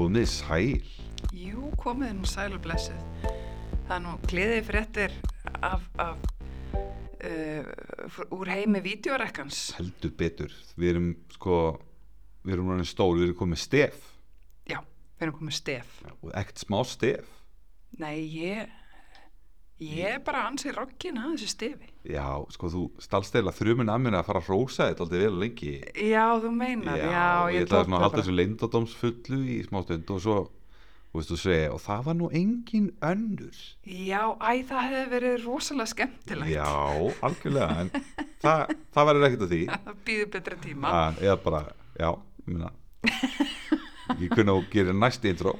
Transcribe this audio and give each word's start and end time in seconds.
komið 0.00 0.28
sæl 0.32 0.80
Jú, 1.36 1.68
komið 1.76 2.14
nú 2.16 2.24
sæl 2.28 2.54
og 2.56 2.62
blessuð. 2.64 3.00
Það 3.86 3.92
er 3.96 4.02
nú 4.06 4.12
gleðið 4.30 4.62
fréttir 4.70 5.16
af, 5.66 5.82
af 6.00 6.22
uh, 7.26 8.30
úr 8.32 8.48
heimi 8.48 8.80
vídeorekkans. 8.84 9.58
heldur 9.76 10.14
betur 10.16 10.54
við 10.80 10.92
erum 10.94 11.10
sko 11.34 11.58
við 12.46 12.54
erum 12.56 12.70
ráðin 12.72 12.88
stór, 12.88 13.18
við 13.18 13.26
erum 13.28 13.38
komið 13.42 13.60
stef 13.66 13.98
Já, 14.70 14.78
við 15.18 15.26
erum 15.26 15.36
komið 15.42 15.58
stef. 15.58 15.92
og 16.22 16.32
ekkert 16.32 16.64
smá 16.64 16.80
stef 16.88 17.28
Nei, 18.00 18.16
ég, 18.40 18.70
ég 19.80 20.04
er 20.14 20.20
bara 20.24 20.44
ansið 20.50 20.74
roggin 20.76 21.18
að 21.20 21.34
þessu 21.34 21.48
stefi. 21.54 21.88
já, 22.04 22.26
sko 22.52 22.68
þú 22.72 22.82
stalst 23.00 23.34
eða 23.40 23.52
þrjumin 23.56 23.88
að 23.92 24.00
mér 24.06 24.18
að 24.20 24.26
fara 24.30 24.40
að 24.42 24.48
rósa 24.52 24.86
þetta 24.90 25.04
aldrei 25.06 25.20
vel 25.24 25.38
lengi 25.40 25.74
Já, 26.10 26.24
þú 26.42 26.50
meinar, 26.56 26.96
já, 27.00 27.26
ég 27.50 27.60
ég 27.60 27.66
ætlaði 27.66 27.68
tók 27.70 27.84
svona 27.84 27.96
að 27.96 28.00
það 28.00 28.06
halda 28.06 28.22
þessu 28.22 28.34
leyndadómsfullu 28.38 29.40
í 29.56 29.58
smá 29.68 29.78
stund 29.86 30.10
og 30.16 30.20
svo 30.24 30.38
þú 31.10 31.18
veist 31.18 31.30
þú 31.32 31.38
segja, 31.42 31.70
og 31.74 31.80
það 31.82 32.02
var 32.06 32.16
nú 32.20 32.28
engin 32.40 32.90
önnur 33.02 33.56
Já, 33.90 34.20
æ, 34.38 34.52
það 34.68 34.84
hefði 34.86 35.06
verið 35.14 35.44
rosalega 35.48 35.90
skemmtilegt. 35.94 36.52
já, 36.54 36.68
algjörlega 37.26 37.80
en 37.80 37.90
það, 38.44 38.74
það 38.94 39.08
verður 39.10 39.26
ekkert 39.30 39.46
að 39.48 39.54
því 39.56 39.62
Það 39.88 39.96
býður 40.06 40.30
betri 40.36 40.60
tíma. 40.68 40.92
að, 41.00 41.22
eða 41.26 41.38
bara, 41.48 41.62
já, 41.98 42.10
ég 42.46 42.54
meina 42.54 42.70
ég 44.20 44.32
kunna 44.34 44.54
og 44.58 44.68
gerir 44.72 44.94
næst 44.96 45.24
intro 45.28 45.56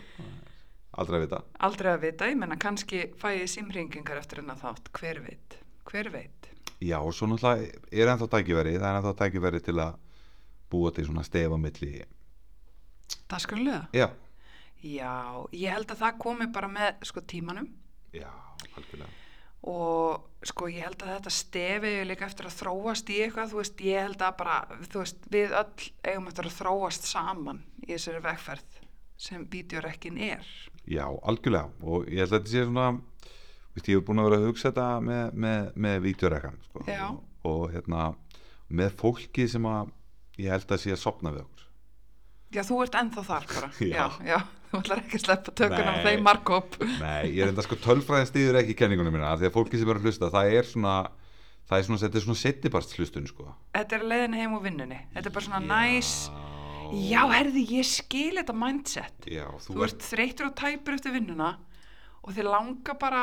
aldrei 1.01 1.19
að 1.21 1.25
vita 1.27 1.41
Aldrei 1.69 1.91
að 1.95 2.03
vita, 2.05 2.29
ég 2.31 2.39
menna 2.41 2.57
kannski 2.61 3.03
fæ 3.21 3.29
ég 3.41 3.49
símringingar 3.51 4.21
eftir 4.21 4.43
hennar 4.43 4.59
þátt. 4.61 4.91
Hver 4.97 5.21
veit, 5.25 5.59
hver 5.91 6.11
veit. 6.15 6.49
Já, 6.81 6.97
og 7.01 7.13
svo 7.17 7.27
náttúrulega 7.29 7.83
er 7.93 8.09
ennþá 8.15 8.29
tækifæri, 8.37 8.77
það 8.81 8.89
er 8.91 8.99
ennþá 9.01 9.15
tækifæri 9.21 9.61
til 9.67 9.77
að 9.85 9.99
búa 10.71 10.93
til 10.97 11.05
svona 11.09 11.25
stefa 11.27 11.57
milli, 11.61 12.05
Það 13.31 13.41
skurlega. 13.47 13.87
já, 13.93 14.09
Já, 14.81 15.13
ég 15.53 15.75
held 15.75 15.91
að 15.93 15.99
það 16.01 16.19
komi 16.23 16.47
bara 16.55 16.69
með 16.73 17.03
sko 17.05 17.21
tímanum 17.29 17.67
já, 18.17 18.31
algjörlega. 18.79 19.11
og 19.69 20.23
sko 20.49 20.71
ég 20.73 20.87
held 20.87 21.03
að 21.05 21.11
þetta 21.19 21.33
stefi 21.37 21.91
líka 22.09 22.25
eftir 22.31 22.49
að 22.49 22.55
þróast 22.63 23.11
í 23.13 23.19
eitthvað, 23.27 23.51
þú 23.53 23.59
veist, 23.61 23.83
ég 23.85 24.01
held 24.07 24.23
að 24.25 24.37
bara, 24.39 24.55
þú 24.89 25.03
veist, 25.03 25.21
við 25.35 25.53
öll 25.53 25.91
eigum 26.09 26.31
eftir 26.33 26.49
að 26.49 26.57
þróast 26.63 27.11
saman 27.11 27.61
í 27.85 27.91
þessari 27.93 28.23
vegferð 28.25 28.79
sem 29.21 29.45
vídeorekkin 29.53 30.17
er. 30.31 30.47
Já, 30.89 31.05
algjörlega, 31.29 31.71
og 31.85 32.09
ég 32.09 32.23
held 32.25 32.33
að 32.33 32.39
þetta 32.39 32.53
sé 32.53 32.65
svona, 32.65 32.87
veist, 33.75 33.89
ég 33.89 33.99
hef 33.99 34.05
búin 34.07 34.23
að 34.23 34.31
vera 34.31 34.39
að 34.41 34.47
hugsa 34.49 34.71
þetta 34.71 34.87
með, 35.05 35.35
með, 35.45 35.67
með 35.87 35.99
vídeorekkan, 36.07 36.61
sko, 36.69 36.85
Já. 36.89 37.03
og, 37.11 37.51
og 37.51 37.65
hérna, 37.75 38.07
með 38.81 38.95
fólki 39.01 39.47
sem 39.51 39.67
að 39.69 39.93
ég 40.41 40.55
held 40.55 40.73
að 40.73 40.83
sé 40.83 40.95
að 40.95 41.03
sopna 41.03 41.35
við 41.35 41.45
okkur. 41.45 41.67
Já, 42.51 42.65
þú 42.67 42.81
ert 42.83 42.97
ennþá 42.99 43.25
þar 43.29 43.47
bara. 43.53 43.71
Já. 43.95 44.05
já, 44.27 44.39
þú 44.73 44.81
ætlar 44.81 45.03
ekki 45.05 45.19
að 45.21 45.25
sleppa 45.25 45.55
tökun 45.61 45.91
á 45.91 45.95
þeim 46.03 46.25
markóp. 46.27 46.79
Nei, 47.05 47.31
ég 47.31 47.45
er 47.45 47.53
enda 47.53 47.67
sko 47.67 47.79
tölfræðin 47.85 48.31
stýður 48.33 48.61
ekki 48.65 48.79
kenningunum 48.81 49.15
mína, 49.15 49.37
því 49.39 49.51
að 49.51 49.57
fólki 49.59 49.79
sem 49.79 49.93
er 49.93 50.01
að 50.01 50.09
hlusta, 50.09 50.33
það 50.35 50.55
er 50.59 50.71
svona, 50.73 50.97
það 51.71 51.79
er 51.79 51.87
svona, 51.87 52.03
þetta 52.03 52.19
er 52.19 52.27
svona 52.27 52.43
settibarst 52.43 52.97
hlustun, 52.99 53.31
sko. 53.31 53.53
Þetta 53.79 54.01
er 54.01 54.07
leiðin 54.15 54.39
heim 54.41 54.59
úr 54.59 54.67
vinnunni. 54.67 55.05
Þetta 55.15 55.31
er 55.31 55.37
bara 55.39 55.47
svona 55.47 55.63
næs. 55.69 56.15
Já, 56.97 57.23
herði, 57.31 57.63
ég 57.79 57.87
skil 57.87 58.35
þetta 58.41 58.55
mindset. 58.57 59.27
Já, 59.31 59.47
þú, 59.65 59.75
Þú 59.77 59.85
ert 59.87 60.07
þreytur 60.11 60.49
og 60.51 60.55
tæpur 60.59 60.97
eftir 60.97 61.15
vinnuna 61.15 61.51
og 62.21 62.35
þið 62.37 62.49
langar 62.51 62.99
bara 63.01 63.23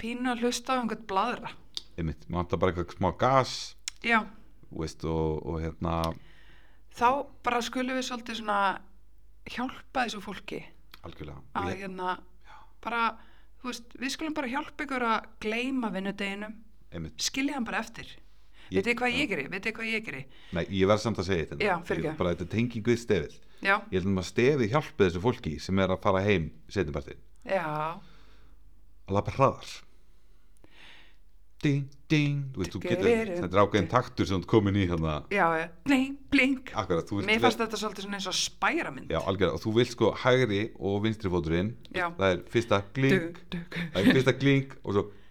pínu 0.00 0.32
að 0.32 0.42
hlusta 0.46 0.74
á 0.74 0.80
einhvern 0.80 1.06
bladra. 1.06 1.50
einmitt, 1.98 2.24
maður 2.28 2.38
vantar 2.42 2.58
bara 2.62 2.72
eitthvað 2.72 2.96
smá 2.96 3.10
gas, 3.20 3.52
Já, 4.02 4.22
veist, 4.72 5.04
og, 5.04 5.42
og 5.46 5.60
hérna, 5.62 6.14
þá 6.96 7.08
bara 7.44 7.60
skulum 7.62 7.94
við 7.98 8.06
svolítið 8.08 8.40
svona 8.40 8.80
hjálpa 9.52 10.06
þessu 10.06 10.22
fólki 10.24 10.62
algjörlega. 11.04 11.42
að 11.54 11.70
hérna 11.82 12.16
bara, 12.82 13.02
veist, 13.62 13.92
við 14.00 14.14
skulum 14.16 14.34
bara 14.34 14.50
hjálpa 14.50 14.86
ykkur 14.86 15.06
að 15.06 15.28
gleyma 15.44 15.92
vinnudeginum, 15.94 16.56
skilja 17.20 17.54
hann 17.60 17.68
bara 17.68 17.84
eftir. 17.84 18.08
Vitið 18.78 18.88
þið 18.92 18.98
hvað 19.02 19.16
ég 19.20 19.28
geri? 19.32 19.44
Vitið 19.52 19.66
þið 19.68 19.76
hvað 19.78 19.92
ég 19.92 20.04
geri? 20.08 20.22
Nei, 20.52 20.64
ég 20.70 20.86
verð 20.88 21.00
samt 21.04 21.18
að 21.18 21.28
segja 21.28 21.46
þetta 21.52 21.64
Já, 21.66 21.74
fyrirgefðu. 21.88 22.12
Ég- 22.12 22.18
bara 22.18 22.34
þetta 22.34 22.48
tenging 22.56 22.84
við 22.88 22.98
stefið. 23.02 23.38
Já, 23.62 23.76
ég 23.92 24.02
held 24.02 24.18
að 24.18 24.26
stefið 24.32 24.70
hjálpi 24.72 25.04
þessu 25.06 25.20
fólki 25.22 25.60
sem 25.60 25.78
er 25.78 25.88
að 25.94 26.02
fara 26.02 26.20
heim 26.26 26.50
setjumpartin 26.68 27.20
já, 27.46 27.62
að 29.06 29.14
lappa 29.18 29.30
hraðar. 29.36 29.70
Ding, 31.62 31.84
ding. 32.10 32.40
Þú 32.56 32.58
veist, 32.58 32.72
þú 32.74 32.80
getur, 32.82 33.06
þetta 33.38 33.46
er 33.54 33.60
ákveðin 33.62 33.86
taktur 33.92 34.26
sem 34.26 34.40
þú 34.42 34.48
komin 34.50 34.74
í 34.82 34.86
hérna, 34.90 35.12
já, 35.30 35.68
blink, 35.86 36.16
blink. 36.32 36.72
akkurat, 36.74 37.06
Mér 37.22 37.38
fannst 37.38 37.60
þetta 37.62 37.78
svolítið 37.78 38.02
svona 38.08 38.18
eins 38.18 38.26
og 38.26 38.34
spæramynd. 38.34 39.06
já, 39.14 39.20
algjörlega, 39.22 39.54
og 39.54 39.62
þú 39.62 39.74
vilt 39.76 39.92
sko 39.94 40.10
hægri 40.24 40.72
og 40.80 41.02
vinstri 41.04 41.30
fóturinn. 41.30 41.70
Já. 41.94 42.10
það 42.18 42.32
er 42.32 42.42
fyrsta 42.50 42.82
glink 44.42 44.74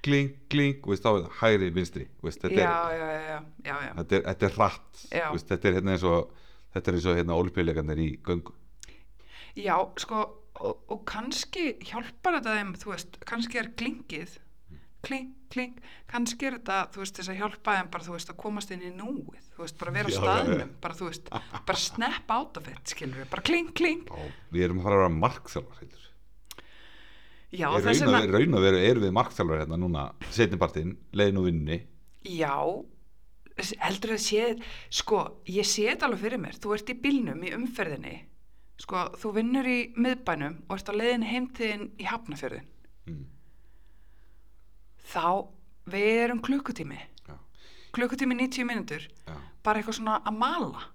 Fyrsta 0.01 0.49
glink 0.51 0.87
og 0.87 0.97
þá 0.97 1.09
er 1.11 1.17
það 1.21 1.39
hægri, 1.41 1.69
vinstri 1.75 2.05
veist, 2.25 2.41
þetta, 2.41 2.61
Já, 2.61 2.71
er, 2.91 2.99
já, 2.99 3.07
já, 3.11 3.21
já, 3.21 3.39
já, 3.65 3.75
já. 3.85 3.93
þetta, 3.99 4.15
er, 4.15 4.23
þetta 4.31 4.45
er 4.45 4.55
Já. 5.11 5.25
þú 5.27 5.33
veist, 5.37 5.49
þetta 5.51 5.67
er 5.69 5.73
hérna 5.77 5.91
eins 5.95 6.03
og 6.09 6.31
þetta 6.73 6.91
er 6.91 6.97
eins 6.97 7.05
og 7.11 7.17
hérna 7.19 7.37
olimpíuleikarnir 7.41 8.01
í 8.01 8.09
göngu 8.25 8.53
Já, 9.61 9.75
sko, 9.99 10.21
og, 10.61 10.85
og 10.89 11.03
kannski 11.05 11.75
hjálpar 11.83 12.39
þetta 12.39 12.55
þeim, 12.57 12.73
þú 12.79 12.93
veist, 12.93 13.17
kannski 13.27 13.59
er 13.59 13.69
klingið, 13.75 14.37
kling, 15.03 15.31
kling, 15.51 15.73
kannski 16.07 16.47
er 16.47 16.55
þetta, 16.59 16.77
þú 16.93 17.01
veist, 17.03 17.17
þess 17.19 17.33
að 17.33 17.39
hjálpa 17.41 17.75
þeim 17.77 17.89
bara, 17.91 18.07
þú 18.07 18.15
veist, 18.15 18.31
að 18.31 18.39
komast 18.39 18.71
inn 18.71 18.85
í 18.87 18.91
núið, 18.95 19.49
þú 19.57 19.65
veist, 19.65 19.77
bara 19.81 19.91
vera 19.97 20.07
á 20.07 20.11
Já, 20.11 20.15
já, 20.15 20.21
staðnum, 20.23 20.61
já. 20.63 20.79
bara, 20.85 20.97
þú 21.01 21.09
veist, 21.09 21.31
bara 21.67 21.77
snap 21.83 22.31
out 22.37 22.57
of 22.61 22.69
it, 22.71 22.81
skilur 22.95 23.19
við, 23.21 23.29
bara 23.33 23.43
kling, 23.51 23.73
kling. 23.75 24.05
og 24.15 24.31
við 24.55 24.63
erum 24.69 24.79
að 24.79 24.87
fara 24.87 24.95
að 24.95 25.03
vera 25.03 25.15
markþjálfar 25.19 25.81
heitur 25.83 26.07
Já, 27.51 27.67
þess 27.83 28.05
raun 28.07 28.55
að, 28.55 28.63
veru 28.63 28.79
erum 28.79 29.03
við 29.03 29.15
markþjálfar 29.17 29.65
hérna 29.65 29.79
núna 29.79 30.05
setnipartinn, 30.31 30.93
leiðin 31.11 31.39
og 31.41 31.47
vinninni 31.49 31.79
já, 32.27 32.55
heldur 33.81 34.15
að 34.15 34.21
sé, 34.23 34.45
sko, 34.93 35.23
ég 35.49 35.67
sé 35.67 35.87
þetta 35.89 36.07
alveg 36.07 36.23
fyrir 36.25 36.41
mér, 36.41 36.59
þú 36.61 36.75
ert 36.77 36.91
í 36.93 36.97
bílnum 37.03 37.43
í 37.43 37.53
umferðinni, 37.57 38.15
sko, 38.81 39.07
þú 39.19 39.33
vinnur 39.39 39.67
í 39.69 39.79
miðbænum 39.97 40.61
og 40.67 40.75
ert 40.77 40.91
á 40.91 40.93
leiðin 40.95 41.27
heimtiðin 41.27 41.87
í 41.99 42.07
hafnafjörðin, 42.09 42.69
mm. 43.09 43.25
þá, 45.11 45.27
við 45.91 46.23
erum 46.27 46.43
klukkutími, 46.45 47.01
já, 47.27 47.35
klukkutími 47.97 48.37
90 48.45 48.69
mínútur, 48.69 49.09
já, 49.25 49.35
bara 49.65 49.81
eitthvað 49.81 49.99
svona 49.99 50.21
að 50.23 50.39
mala. 50.39 50.87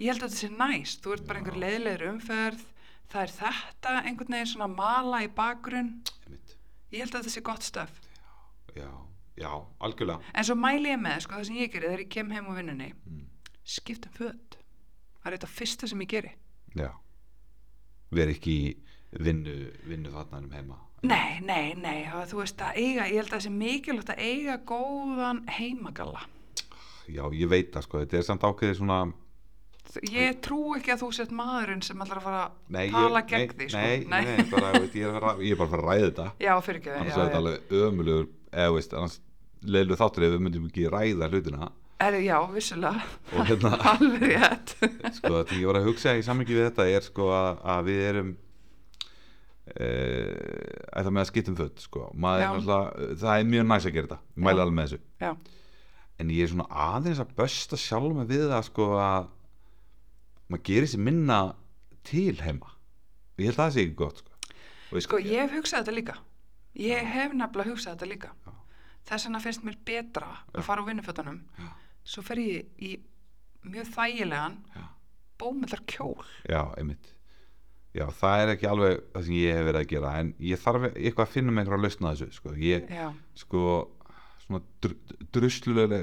Ég 0.00 0.10
held 0.10 0.24
að 0.24 0.32
þetta 0.32 0.40
sé 0.40 0.48
næst. 0.50 1.02
Þú 1.04 1.12
ert 1.14 1.26
bara 1.28 1.40
einhver 1.40 1.58
leiðilegur 1.62 2.08
umferð 2.10 2.62
það 3.12 3.26
er 3.26 3.36
þetta 3.36 3.98
einhvern 4.02 4.38
veginn 4.38 4.54
svona 4.54 4.70
að 4.70 4.78
mala 4.78 5.22
í 5.24 5.28
bakgrunn. 5.36 5.92
Ég 6.92 7.04
held 7.04 7.12
að 7.12 7.20
þetta 7.22 7.36
sé 7.36 7.44
gott 7.44 7.66
stöf 7.66 8.00
já, 8.76 8.90
já, 9.36 9.50
algjörlega. 9.78 10.20
En 10.34 10.46
svo 10.46 10.56
mæli 10.58 10.92
ég 10.92 11.00
með 11.00 11.24
sko 11.24 11.38
það 11.38 11.48
sem 11.48 11.60
ég 11.60 11.72
geri 11.72 11.88
þegar 11.88 12.04
ég 12.04 12.12
kem 12.12 12.32
heim 12.32 12.48
á 12.48 12.52
vinnunni. 12.56 12.90
Mm. 13.06 13.28
skiptum 13.64 14.14
föt. 14.16 14.56
Það 15.22 15.28
er 15.28 15.36
þetta 15.36 15.50
fyrsta 15.56 15.88
sem 15.88 16.00
ég 16.02 16.10
geri. 16.10 16.32
Já, 16.74 16.90
erum 18.12 18.32
ekki 18.34 18.56
vinnu, 19.22 19.56
vinnu 19.86 20.10
þarna 20.10 20.40
um 20.42 20.56
heima. 20.56 20.78
Nei, 21.02 21.40
nei, 21.42 21.74
nei, 21.78 22.06
þú 22.30 22.40
veist 22.40 22.62
að 22.62 22.78
eiga 22.78 23.08
ég 23.10 23.18
held 23.20 23.28
að 23.28 23.36
það 23.36 23.44
sé 23.44 23.52
mikilvægt 23.54 24.12
að 24.14 24.22
eiga 24.22 24.56
góðan 24.66 25.42
heimagalla. 25.50 26.26
Já, 27.10 27.24
ég 27.34 27.50
veit 27.50 27.72
það 27.74 27.86
sko, 27.86 28.02
þetta 28.02 28.18
er 28.18 28.26
samt 28.26 28.46
ákveðið 28.46 28.78
svona 28.78 28.98
ég 30.08 30.38
trú 30.44 30.60
ekki 30.76 30.94
að 30.94 31.02
þú 31.02 31.08
sett 31.16 31.32
maðurinn 31.36 31.82
sem 31.84 32.00
ætlar 32.00 32.20
að 32.20 32.26
fara 32.26 32.40
að 32.46 32.54
nei, 32.72 32.86
tala 32.94 33.20
ég, 33.20 33.28
gegn 33.32 33.42
nei, 33.42 33.56
því 33.58 33.66
sko. 33.68 33.82
nei, 33.82 34.24
nei, 34.24 34.46
bara, 34.52 34.70
veit, 34.78 34.94
ég, 34.96 35.04
er 35.04 35.10
að 35.10 35.18
fara, 35.18 35.34
ég 35.42 35.52
er 35.52 35.60
bara 35.60 35.68
að 35.68 35.74
fara 35.74 35.82
að 35.82 35.88
ræða 35.90 36.06
þetta. 36.06 36.26
Já, 36.46 36.52
fyrir 36.64 36.80
ekki 36.80 36.92
annars 36.94 37.12
er 37.16 37.26
þetta 37.26 37.40
alveg 37.42 37.74
ömulugur 37.82 38.26
eða 38.52 38.74
veist, 38.76 38.96
annars 38.96 39.18
leiðlu 39.76 39.98
þáttur 40.00 40.26
ef 40.26 40.32
við 40.32 40.44
myndum 40.46 40.68
ekki 40.70 40.86
ræða 40.92 41.28
hlutina. 41.32 41.68
Er, 42.02 42.16
já, 42.24 42.36
vissulega, 42.50 43.04
og 43.30 43.50
hérna 43.50 43.74
alveg 43.92 44.24
rétt. 44.32 44.72
sko 45.18 45.34
þetta 45.36 45.58
ég 45.60 45.68
var 45.70 45.80
að 45.82 45.90
hugsa 45.90 46.16
í 46.18 46.24
sammingi 46.26 46.56
við 46.56 46.66
þetta 46.70 46.88
er 46.96 47.06
sko 47.06 47.28
að, 47.36 47.60
að 47.76 47.84
við 47.90 48.00
erum 48.08 48.32
uh, 49.76 50.96
ætla 50.96 51.12
með 51.12 51.22
að 51.22 51.28
skiptum 51.30 51.58
föt 51.60 51.84
sko, 51.84 52.08
maður 52.16 52.64
það 53.20 53.34
er 53.36 53.52
mjög 53.52 53.68
næs 53.68 53.86
að 53.86 53.98
gera 53.98 54.08
þetta, 54.08 54.20
Já. 54.40 54.50
alveg 54.56 54.74
með 54.78 54.88
þessu. 54.88 55.04
Já, 55.22 55.32
en 56.22 56.34
ég 56.34 56.44
er 56.46 56.52
svona 56.52 56.68
aðeins 56.88 57.22
að 57.22 57.32
bösta 57.38 57.78
sjálf 57.80 58.18
með 58.18 58.34
við 58.34 58.44
það 58.50 58.66
sko 58.68 58.88
að 59.02 59.30
maður 60.52 60.66
gerir 60.68 60.90
sér 60.92 61.02
minna 61.08 61.38
til 62.06 62.34
heima 62.42 62.68
og 62.72 63.40
ég 63.42 63.48
held 63.50 63.56
að 63.58 63.62
það 63.64 63.74
sé 63.76 63.84
ekki 63.86 63.96
gott 64.02 64.20
sko, 64.22 65.00
sko, 65.06 65.20
ég 65.24 65.40
hef 65.46 65.54
hugsað 65.56 65.82
þetta 65.86 65.94
líka. 65.96 66.16
Ég 66.80 67.08
hef 67.14 67.32
nefnilega 67.36 67.70
hugsað 67.72 67.94
þetta 67.96 68.08
líka. 68.10 68.28
Já. 68.46 68.52
Þess 69.08 69.26
vegna 69.26 69.40
finnst 69.44 69.64
mér 69.66 69.78
betra 69.88 70.28
Já. 70.30 70.60
að 70.60 70.66
fara 70.68 70.84
á 70.84 70.88
vinnufötunum. 70.88 71.40
Svo 72.04 72.22
fer 72.26 72.40
ég 72.42 72.82
í 72.82 72.92
mjög 73.66 73.90
þægilegan 73.94 74.56
Já. 74.76 74.84
bómullar 75.38 75.82
kjól. 75.90 76.22
já, 76.48 76.62
einmitt 76.78 77.12
já, 77.94 78.06
það 78.10 78.42
er 78.42 78.52
ekki 78.54 78.68
alveg 78.70 79.00
það 79.12 79.24
sem 79.26 79.34
ég 79.38 79.56
hef 79.58 79.66
verið 79.68 79.80
að 79.82 79.90
gera 79.92 80.12
en 80.20 80.30
ég 80.40 80.60
þarf 80.62 80.86
eitthvað 80.92 81.26
að 81.26 81.32
finna 81.34 81.52
með 81.52 81.62
einhverja 81.64 81.82
lausna 81.86 82.12
þessu 82.14 82.38
sko, 82.38 82.54
ég, 82.58 82.86
Já, 82.90 83.08
sko 83.34 83.62
svona 84.46 84.62
dr 84.82 84.94
druslulega 85.34 85.98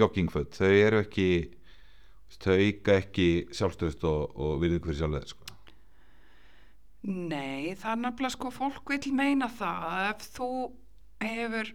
joggingföt, 0.00 0.54
þau 0.58 0.70
eru 0.72 1.00
ekki 1.04 1.28
þau 2.42 2.54
auka 2.56 2.98
ekki 3.00 3.28
sjálfstöðust 3.54 4.04
og, 4.08 4.34
og 4.34 4.60
virðingu 4.62 4.90
fyrir 4.90 5.00
sjálfið 5.02 5.26
sko. 5.32 5.50
Nei, 7.04 7.74
það 7.76 7.90
er 7.90 7.98
nefnilega 8.00 8.32
sko 8.32 8.50
fólk 8.54 8.94
vil 8.94 9.12
meina 9.12 9.48
það 9.52 9.88
að 9.90 10.04
ef 10.08 10.28
þú 10.38 10.50
hefur 11.24 11.72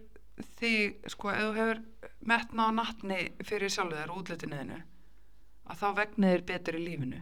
þig, 0.58 0.96
sko, 1.12 1.30
ef 1.30 1.44
þú 1.44 1.52
hefur 1.60 1.82
metna 2.26 2.66
á 2.66 2.70
nattni 2.74 3.20
fyrir 3.46 3.70
sjálfu 3.70 3.98
þér 3.98 4.16
útlitinuðinu 4.16 4.80
að 5.70 5.78
þá 5.84 5.86
vegnir 6.00 6.34
þér 6.34 6.44
betur 6.48 6.78
í 6.80 6.82
lífinu. 6.82 7.20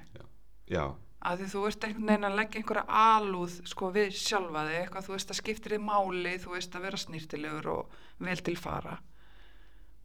Já, 0.73 0.85
að 1.29 1.43
því 1.43 1.51
þú 1.53 1.67
ert 1.69 1.85
einhvern 1.85 2.09
veginn 2.09 2.29
að 2.31 2.39
leggja 2.39 2.63
einhverja 2.63 3.03
alúð 3.03 3.59
sko 3.69 3.93
við 3.93 4.17
sjálfa 4.17 4.65
þig, 4.71 4.79
eitthvað 4.81 5.07
þú 5.07 5.15
veist 5.17 5.35
að 5.35 5.41
skiptir 5.43 5.77
þig 5.77 5.85
máli, 5.85 6.35
þú 6.41 6.55
veist 6.55 6.79
að 6.79 6.89
vera 6.89 7.03
snýrtilegur 7.05 7.71
og 7.75 8.01
vel 8.25 8.41
til 8.47 8.57
fara 8.57 8.97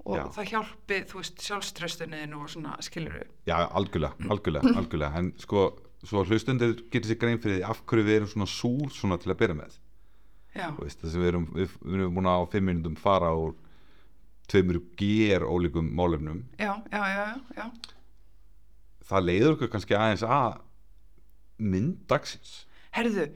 og 0.03 0.17
Já. 0.19 0.23
það 0.35 0.49
hjálpi, 0.51 0.97
þú 1.07 1.19
veist, 1.21 1.41
sjálfströstunniðinu 1.47 2.41
og 2.43 2.49
svona, 2.51 2.73
skilur 2.83 3.13
við 3.21 3.27
já, 3.47 3.55
algjörlega, 3.79 4.27
algjörlega, 4.33 4.73
algjörlega. 4.81 5.19
En 5.21 5.29
sko, 5.39 5.61
svo 6.03 6.23
hlustundir 6.27 6.73
getur 6.91 7.07
sér 7.13 7.19
grein 7.21 7.39
fyrir 7.39 7.61
því 7.61 7.67
af 7.69 7.79
hverju 7.87 8.07
við 8.09 8.17
erum 8.19 8.31
svona 8.33 8.49
súr 8.51 8.91
svona 8.91 9.17
til 9.23 9.31
að 9.31 9.39
byrja 9.43 9.55
með. 9.61 9.77
Já, 10.53 10.67
Þú 10.75 10.83
veist, 10.85 10.99
þess 11.01 11.15
að 11.15 11.23
við 11.23 11.29
erum, 11.31 11.45
við, 11.55 11.77
við 11.81 11.95
erum 12.01 12.17
búin 12.19 12.27
að 12.29 12.43
á 12.43 12.51
fimm 12.51 12.67
minútum 12.69 12.97
fara 12.99 13.31
úr 13.33 13.55
tveimur 14.51 14.81
ger 14.99 15.45
ólíkum 15.47 15.87
málefnum. 15.97 16.43
Já, 16.59 16.73
já, 16.91 17.01
já, 17.15 17.23
já, 17.57 17.65
það 19.07 19.25
leiður 19.29 19.55
okkur 19.55 19.71
kannski 19.73 19.95
aðeins 19.97 20.25
að 20.27 20.59
mynd 21.63 22.03
dagsins. 22.11 22.51
Herðu, 22.93 23.29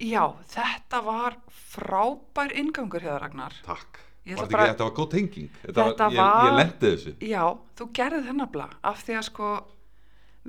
já, 0.00 0.22
þetta 0.54 1.02
var 1.04 1.36
frábær 1.52 2.54
ingangur 2.56 3.02
þér, 3.04 3.18
Ragnar. 3.26 3.58
takk, 3.66 3.98
Þetta 4.26 4.50
bara- 4.52 4.64
ekki, 4.64 4.72
þetta 4.74 4.84
var 4.84 4.94
góð 4.98 5.10
tenging 5.10 5.48
þetta 5.62 5.84
Þetta 5.90 6.08
var, 6.10 6.12
ég, 6.12 6.50
ég 6.50 6.56
lendi 6.60 6.90
þessu 6.90 7.12
Já, 7.30 7.44
þú 7.80 7.86
gerði 7.98 8.20
þennan 8.28 8.50
bla 8.52 8.66
af 8.84 9.04
því 9.06 9.14
að 9.18 9.24
sko 9.30 9.48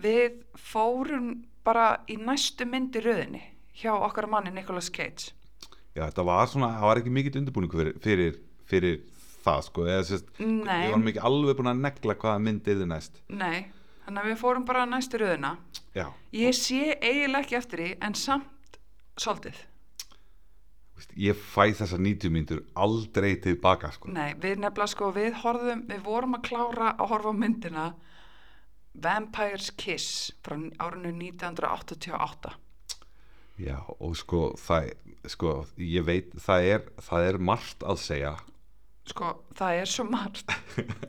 við 0.01 0.35
fórum 0.57 1.29
bara 1.65 1.85
í 2.09 2.17
næstu 2.19 2.65
myndi 2.67 3.01
röðinni 3.03 3.41
hjá 3.81 3.93
okkar 3.95 4.27
manni 4.29 4.51
Nicolas 4.51 4.89
Cage. 4.91 5.31
já, 5.95 6.03
þetta 6.09 6.25
var 6.25 6.47
svona, 6.47 6.69
það 6.77 6.87
var 6.89 7.01
ekki 7.01 7.11
mikill 7.15 7.39
undirbúning 7.41 7.71
fyrir, 7.71 7.97
fyrir, 8.03 8.37
fyrir 8.69 8.99
það 9.45 9.63
sko, 9.67 9.85
eða 9.89 10.03
sérst, 10.11 10.27
ég 10.39 10.91
var 10.93 11.09
ekki 11.11 11.23
alveg 11.31 11.57
búin 11.57 11.71
að 11.71 11.81
negla 11.87 12.15
hvaða 12.15 12.41
mynd 12.45 12.67
er 12.67 12.85
næst 12.85 13.21
Nei, 13.29 13.65
þannig 14.05 14.21
að 14.23 14.29
við 14.31 14.39
fórum 14.43 14.65
bara 14.67 14.85
næstu 14.85 15.17
röðina. 15.21 15.55
já, 15.95 16.07
Ég 16.33 16.53
sé 16.55 16.97
eiginlega 17.01 17.43
ekki 17.45 17.57
eftir 17.57 17.79
því 17.79 17.89
en 18.01 18.13
samt 18.13 18.79
svolítið. 19.17 19.55
Ég 21.17 21.37
fæ 21.37 21.71
þessar 21.77 22.01
90 22.03 22.33
myndur 22.33 22.63
aldrei 22.75 23.35
tilbaka 23.41 23.91
sko. 23.95 24.11
Nei, 24.13 24.33
við 24.39 24.61
nefnilega 24.63 24.93
sko 24.93 25.11
við 25.15 25.37
horfðum, 25.43 25.85
við 25.89 26.01
vorum 26.05 26.37
að 26.37 26.47
klára 26.49 26.93
að 26.95 27.13
horfa 27.13 27.33
á 27.33 27.41
myndina 27.41 27.85
Vampire's 29.01 29.71
Kiss 29.79 30.31
frá 30.43 30.57
árinu 30.83 31.13
1988. 31.15 32.55
já, 33.61 33.77
og 33.99 34.15
sko 34.17 34.51
það, 34.59 34.91
sko, 35.29 35.51
ég 35.77 36.05
veit 36.07 36.33
það 36.39 36.67
er, 36.75 36.87
það 36.99 37.27
er 37.29 37.37
margt 37.51 37.85
að 37.85 38.01
segja 38.01 38.35
Sko, 39.11 39.31
það 39.57 39.79
er 39.81 39.89
svo 39.89 40.03
margt 40.05 40.51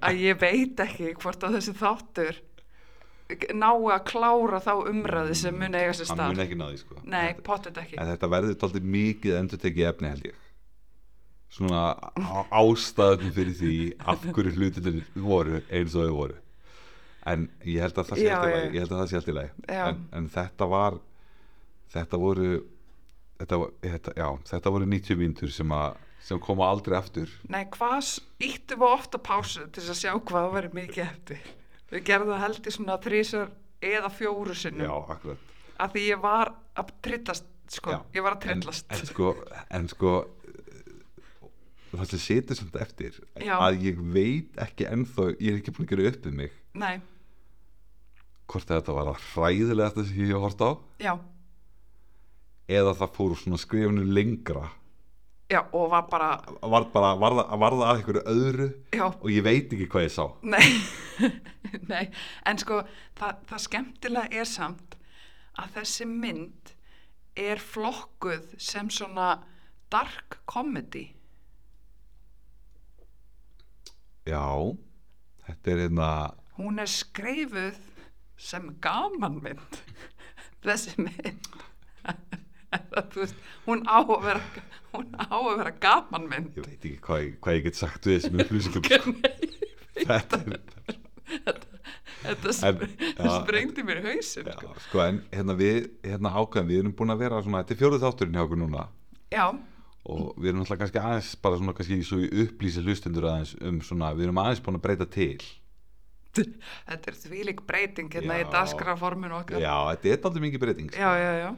að 0.00 0.23
ég 0.25 0.39
veit 0.41 0.81
ekki 0.81 1.12
hvort 1.21 1.43
að 1.44 1.59
þessi 1.59 1.75
þáttur 1.77 2.39
nái 3.55 3.90
að 3.96 4.05
klára 4.11 4.61
þá 4.62 4.73
umræði 4.90 5.37
sem 5.43 5.58
mun 5.58 5.75
eiga 5.79 5.93
sér 5.96 6.08
hann 6.12 6.19
stað. 6.19 6.32
mun 6.32 6.44
ekki 6.46 6.58
náði 6.61 6.81
sko. 6.82 7.00
Nei, 7.05 7.29
en 7.32 8.11
þetta 8.12 8.31
verður 8.32 8.58
tóltið 8.62 8.88
mikið 8.96 9.37
endur 9.40 9.62
tekið 9.62 9.88
efni 9.93 10.12
held 10.12 10.29
ég. 10.31 10.38
Svona 11.52 11.82
á- 12.00 12.49
ástæðum 12.62 13.32
fyrir 13.37 13.56
því 13.58 13.75
af 14.08 14.23
hverju 14.25 14.55
hlutinir 14.56 15.02
voru 15.14 15.61
eins 15.69 15.94
og 15.94 16.06
þau 16.08 16.17
voru. 16.17 16.38
En 17.26 17.49
ég 17.64 17.81
held 17.84 17.99
að 18.00 18.08
það 18.08 18.19
sé 18.19 18.26
Já, 18.26 18.37
allt 18.38 18.49
í 18.49 18.55
lagi 18.56 18.81
að 18.82 18.94
það 18.96 19.08
sé 19.11 19.17
allt 19.20 19.29
í 19.29 19.34
lagi. 19.37 19.50
En, 19.69 20.06
en 20.12 20.29
þetta 20.32 20.69
var 20.73 20.96
þetta 21.93 22.19
voru 22.19 22.49
þetta, 23.43 23.58
þetta, 23.84 24.14
já, 24.17 24.29
þetta 24.50 24.73
voru 24.75 24.88
90 24.88 25.19
mínútur 25.20 25.52
sem, 25.52 25.75
að, 25.76 25.96
sem 26.23 26.40
koma 26.43 26.69
aldrei 26.70 26.96
aftur. 26.99 27.31
Nei, 27.52 27.64
hvað 27.75 28.12
íttum 28.43 28.82
við 28.82 28.88
ofta 28.88 29.20
pásu 29.23 29.67
til 29.75 29.84
að 29.87 29.99
sjá 29.99 30.12
hvað 30.19 30.50
verið 30.56 30.79
mikið 30.79 31.05
eftir. 31.06 31.50
Við 31.93 32.05
gerðum 32.09 32.33
það 32.35 32.43
held 32.47 32.67
í 32.69 32.73
svona 32.77 32.99
þrísar 33.05 33.50
eða 33.85 34.11
fjóru 34.17 34.55
sinnum. 34.56 34.87
já, 34.89 34.94
akkurat 35.17 35.49
Af 35.83 35.93
því 35.94 36.03
ég 36.06 36.21
var 36.23 36.53
að 36.79 36.91
trillast, 37.03 37.47
sko. 37.73 37.91
Já, 37.91 37.99
Ég 38.15 38.23
var 38.23 38.37
að 38.37 38.43
trillast. 38.47 38.87
en, 38.93 38.99
en 39.00 39.06
sko, 39.11 39.31
en 39.79 39.89
sko 39.91 40.12
það 41.93 42.06
sem 42.12 42.23
setur 42.25 42.56
samt 42.56 42.77
eftir 42.81 43.17
Já. 43.44 43.56
að 43.61 43.83
ég 43.85 43.99
veit 44.15 44.55
ekki 44.65 44.87
ennþá 44.89 45.27
ég 45.37 45.49
er 45.53 45.59
ekki 45.61 45.75
búin 45.77 45.89
að 45.89 45.91
gera 45.93 46.12
upp 46.12 46.29
um 46.31 46.37
mig 46.41 46.55
Nei, 46.81 46.94
hvort 48.49 48.71
að 48.71 48.79
þetta 48.81 48.94
var 48.97 49.11
að 49.12 49.27
hræðilega 49.35 49.91
þetta 49.93 50.05
sem 50.09 50.23
ég 50.23 50.31
hef 50.33 50.44
hort 50.47 50.65
á 50.65 50.71
já, 51.05 51.12
eða 52.79 52.94
það 53.03 53.12
fór 53.19 53.35
svona 53.43 53.61
skrifinu 53.61 54.06
lengra 54.09 54.65
já, 55.53 55.61
og 55.73 55.91
var 55.93 56.07
bara, 56.11 56.31
var, 56.63 56.87
bara, 56.95 57.13
var, 57.21 57.37
það, 57.37 57.57
var 57.63 57.77
að 57.77 57.85
einhverju 57.93 58.23
öðru 58.33 58.69
já, 58.97 59.07
og 59.11 59.29
ég 59.33 59.45
veit 59.47 59.73
ekki 59.75 59.89
hvað 59.93 60.07
ég 60.07 60.15
sá 60.15 60.25
Nei, 60.43 60.69
nei, 61.93 62.05
en 62.49 62.61
sko 62.61 62.83
það, 63.19 63.43
það 63.51 63.65
skemmtilega 63.67 64.43
er 64.43 64.49
samt 64.49 64.97
að 65.61 65.75
þessi 65.79 66.09
mynd 66.09 66.73
er 67.39 67.61
flokkuð 67.61 68.55
sem 68.61 68.89
svona 68.93 69.35
dark 69.93 70.39
comedy. 70.49 71.11
já, 74.25 74.45
þetta 75.47 75.73
er 75.75 75.83
hérna 75.87 76.09
Hún 76.57 76.81
er 76.81 76.89
skreifuð 76.89 77.79
sem 78.41 78.69
gamanmynd, 78.85 79.81
þessi 80.65 80.97
mynd. 81.01 81.49
Þú 83.12 83.23
veist, 83.25 83.37
hún 83.67 83.83
á 83.89 83.99
að 84.03 84.12
vera, 84.27 84.43
hún 84.94 85.09
á 85.19 85.27
að 85.33 85.49
vera 85.62 85.73
gamanmynd. 85.87 86.56
ég 86.59 86.67
veit 86.67 86.79
ekki 86.89 86.99
hvað, 87.06 87.29
hvað 87.44 87.59
ég 87.59 87.67
get 87.69 87.79
sagt 87.81 88.06
við 88.09 88.19
þessum 88.21 88.43
upplýsingum 88.44 88.85
þetta 90.09 90.43
er 90.43 90.61
Þetta 92.23 92.50
En, 92.53 92.55
spr 92.55 92.83
já, 93.19 93.31
sprengdi 93.43 93.82
mér 93.87 93.99
í 93.99 94.03
hausinn. 94.13 94.46
já, 94.46 94.53
Sko. 94.55 94.72
sko, 94.84 95.01
en 95.03 95.17
hérna 95.32 95.55
við 95.58 95.89
hérna 96.06 96.31
ákveðum, 96.39 96.69
við 96.70 96.81
erum 96.82 96.93
búin 96.99 97.11
að 97.15 97.22
vera 97.25 97.41
svona, 97.43 97.63
þetta 97.65 97.75
er 97.75 97.81
fjóruð 97.81 98.05
þátturinn 98.05 98.37
hjá 98.39 98.43
okkur 98.44 98.61
núna 98.61 98.84
Já, 99.32 99.46
og 100.13 100.29
við 100.37 100.53
erum 100.53 100.63
alltaf 100.63 100.79
kannski 100.82 101.01
aðeins 101.03 101.32
bara 101.43 101.58
svona 101.58 101.75
kannski 101.79 101.99
svo 102.06 102.20
í 102.22 102.29
upplýsi 102.44 102.84
hlustundur 102.84 103.27
aðeins 103.32 103.56
um 103.65 103.81
svona, 103.82 104.13
við 104.19 104.29
erum 104.29 104.39
aðeins 104.44 104.63
búin 104.63 104.79
að 104.79 104.84
breyta 104.87 105.08
til 105.17 105.41
þetta 106.32 107.11
er 107.13 107.19
þvílík 107.25 107.65
breyting 107.69 108.13
hérna 108.15 108.39
í 108.41 108.44
Já. 108.46 108.51
dagskraforminu 108.55 109.34
okkar. 109.41 109.58
já, 109.61 109.75
þetta 109.96 110.13
er 110.15 110.29
aldrei 110.31 110.44
mikið 110.46 110.63
breyting 110.63 110.93
sko. 110.94 111.03
já, 111.03 111.11
já, 111.19 111.32
já. 111.43 111.51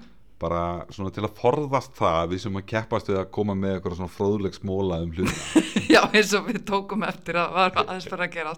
Bara 0.43 0.63
svona 0.93 1.13
til 1.15 1.25
að 1.25 1.37
forðast 1.39 1.95
það 1.99 2.19
að 2.21 2.33
við 2.33 2.43
sem 2.43 2.59
að 2.59 2.67
keppast 2.73 3.11
við 3.11 3.21
að 3.21 3.31
koma 3.37 3.55
með 3.59 3.77
eitthvað 3.77 3.97
svona 4.01 4.15
fróðleg 4.15 4.57
smóla 4.57 4.99
um 5.05 5.13
hlutina 5.15 5.63
Já, 5.95 6.01
eins 6.11 6.35
og 6.37 6.49
við 6.49 6.61
tókum 6.69 7.07
eftir 7.07 7.39
að 7.39 7.55
var 7.55 7.79
aðeins 7.85 8.09
fyrir 8.09 8.27
að 8.27 8.35
gera. 8.35 8.55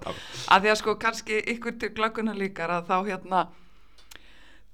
Að 0.54 0.64
því 0.64 0.72
að 0.72 0.80
sko 0.80 0.96
kannski 1.02 1.40
ykkur 1.52 1.76
til 1.82 1.92
glögguna 1.96 2.36
líkar 2.36 2.72
að 2.72 2.88
þá 2.88 2.96
hérna, 3.10 3.42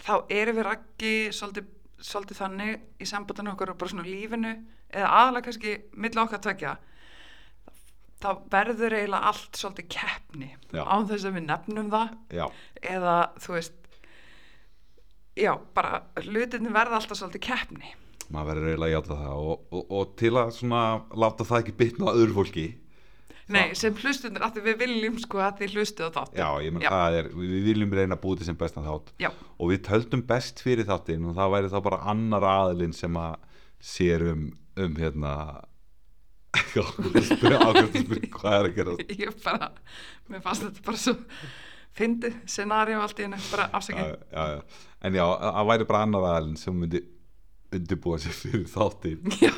þá 0.03 0.15
erum 0.39 0.61
við 0.61 0.71
ekki 0.77 1.13
svolítið, 1.35 1.69
svolítið 1.99 2.41
þannig 2.43 3.03
í 3.03 3.11
sambandinu 3.11 3.55
okkur 3.55 3.75
og 3.75 3.83
bara 3.83 3.95
svona 3.95 4.07
lífinu 4.07 4.55
eða 4.93 5.13
aðalega 5.19 5.49
kannski 5.49 5.77
milla 6.05 6.27
okkar 6.27 6.43
tvekja 6.47 6.77
þá 8.23 8.31
verður 8.53 8.97
eiginlega 8.97 9.31
allt 9.33 9.59
svolítið 9.59 9.89
keppni 9.97 10.51
Já. 10.71 10.83
án 10.87 11.09
þess 11.11 11.27
að 11.27 11.39
við 11.39 11.47
nefnum 11.49 11.89
það 11.93 12.13
já, 12.39 12.45
eða 12.95 13.15
þú 13.43 13.57
veist 13.57 13.79
já, 15.39 15.53
bara 15.77 16.03
hlutinni 16.23 16.73
verða 16.75 17.01
alltaf 17.01 17.19
svolítið 17.19 17.45
keppni. 17.49 17.95
Maður 18.33 18.53
verður 18.53 18.71
eiginlega 18.71 18.89
að 18.89 18.95
játa 18.97 19.19
það 19.23 19.41
og, 19.43 19.67
og, 19.73 19.83
og 19.99 20.15
til 20.21 20.33
að 20.41 20.55
svona 20.57 20.85
láta 21.25 21.47
það 21.49 21.65
ekki 21.65 21.75
bitna 21.83 22.13
á 22.13 22.17
öðru 22.17 22.39
fólki 22.39 22.69
Nei, 23.53 23.73
sem 23.77 23.95
hlustunir, 23.99 24.43
að 24.45 24.61
við 24.65 24.77
viljum 24.85 25.17
sko 25.21 25.41
að 25.43 25.63
þið 25.63 25.75
hlustu 25.77 26.07
á 26.07 26.11
þátt 26.15 26.37
já, 26.39 26.47
ég 26.63 26.73
menn 26.73 26.85
það 26.87 27.17
er, 27.19 27.29
við 27.37 27.67
viljum 27.67 27.97
reyna 27.99 28.17
að 28.17 28.23
búið 28.23 28.45
sem 28.47 28.59
bestan 28.59 28.87
þátt. 28.87 29.11
Já, 29.21 29.29
og 29.33 29.73
við 29.73 29.83
töldum 29.89 30.23
best 30.29 30.63
fyrir 30.63 30.89
þáttinn 30.89 31.27
og 31.29 31.35
það 31.37 31.53
væri 31.57 31.73
þá 31.73 31.77
bara 31.89 31.99
annar 32.13 32.47
aðilinn 32.53 32.95
sem 32.97 33.19
að 33.19 33.35
sér 33.83 34.25
um, 34.31 34.47
um 34.79 34.97
hérna 34.97 35.35
já, 36.77 36.85
ákveðst 36.87 37.35
að 37.35 37.99
spyrja 38.07 38.31
hvað 38.39 38.57
er 38.57 38.71
að 38.71 38.79
gera 38.79 38.97
ég 39.25 39.37
bara, 39.43 39.73
mér 40.31 40.45
fannst 40.47 40.67
þetta 40.69 40.87
bara 40.87 41.03
svo 41.03 41.17
fyndið 41.99 42.39
scenaríu 42.49 43.03
allt 43.03 43.21
í 43.21 43.27
hennu, 43.27 43.43
bara 43.51 43.69
já, 43.69 43.75
afsakið. 43.81 44.17
já, 44.33 44.45
já. 44.55 44.89
En 45.03 45.17
já, 45.19 45.25
það 45.43 45.69
væri 45.73 45.89
bara 45.89 46.03
annar 46.07 46.29
aðilinn 46.33 46.61
sem 46.61 46.77
myndi 46.79 47.01
undirbúa 47.73 48.19
sér 48.23 48.37
fyrir 48.37 48.67
þáttinn 48.71 49.33
Já. 49.43 49.53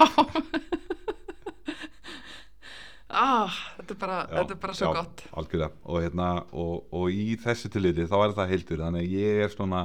ah, 3.14 3.58
þetta 3.78 3.94
er 3.94 3.98
bara, 4.00 4.18
Já, 4.24 4.38
þetta 4.38 4.54
er 4.56 4.60
bara 4.64 4.76
svo 4.78 4.88
já, 4.88 4.94
gott. 5.00 5.24
algjörlega 5.38 5.70
og, 5.84 5.98
hérna, 6.04 6.28
og, 6.52 6.74
og 6.94 7.10
í 7.14 7.36
þessu 7.42 7.70
tiliti 7.74 8.06
þá 8.10 8.16
er 8.24 8.36
það 8.38 8.52
heildur 8.54 8.82
þannig 8.86 9.04
að 9.04 9.16
ég 9.18 9.42
er 9.46 9.52
svona 9.54 9.82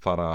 fara 0.00 0.30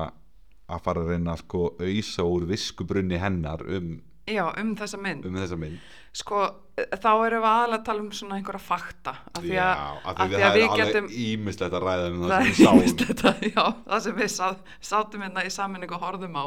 að 0.65 0.82
fara 0.86 1.04
að 1.06 1.12
reyna 1.13 1.36
að 1.36 1.42
sko 1.44 1.63
auðsa 1.77 2.25
úr 2.25 2.46
viskubrunni 2.50 3.20
hennar 3.22 3.62
um 3.70 3.89
já, 4.27 4.44
um 4.62 4.74
þessa 4.79 5.00
mynd. 5.01 5.25
Um 5.29 5.38
þessa 5.39 5.58
mynd. 5.62 5.79
Sko, 6.15 6.41
þá 6.79 7.10
erum 7.27 7.44
við 7.44 7.50
aðalega 7.50 7.77
að 7.79 7.86
tala 7.89 8.03
um 8.05 8.12
svona 8.15 8.38
einhverja 8.39 8.63
fakta 8.63 9.13
af 9.36 9.41
því 9.44 9.58
að, 9.60 9.72
Já, 9.75 9.88
af 10.05 10.20
því 10.20 10.24
að 10.25 10.55
við 10.55 10.63
hefum 10.65 10.86
alveg 10.86 11.17
ímislegt 11.25 11.75
að 11.75 11.86
ræða 11.86 12.05
um 12.12 12.22
það 12.22 12.32
það 12.34 12.46
sem 12.46 12.53
við 12.55 12.70
er 12.70 12.84
víst 12.86 13.01
sáum. 13.01 13.10
þetta, 13.10 13.34
já, 13.50 13.63
það 13.89 14.05
sem 14.05 14.15
við 14.22 14.29
sá, 14.36 14.46
sátum 14.91 15.25
hérna 15.25 15.44
í 15.46 15.51
saminningu 15.55 15.98
og 15.98 16.05
horfðum 16.05 16.39
á. 16.39 16.46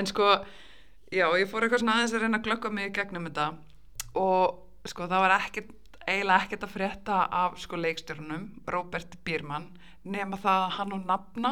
En 0.00 0.08
sko, 0.08 0.30
já, 1.12 1.26
ég 1.38 1.50
fór 1.52 1.66
eitthvað 1.66 1.84
svona 1.84 1.98
aðeins 1.98 2.16
að 2.16 2.24
reyna 2.24 2.40
að 2.40 2.48
glögga 2.48 2.72
mig 2.78 2.88
í 2.90 2.94
gegnum 2.96 3.28
þetta 3.28 3.48
og 4.18 4.88
sko, 4.88 5.04
það 5.10 5.24
var 5.26 5.36
ekkert 5.36 5.74
eiginlega 6.08 6.46
ekkert 6.46 6.64
að 6.64 6.72
frétta 6.72 7.20
af 7.42 7.58
sko 7.60 7.76
leikstjórnum, 7.76 8.48
Robert 8.72 9.18
Biermann 9.28 9.68
nema 10.08 10.38
það 10.40 10.64
að 10.64 10.74
hann 10.78 10.94
og 10.96 11.04
nafna 11.08 11.50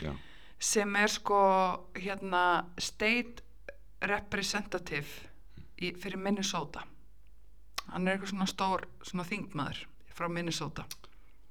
Já, 0.00 0.14
sem 0.56 0.96
er 0.96 1.12
sko 1.12 1.40
hérna 2.00 2.44
state 2.80 3.44
representative 4.00 5.28
í, 5.80 5.92
fyrir 5.96 6.20
Minnesota. 6.20 6.84
Hann 7.90 8.06
er 8.06 8.16
eitthvað 8.16 8.34
svona 8.34 8.48
stór 8.50 8.86
svona 9.02 9.26
þingmaður 9.28 9.84
frá 10.14 10.28
Minnesota. 10.30 10.86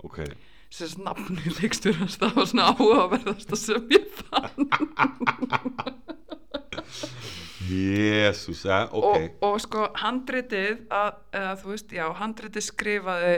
Ok. 0.06 0.24
Sem 0.70 0.86
þess 0.86 1.00
nafni 1.02 1.54
leikstjórnast 1.60 2.22
það 2.22 2.36
var 2.38 2.50
svona 2.52 2.68
áhugaverðasta 2.74 3.60
sem 3.60 3.88
ég 3.96 4.06
fann. 4.20 4.70
Jésús, 7.70 8.64
ja, 8.66 8.86
ok. 8.88 9.06
Og, 9.06 9.34
og 9.46 9.58
sko 9.62 9.88
handritið 10.02 10.86
að, 10.94 11.18
eða, 11.38 11.56
þú 11.62 11.74
veist, 11.74 11.92
já, 11.94 12.06
handritið 12.18 12.66
skrifaði 12.66 13.34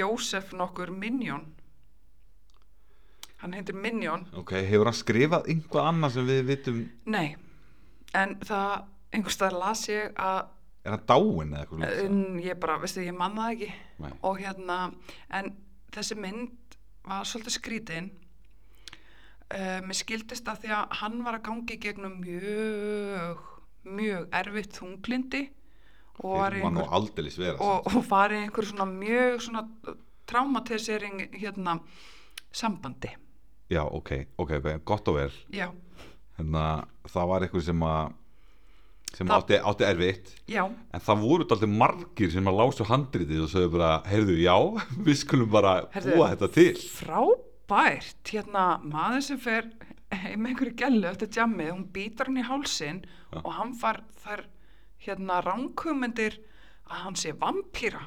Jósef 0.00 0.52
nokkur 0.54 0.92
Minjón. 0.94 1.48
Hann 3.40 3.56
heitir 3.56 3.74
Minjón. 3.74 4.26
Ok, 4.38 4.52
hefur 4.68 4.90
hann 4.90 4.98
skrifað 4.98 5.48
einhvað 5.50 5.88
annað 5.90 6.18
sem 6.18 6.28
við 6.28 6.42
vitum? 6.50 6.82
Nei, 7.10 7.34
en 8.16 8.38
það 8.46 8.72
einhverstað 9.14 9.58
las 9.58 9.84
ég 9.90 10.16
að 10.18 10.40
er 10.80 10.94
hann 10.94 11.04
dáinn 11.08 11.52
eða 11.52 11.64
eitthvað 11.66 12.40
ég 12.46 12.58
bara, 12.60 12.78
veistu, 12.80 13.04
ég 13.04 13.16
man 13.16 13.36
það 13.36 13.54
ekki. 13.54 13.70
Nei. 14.00 14.10
og 14.24 14.40
hérna, 14.40 14.78
en 15.36 15.52
þessi 15.92 16.16
mynd 16.16 16.76
var 17.04 17.28
svolítið 17.28 17.56
skrítin. 17.56 18.10
Uh, 19.50 19.80
mér 19.82 19.98
skildist 19.98 20.46
að 20.48 20.64
því 20.64 20.74
að 20.76 20.98
hann 21.00 21.22
var 21.26 21.40
að 21.40 21.46
gangi 21.48 21.76
gegnum 21.82 22.20
mjög 22.22 23.40
mjög 23.88 24.28
erfitt 24.36 24.76
þunglindi 24.76 25.40
og 26.20 26.36
var 26.36 26.54
í 26.54 26.60
einhver, 26.62 27.56
og, 27.56 27.88
og 27.88 28.04
farið 28.06 28.42
í 28.42 28.46
einhver 28.46 28.68
svona 28.68 28.86
mjög 28.90 29.42
svona 29.46 29.64
traumatisering 30.30 31.22
hérna 31.40 31.78
sambandi. 32.52 33.10
Já, 33.70 33.82
ok, 33.86 34.12
ok, 34.42 34.52
gott 34.84 35.08
og 35.10 35.16
vel. 35.16 35.32
Já, 35.54 35.70
hérna, 36.40 36.64
það 37.12 37.28
var 37.34 37.46
eitthvað 37.46 37.68
sem 37.68 37.84
að 37.90 38.16
sem 39.10 39.26
Það- 39.26 39.40
átti, 39.42 39.56
átti 39.66 39.84
erfitt. 39.88 40.28
Já, 40.46 40.62
en 40.94 41.00
það 41.02 41.22
voru 41.24 41.42
alltaf 41.46 41.64
margir 41.68 42.30
sem 42.30 42.46
að 42.46 42.58
lásu 42.60 42.84
handritið 42.86 43.40
og 43.42 43.48
sögðu 43.50 43.70
bara, 43.74 43.88
heyrðu, 44.06 44.36
já 44.38 44.54
við 45.06 45.16
skulum 45.24 45.50
bara 45.50 45.72
Heyrðu, 45.94 46.12
búa 46.14 46.28
þetta 46.34 46.48
til. 46.54 46.76
Frábært. 46.94 48.20
Hérna 48.30 48.66
maður 48.86 49.24
sem 49.26 49.40
fer 49.42 49.66
heim 50.14 50.46
einhverju 50.46 50.76
gælu 50.78 51.08
eftir 51.10 51.28
djammið, 51.34 51.72
hún 51.74 51.84
býtar 51.94 52.30
hann 52.30 52.38
í 52.38 52.46
hálsin 52.46 53.02
Já. 53.32 53.40
og 53.42 53.50
hann 53.58 53.74
far 53.78 54.00
þar 54.22 54.44
hérna 55.06 55.40
ránkumumendir 55.42 56.38
að 56.90 56.96
hann 57.04 57.18
sé 57.18 57.30
vampýra 57.38 58.00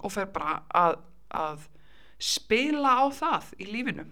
og 0.00 0.12
fer 0.12 0.28
bara 0.32 0.62
að, 0.76 0.94
að 1.36 1.66
spila 2.20 2.94
á 3.00 3.04
það 3.12 3.50
í 3.60 3.66
lífinu. 3.72 4.04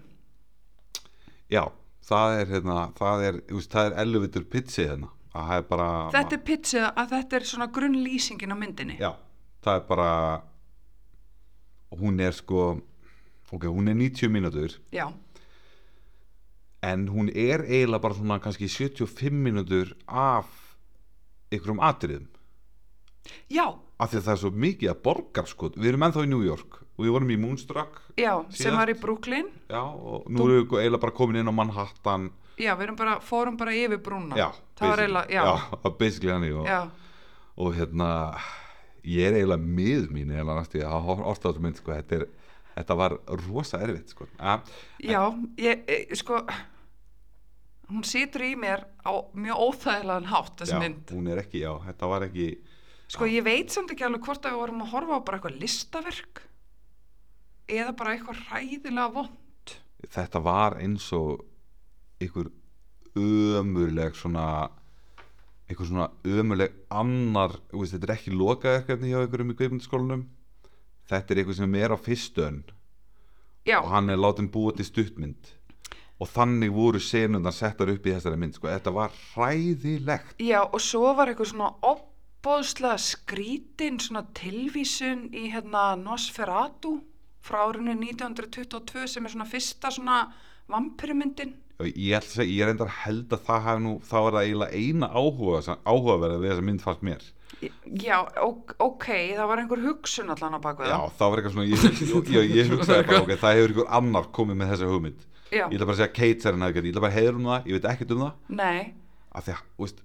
Já, 1.49 1.63
það 2.07 2.39
er 2.41 2.51
hérna, 2.55 2.79
það 2.97 3.23
er, 3.27 3.39
þú 3.49 3.59
veist, 3.59 3.71
það 3.73 3.89
er 3.89 3.97
elevator 4.03 4.47
pitchið 4.55 4.91
hérna, 4.91 5.11
er 5.57 5.65
bara 5.69 5.87
þetta 6.15 6.37
er 6.37 6.43
pitchið 6.49 6.85
að 6.89 7.15
þetta 7.15 7.39
er 7.39 7.47
svona 7.51 7.69
grunnlýsingin 7.77 8.55
á 8.55 8.57
myndinni. 8.57 8.97
Já, 9.01 9.11
það 9.65 9.81
er 9.81 9.87
bara 9.91 10.11
hún 11.97 12.19
er 12.23 12.35
sko 12.35 12.67
ok, 13.51 13.67
hún 13.71 13.87
er 13.91 13.95
90 13.95 14.31
mínútur. 14.33 14.77
Já, 14.91 15.07
en 16.81 17.07
hún 17.09 17.29
er 17.29 17.63
eiginlega 17.65 18.01
bara 18.01 18.17
svona 18.17 18.39
kannski 18.39 18.67
75 18.69 19.33
mínútur 19.33 19.93
af 20.07 20.47
ykkurum 21.51 21.79
atriðum. 21.83 22.27
Já, 23.51 23.75
af 23.97 24.11
því 24.11 24.19
að 24.19 24.25
það 24.27 24.33
er 24.33 24.41
svo 24.41 24.51
mikið 24.65 24.91
að 24.91 24.99
borgar 25.07 25.49
sko. 25.49 25.69
Við 25.75 25.89
erum 25.91 26.05
ennþá 26.07 26.25
í 26.25 26.29
New 26.31 26.43
York 26.45 26.77
og 26.97 27.05
við 27.05 27.13
vorum 27.13 27.33
í 27.33 27.37
Moonstruck 27.41 28.01
já 28.17 28.31
sem 28.49 28.67
Síðast. 28.67 28.77
var 28.79 28.91
í 28.91 28.97
Brooklyn. 29.01 29.49
Já, 29.69 29.81
og 29.81 30.29
nú 30.29 30.45
erum 30.45 30.69
við 30.69 30.83
eiginlega 30.83 31.03
bara 31.05 31.17
komin 31.17 31.41
inn 31.41 31.49
á 31.49 31.53
Manhattan. 31.53 32.29
Já, 32.57 32.71
við 32.77 32.87
erum 32.87 32.97
bara, 32.97 33.17
fórum 33.21 33.57
bara 33.57 33.73
yfir 33.77 34.01
brúna 34.01 34.37
já, 34.37 34.47
það 34.79 34.93
var 34.93 35.03
eiginlega, 35.03 35.43
og, 36.61 36.95
og 37.61 37.75
hérna 37.77 38.07
ég 39.05 39.29
er 39.29 39.37
eiginlega 39.37 39.75
mið 39.77 40.07
mín 40.13 40.33
eiginlega 40.33 40.63
næstu 40.63 40.81
að 40.81 41.11
orðið 41.13 41.29
á 41.29 41.33
þessu 41.45 41.65
mynd 41.65 41.81
sko. 41.81 41.93
Þetta, 41.99 42.17
er, 42.17 42.25
þetta 42.79 42.97
var 43.01 43.19
rosa 43.45 43.83
erfitt 43.85 44.15
sko. 44.15 44.29
Ja, 44.39 44.57
Já, 45.05 45.21
ég, 45.61 45.85
e, 45.85 46.01
sko 46.17 46.41
hún 47.87 48.03
situr 48.07 48.43
í 48.43 48.53
mér 48.59 48.83
á 49.07 49.11
mjög 49.37 49.61
óþægilegan 49.67 50.27
hátt 50.31 50.57
þessi 50.59 50.75
já, 50.75 50.81
mynd. 50.81 51.13
hún 51.13 51.29
er 51.31 51.41
ekki, 51.43 51.61
já, 51.63 51.71
þetta 51.85 52.09
var 52.11 52.25
ekki 52.27 52.47
sko 53.07 53.27
ég 53.29 53.45
veit 53.47 53.73
samt 53.73 53.91
ekki 53.93 54.07
alveg 54.07 54.25
hvort 54.27 54.45
að 54.45 54.55
við 54.55 54.63
vorum 54.63 54.85
að 54.85 54.93
horfa 54.93 55.19
á 55.19 55.25
bara 55.27 55.39
eitthvað 55.39 55.59
listaverk 55.63 56.41
eða 57.67 57.93
bara 57.99 58.15
eitthvað 58.15 58.41
hræðilega 58.47 59.13
vond 59.15 59.75
þetta 60.13 60.43
var 60.43 60.77
eins 60.81 61.09
og 61.15 61.45
einhver 62.21 62.51
ömurleg 63.17 64.15
svona 64.15 64.47
einhver 65.67 65.87
svona 65.89 66.09
ömurleg 66.23 66.75
annar, 66.93 67.57
veist, 67.73 67.95
þetta 67.95 68.07
er 68.07 68.15
ekki 68.15 68.35
lokaverkefni 68.35 69.11
hjá 69.11 69.21
einhverjum 69.23 69.51
í 69.51 69.57
kveipmyndaskólanum 69.59 70.27
þetta 71.07 71.33
er 71.33 71.41
eitthvað 71.41 71.59
sem 71.61 71.77
er 71.79 71.95
á 71.95 71.97
fyrstu 71.99 72.43
önn. 72.43 72.63
Já, 73.67 73.79
og 73.81 73.91
hann 73.91 74.11
er 74.11 74.19
látin 74.19 74.49
búa 74.51 74.73
til 74.75 74.87
stuttmynd. 74.87 75.53
Og 76.17 76.29
þannig 76.31 76.71
voru 76.73 76.99
senundar 77.03 77.53
settar 77.53 77.91
upp 77.91 78.07
í 78.07 78.13
þessari 78.15 78.39
mynd 78.41 78.55
sko. 78.57 78.69
þetta 78.71 78.93
var 78.95 79.11
hræðilegt. 79.35 80.39
Já 80.41 80.63
og 80.63 80.79
svo 80.81 81.11
var 81.17 81.29
eitthvað 81.29 81.51
svona 81.51 81.73
opbóðslega 82.37 82.97
skrítin 83.01 83.97
svona 83.99 84.21
tilvísun 84.37 85.27
í 85.33 85.47
hérna 85.51 85.95
Nosferatu 85.97 86.99
frá 87.41 87.63
árinu 87.65 87.95
1922 87.97 89.07
sem 89.09 89.25
er 89.25 89.33
svona 89.33 89.47
fyrsta 89.49 89.89
svona 89.93 90.19
vampirumyndin 90.69 91.55
og 91.77 91.89
ég, 91.89 92.13
ætla 92.17 92.25
að 92.25 92.35
segja, 92.35 92.53
ég 92.53 92.65
er 92.65 92.71
endar 92.73 92.93
held 93.03 93.33
að 93.33 93.43
það 93.47 93.65
hafi 93.67 93.81
nú 93.85 93.95
þá 94.01 94.15
er 94.19 94.35
það 94.35 94.39
eiginlega 94.43 94.79
eina 94.81 95.09
áhuga 95.13 95.75
áhugaverða 95.85 96.39
við 96.41 96.51
þessa 96.51 96.65
mynd 96.69 96.83
fannst 96.85 97.03
mér. 97.05 97.25
Já, 98.01 98.17
ok, 98.81 99.05
það 99.37 99.49
var 99.51 99.61
einhver 99.61 99.83
hugsun 99.85 100.33
allan 100.33 100.57
á 100.57 100.59
bakveð 100.61 100.89
já, 100.89 100.97
það. 101.19 101.29
var 101.29 101.41
eitthvað 101.41 101.55
svona 101.55 101.67
ég, 101.69 101.85
ég, 102.33 102.55
ég, 102.57 102.71
hugsaði 102.73 103.05
bara, 103.11 103.21
ok, 103.21 103.35
það 103.43 103.59
hefur 103.59 103.73
einhver 103.73 103.93
annar 103.99 104.29
komið 104.33 104.59
með 104.61 104.73
þessa 104.73 104.89
hugmynd. 104.89 105.23
Já, 105.47 105.63
ég 105.63 105.77
ætla 105.77 105.89
bara 105.89 105.95
að 105.95 106.01
segja 106.01 106.15
Kate 106.17 106.45
Serrin 106.47 106.65
hefði 106.65 106.77
gert, 106.79 106.89
ég 106.89 106.95
ætla 106.95 107.05
bara 107.05 107.13
að 107.13 107.19
heiður 107.21 107.37
um 107.37 107.49
það 107.51 107.69
ég 107.69 107.77
veit 107.77 107.89
ekkert 107.93 108.15
um 108.15 108.25
það. 108.25 108.41
Nei, 108.57 108.81
af 109.37 109.45
því 109.45 109.53
að, 109.53 109.63
veist, 109.85 110.03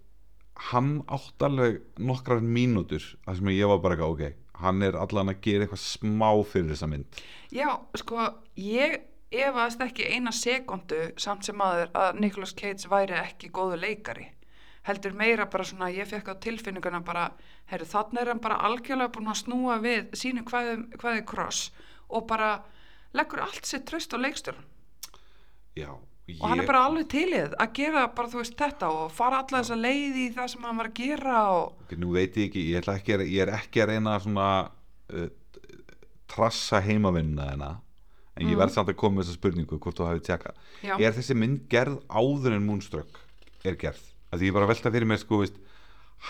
hann 0.70 0.92
átt 1.10 1.42
alveg 1.42 1.80
nokkrar 1.98 2.42
mínútur 2.44 3.02
þar 3.24 3.38
sem 3.40 3.54
ég 3.54 3.70
var 3.70 3.82
bara 3.82 3.98
eitthvað, 3.98 4.14
ok 4.14 4.38
hann 4.62 4.82
er 4.86 4.98
allan 5.00 5.32
að 5.32 5.40
gera 5.42 5.66
eitthvað 5.66 5.82
smá 5.82 6.28
fyrir 6.46 6.70
þessa 6.74 6.90
mynd 6.90 7.22
Já, 7.50 7.68
sko, 7.98 8.28
ég 8.60 9.00
efaðist 9.32 9.82
ekki 9.82 10.06
eina 10.12 10.32
sekundu 10.34 11.00
samt 11.20 11.46
sem 11.46 11.60
aður 11.64 11.90
að 11.96 12.20
Nicolas 12.20 12.54
Cage 12.56 12.88
væri 12.90 13.16
ekki 13.16 13.50
góðu 13.54 13.78
leikari. 13.80 14.28
Heldur 14.86 15.14
meira 15.16 15.46
bara 15.46 15.64
svona, 15.64 15.90
ég 15.94 16.08
fekk 16.10 16.32
á 16.34 16.42
tilfinninguna 16.42 17.00
bara, 17.06 17.28
heyrðu, 17.70 17.88
þannig 17.92 18.22
er 18.22 18.32
hann 18.32 18.42
bara 18.42 18.60
algjörlega 18.66 19.12
búin 19.14 19.30
að 19.30 19.40
snúa 19.44 19.78
við 19.82 20.10
sínu 20.18 20.44
hvaði, 20.48 20.78
hvaði 20.98 21.24
kross 21.28 21.68
og 22.10 22.26
bara 22.28 22.56
leggur 23.16 23.44
allt 23.44 23.68
sitt 23.68 23.86
tröst 23.88 24.12
á 24.12 24.18
leikstjórn. 24.18 24.64
já, 25.76 25.92
Og 26.30 26.44
hann 26.46 26.62
er 26.62 26.68
bara 26.68 26.84
alveg 26.86 27.08
til 27.10 27.26
í 27.32 27.34
það 27.34 27.54
að 27.64 27.72
gera 27.74 28.02
bara, 28.14 28.30
þú 28.30 28.38
veist, 28.38 28.54
þetta 28.58 28.88
og 28.94 29.08
fara 29.12 29.40
alla 29.42 29.58
þessa 29.58 29.78
leið 29.78 30.18
í 30.22 30.26
það 30.36 30.50
sem 30.52 30.66
hann 30.68 30.78
var 30.78 30.90
að 30.92 30.98
gera 31.00 31.38
og, 31.50 31.72
ok, 31.82 31.94
nú 31.98 32.12
veit 32.14 32.36
ég 32.38 32.46
ekki, 32.46 32.62
ég, 32.70 32.90
ekki 32.92 33.16
að, 33.16 33.24
ég 33.26 33.42
er 33.42 33.54
ekki 33.56 33.82
að 33.82 33.90
reyna 33.90 34.12
svona 34.22 34.46
uh, 35.10 35.26
trassa 36.30 36.80
heimavinnuna 36.84 37.48
þennan 37.50 37.80
en 38.38 38.48
ég 38.48 38.60
verð 38.60 38.76
samt 38.76 38.92
að 38.92 38.98
koma 39.02 39.18
með 39.18 39.26
þessa 39.26 39.40
spurningu 39.40 39.80
hvort 39.82 39.98
þú 39.98 40.06
hafið 40.08 40.22
tjekka 40.28 40.54
já, 40.80 40.94
er 40.94 41.18
þessi 41.18 41.36
mynd 41.36 41.66
gerð 41.72 41.98
áður 42.08 42.56
en 42.56 42.64
Moonstruck 42.64 43.20
er 43.66 43.76
gerð? 43.80 44.06
Að 44.32 44.40
því 44.40 44.48
ég 44.48 44.56
bara 44.56 44.70
velta 44.70 44.92
fyrir 44.94 45.10
mér 45.10 45.20
sko 45.20 45.42
veist, 45.42 45.58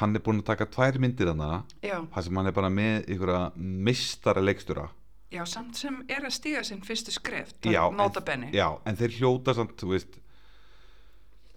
hann 0.00 0.16
er 0.16 0.24
búin 0.24 0.40
að 0.42 0.48
taka 0.50 0.66
tvær 0.72 0.98
myndir 1.04 1.30
hana 1.30 1.62
já, 1.84 2.00
það 2.00 2.26
sem 2.26 2.40
hann 2.40 2.50
er 2.50 2.56
bara 2.56 2.72
með 2.72 3.12
ykkur 3.14 3.34
mistara 3.60 4.42
leikstjóra 4.42 4.88
já, 5.32 5.42
samt 5.48 5.78
sem 5.80 5.98
er 6.12 6.26
að 6.26 6.34
stíga 6.36 6.62
sinn 6.66 6.82
fyrstu 6.84 7.14
skref, 7.14 7.54
já, 7.64 7.82
en, 7.88 8.46
já, 8.52 8.68
en 8.84 8.98
þeir 9.00 9.16
hljóta 9.18 9.54
samt 9.56 9.84
veist, 9.88 10.18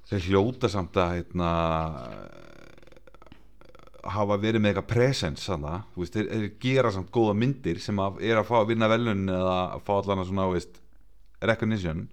þeir 0.09 0.25
hljóta 0.29 0.71
samt 0.71 0.97
að 1.01 1.13
heitna, 1.17 1.51
hafa 4.15 4.39
verið 4.41 4.63
með 4.63 4.79
eitthvað 4.79 4.89
veist, 5.97 6.15
þeir, 6.15 6.31
þeir 6.31 6.49
gera 6.61 6.93
samt 6.95 7.11
góða 7.13 7.35
myndir 7.41 7.81
sem 7.83 7.99
að, 7.99 8.21
er 8.23 8.39
að 8.39 8.49
fá 8.49 8.57
að 8.61 8.69
vinna 8.73 8.91
velun 8.91 9.27
eða 9.27 9.55
að 9.75 9.87
fá 9.87 9.93
allan 9.99 10.23
að 10.23 10.29
svona 10.31 10.49
veist, 10.53 10.81
recognition. 11.45 12.05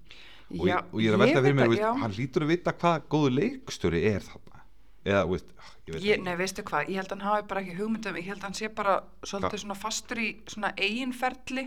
Og, 0.52 0.66
Já, 0.68 0.74
ég, 0.74 0.88
og 0.92 1.00
ég 1.00 1.08
er 1.08 1.16
að 1.16 1.22
velta 1.22 1.42
fyrir 1.44 1.54
mér 1.56 2.00
hann 2.02 2.12
lítur 2.16 2.44
að 2.44 2.50
vita 2.52 2.74
hvað 2.76 3.06
góðu 3.12 3.30
leikstjóri 3.38 4.02
er 4.10 4.24
þarna 4.26 4.41
eða, 5.04 5.24
veist, 5.30 5.52
ég 5.88 5.94
veit 5.96 6.04
Ég, 6.06 6.22
nei, 6.22 6.34
veistu 6.38 6.62
hvað, 6.62 6.88
ég 6.92 7.00
held 7.02 7.12
að 7.12 7.18
hann 7.18 7.28
hafi 7.28 7.46
bara 7.50 7.60
ekki 7.64 7.76
hugmyndum, 7.80 8.16
ég 8.20 8.26
held 8.30 8.40
að 8.42 8.48
hann 8.48 8.58
sé 8.58 8.68
bara 8.74 8.96
svolítið 9.26 9.56
Hva? 9.56 9.62
svona 9.64 9.78
fastur 9.82 10.20
í 10.22 10.28
svona 10.50 10.72
eiginferli. 10.78 11.64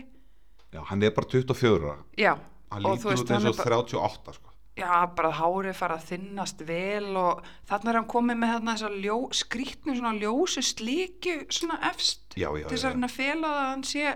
já, 0.72 0.80
hann 0.90 1.02
er 1.02 1.10
bara 1.16 1.26
24 1.32 1.90
ára 1.90 2.04
Já, 2.16 2.34
hann 2.72 2.86
og 2.86 2.98
þú 3.02 3.10
veist, 3.12 3.28
hann 3.32 3.46
er 3.46 3.56
bara, 3.56 3.80
38 3.82 4.36
sko. 4.38 4.52
já, 4.76 4.90
bara 5.16 5.30
hárið 5.38 5.76
fara 5.78 5.96
að 5.96 6.08
þinnast 6.10 6.64
vel 6.68 7.16
og 7.16 7.42
þarna 7.68 7.90
er 7.92 7.98
hann 8.00 8.08
komið 8.12 8.36
með 8.42 8.54
þarna 8.56 8.74
þessa 8.76 8.90
ljó, 9.04 9.16
skrýtnu 9.32 9.96
svona 9.96 10.14
ljósu 10.20 10.62
slíkju 10.62 11.36
svona 11.50 11.78
efst 11.90 12.36
já, 12.36 12.48
já, 12.56 12.66
til 12.68 12.76
þess 12.76 12.88
að 12.90 13.04
að 13.08 13.14
fela 13.16 13.52
að 13.52 13.68
hann 13.70 13.84
sé 13.84 14.06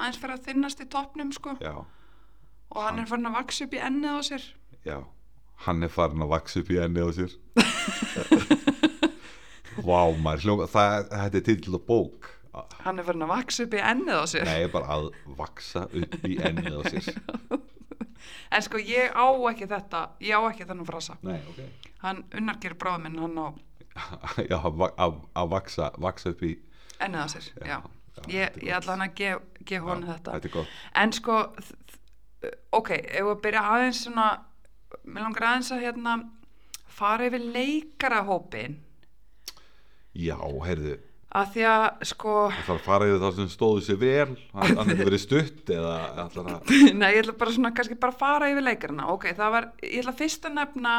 aðeins 0.00 0.20
fara 0.22 0.36
að 0.38 0.44
þinnast 0.48 0.80
í 0.80 0.86
toppnum, 0.88 1.32
sko, 1.36 1.56
já, 1.60 1.74
og 2.70 2.82
hann 2.86 3.00
er 3.02 3.08
farin 3.10 3.26
að 3.28 3.36
vaksa 3.40 3.64
upp 3.66 3.74
í 3.74 3.80
ennið 3.84 4.16
á 4.16 4.20
sér. 4.30 4.44
já 4.86 4.98
hann 5.66 5.82
er 5.86 5.90
farin 5.92 6.22
að 6.24 6.30
vaksa 6.34 6.56
upp 6.62 6.70
í 6.74 6.78
enni 6.80 7.00
á 7.04 7.08
sér 7.16 7.32
vá 9.86 10.00
maður 10.20 10.42
hljóma, 10.44 10.66
það, 10.70 11.08
þetta 11.14 11.38
er 11.40 11.44
til 11.48 11.58
að 11.76 11.82
bók 11.88 12.20
Hann 12.84 12.98
er 12.98 13.04
farin 13.06 13.22
að 13.24 13.30
vaksa 13.30 13.62
upp 13.66 13.74
í 13.78 13.80
ennið 13.86 14.16
á 14.18 14.24
sér. 14.28 14.44
nei, 14.48 14.64
bara 14.72 14.86
að 14.96 15.04
vaksa 15.38 15.80
upp 15.86 16.14
í 16.26 16.28
enni 16.42 16.72
á 16.74 16.80
sér 16.90 17.06
En 18.50 18.62
sko, 18.66 18.76
ég 18.82 19.14
á 19.14 19.26
ekki 19.48 19.66
þetta, 19.70 20.00
ég 20.26 20.34
á 20.34 20.42
ekki 20.50 20.66
þennan 20.66 20.86
frasa. 20.88 21.14
nei, 21.24 21.38
ok 21.52 21.60
Hann 22.02 22.24
unnar 22.36 22.58
gerir 22.60 22.76
bráðum 22.80 23.02
minn, 23.06 23.20
hann 23.22 23.38
á 23.38 23.48
já, 24.50 24.56
að, 24.58 24.74
va- 24.80 24.94
að, 25.02 25.12
að 25.38 25.46
vaksa, 25.54 25.86
vaksa 26.02 26.26
upp 26.34 26.42
í 26.46 26.48
ennið 27.02 27.22
á 27.22 27.26
sér, 27.32 27.46
já. 27.62 27.78
já, 27.78 27.80
Ég, 28.28 28.42
er 28.42 28.50
ég 28.60 28.66
gott. 28.66 28.76
ætla 28.80 28.92
hann 28.96 29.06
að 29.06 29.14
gef, 29.22 29.36
gef 29.70 29.82
hún 29.86 30.02
Já, 30.04 30.08
þetta. 30.12 30.30
þetta 30.36 30.48
er 30.50 30.54
gott 30.58 30.70
En 31.04 31.10
sko, 31.16 31.34
ok, 32.80 32.90
ef 32.98 33.24
við 33.30 33.38
byrja 33.46 33.62
aðeins 33.74 34.00
svona, 34.04 34.26
mér 35.04 35.26
langar 35.26 35.48
aðeins 35.50 35.70
að 35.74 35.84
hérna 35.86 36.16
fara 36.90 37.28
yfir 37.30 37.44
leikarahópin, 37.54 38.78
já, 40.16 40.36
heyrðu, 40.36 40.98
að 41.30 41.50
því 41.54 41.64
að 41.70 41.84
sko, 42.10 42.34
það 42.50 42.64
þarf 42.66 42.74
að 42.74 42.86
fara 42.88 43.08
yfir 43.08 43.20
það 43.22 43.36
sem 43.38 43.50
stóðu 43.52 43.82
sér 43.86 43.98
vel 44.00 44.30
hann 44.50 44.88
hefur 44.90 45.04
verið 45.06 45.22
stutt 45.22 45.72
eða 45.76 45.92
að 46.24 46.38
nei, 47.00 47.10
ég 47.14 47.20
ætla 47.22 47.36
bara 47.38 47.54
svona 47.54 47.74
kannski 47.76 47.98
bara 48.02 48.16
að 48.16 48.22
fara 48.22 48.48
yfir 48.50 48.66
leikarana. 48.66 49.10
Ok, 49.14 49.28
það 49.38 49.54
var, 49.54 49.68
ég 49.86 50.00
ætla 50.02 50.16
fyrst 50.18 50.48
að 50.48 50.56
nefna 50.58 50.94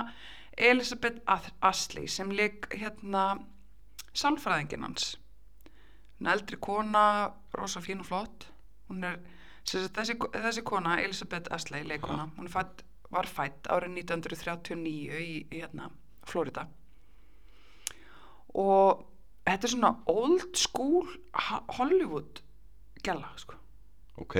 Elisabeth 0.71 1.35
Ashley 1.59 2.07
sem 2.11 2.31
leik 2.35 2.69
hérna 2.71 3.25
sálfræðingin 4.15 4.87
hans. 4.87 5.15
Hún 6.19 6.29
er 6.29 6.37
eldri 6.37 6.59
kona, 6.61 7.03
rosa 7.57 7.81
fín 7.83 8.03
og 8.03 8.07
flott. 8.07 8.47
Hún 8.91 9.03
er, 9.07 9.19
þessi, 9.65 10.15
þessi 10.35 10.63
kona, 10.67 10.99
Elisabeth 11.03 11.51
Ashley, 11.55 11.83
leikona, 11.87 12.29
hún 12.37 12.47
er 12.47 12.53
fætt, 12.53 12.83
var 13.11 13.29
fætt 13.29 13.69
árið 13.71 14.01
1939 14.01 15.21
í, 15.21 15.37
í 15.51 15.61
hérna, 15.61 15.89
Florida. 16.27 16.67
Og 18.57 19.05
þetta 19.45 19.67
er 19.67 19.73
svona 19.75 19.93
old 20.11 20.59
school 20.59 21.07
Hollywood 21.77 22.43
gæla, 23.03 23.31
sko. 23.39 23.57
Ok, 24.21 24.35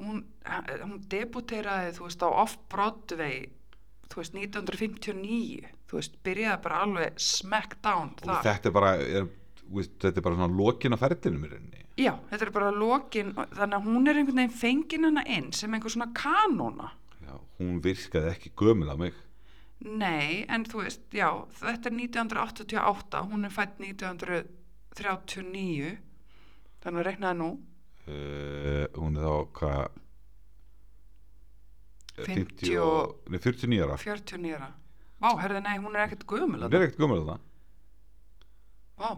hún, 0.00 0.22
hún 0.46 1.00
debuteraði 1.12 1.96
þú 1.96 2.06
veist 2.06 2.22
á 2.24 2.28
Off-Broadway 2.28 3.42
þú 4.10 4.22
veist 4.22 4.36
1959 4.38 5.74
þú 5.90 5.98
veist 5.98 6.16
byrjaði 6.26 6.62
bara 6.64 6.80
alveg 6.86 7.20
smackdown 7.20 8.14
og 8.14 8.24
þar. 8.24 8.46
þetta 8.46 8.70
er 8.70 8.74
bara 8.74 8.94
er, 9.02 9.28
veist, 9.70 9.98
þetta 10.02 10.22
er 10.22 10.26
bara 10.26 10.38
svona 10.38 10.60
lokin 10.62 10.96
á 10.96 10.98
ferðinum 11.02 11.46
í 11.46 11.52
rauninni? 11.52 11.84
Já 12.00 12.14
þetta 12.30 12.46
er 12.46 12.54
bara 12.54 12.72
lokin 12.74 13.34
þannig 13.36 13.76
að 13.76 13.86
hún 13.90 14.08
er 14.08 14.20
einhvern 14.20 14.40
veginn 14.42 14.58
fengin 14.62 15.08
hana 15.10 15.26
inn 15.28 15.50
sem 15.56 15.74
einhver 15.76 15.92
svona 15.92 16.10
kanóna. 16.16 16.90
já, 16.90 16.99
hún 17.58 17.74
virkaði 17.84 18.28
ekki 18.34 18.50
gömul 18.58 18.90
að 18.92 18.98
mig. 19.04 19.14
Nei 19.80 20.44
en 20.52 20.62
þú 20.68 20.76
veist 20.84 21.04
já 21.16 21.28
þetta 21.60 21.86
er 21.88 21.94
1988 21.96 23.22
hún 23.30 23.42
er 23.48 23.52
fætt 23.54 23.76
1939 23.80 25.94
þannig 26.84 27.00
að 27.00 27.06
reiknaði 27.08 27.36
nú. 27.40 27.50
Uh, 28.10 28.84
hún 28.98 29.16
er 29.16 29.22
þá 29.24 29.34
hvað? 29.60 29.84
50 32.20 32.76
og, 32.84 33.00
nei, 33.32 33.40
49 33.40 33.84
ára. 33.86 33.96
49 34.00 34.56
ára. 34.58 34.70
Vá 35.20 35.30
herði 35.40 35.60
nei 35.64 35.76
hún 35.78 35.96
er 35.96 36.02
ekkert 36.06 36.24
gömul 36.28 36.62
hún 36.64 36.72
er 36.72 36.82
ekkert 36.86 37.00
gömul 37.00 37.20
að 37.20 37.28
það 37.30 37.40
Vá. 39.00 39.10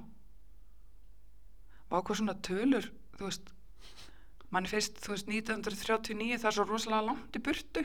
Vá 1.91 1.97
hvað 1.99 2.17
svona 2.21 2.43
tölur 2.47 2.87
þú 3.17 3.23
veist 3.27 3.47
mann 4.53 4.69
finnst, 4.69 4.95
þú 5.01 5.09
veist, 5.15 5.29
1939 5.31 6.41
það 6.43 6.51
er 6.51 6.57
svo 6.59 6.65
rosalega 6.69 7.09
langt 7.09 7.39
í 7.39 7.41
burtu 7.47 7.83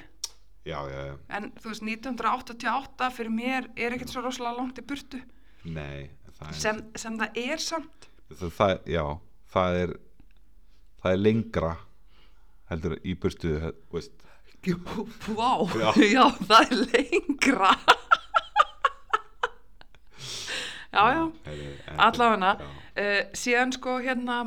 já, 0.67 0.77
já, 0.91 1.01
já, 1.09 1.15
en 1.37 1.49
þú 1.57 1.71
veist, 1.71 1.85
1988 1.87 3.09
fyrir 3.17 3.33
mér 3.33 3.69
er 3.75 3.95
ekkert 3.95 4.13
svo 4.13 4.23
rosalega 4.25 4.59
langt 4.59 4.81
í 4.81 4.85
burtu. 4.87 5.21
Nei 5.67 6.09
það 6.37 6.51
er, 6.51 6.59
sem, 6.61 6.83
sem 6.95 7.17
það 7.19 7.41
er 7.43 7.63
samt. 7.63 8.09
Það, 8.27 8.51
það, 8.59 8.73
já, 8.91 9.05
það 9.53 9.81
er 9.81 9.95
það 11.01 11.11
er 11.13 11.21
lengra 11.23 11.73
heldur 12.71 12.97
í 13.03 13.15
burtu 13.15 13.53
Vá, 15.37 15.51
Já. 15.77 15.91
já, 16.17 16.23
það 16.49 16.61
er 16.65 16.79
lengra. 16.91 17.71
Já, 20.97 21.03
já. 21.13 21.23
Allavega 22.01 22.51
uh, 22.57 23.19
síðan 23.37 23.73
sko 23.75 23.97
hérna 24.01 24.37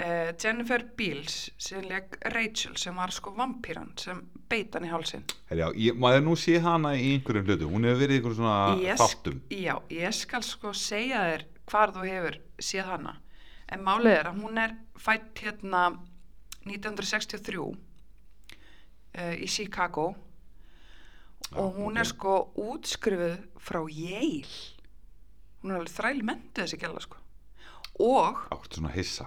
uh, 0.00 0.30
Jennifer 0.38 0.84
Beals 0.96 1.50
sem 1.60 1.84
leik 1.86 2.18
Rachel 2.34 2.76
sem 2.80 2.96
var 2.96 3.12
sko 3.14 3.34
vampíran 3.36 3.92
sem 4.00 4.20
beit 4.48 4.74
hann 4.74 4.86
í 4.86 4.92
hálsin 4.92 5.24
já, 5.50 5.68
ég, 5.74 5.96
maður 5.98 6.24
nú 6.26 6.36
sé 6.38 6.58
hana 6.64 6.94
í 6.96 7.14
einhverjum 7.16 7.48
hlutu 7.48 7.70
hún 7.70 7.88
hefur 7.88 8.02
verið 8.04 8.16
í 8.16 8.20
einhverjum 8.20 8.38
svona 8.38 8.78
Ég 8.82 8.98
þáttum. 8.98 9.40
Já, 9.52 9.74
ég 9.92 10.14
skal 10.16 10.44
sko 10.46 10.72
segja 10.76 11.24
þér 11.26 11.44
hvar 11.68 11.92
þú 11.94 12.04
hefur 12.06 12.38
séð 12.62 12.92
hana. 12.92 13.18
En 13.68 13.84
málið 13.84 14.16
er 14.16 14.30
að 14.30 14.40
hún 14.42 14.60
er 14.62 14.74
fætt 14.98 15.42
hérna 15.44 15.82
1963 16.64 17.60
uh, 17.60 19.34
í 19.36 19.48
Chicago. 19.48 20.10
Og 21.56 21.78
hún 21.78 21.94
ok. 21.96 22.00
er 22.02 22.08
sko 22.08 22.34
útskrifuð 22.60 23.38
frá 23.62 23.80
Yale. 23.92 24.60
Hún 25.62 25.72
er 25.72 25.80
alveg 25.80 25.94
þræl 25.94 26.22
mentu 26.26 26.62
þessi 26.62 26.80
gæla 26.80 27.02
sko. 27.04 27.20
Og 28.04 28.46
átt 28.54 28.78
svona 28.78 28.92
hissa 28.94 29.26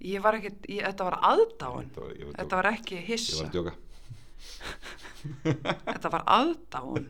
ég 0.00 0.22
var 0.24 0.38
ekkert, 0.38 0.66
ég, 0.68 0.82
þetta 0.84 1.06
var 1.10 1.18
aðdáun. 1.30 1.88
Þetta 1.90 2.00
var- 2.06 2.16
var 2.26 2.38
þetta 2.40 2.60
var 2.60 2.70
ekki 2.72 2.96
ég 2.96 3.00
var 3.00 3.10
hissa. 3.12 3.44
að 3.44 3.52
djóka. 3.56 3.74
Þetta 5.90 6.10
var 6.14 6.22
aðdáun. 6.26 7.04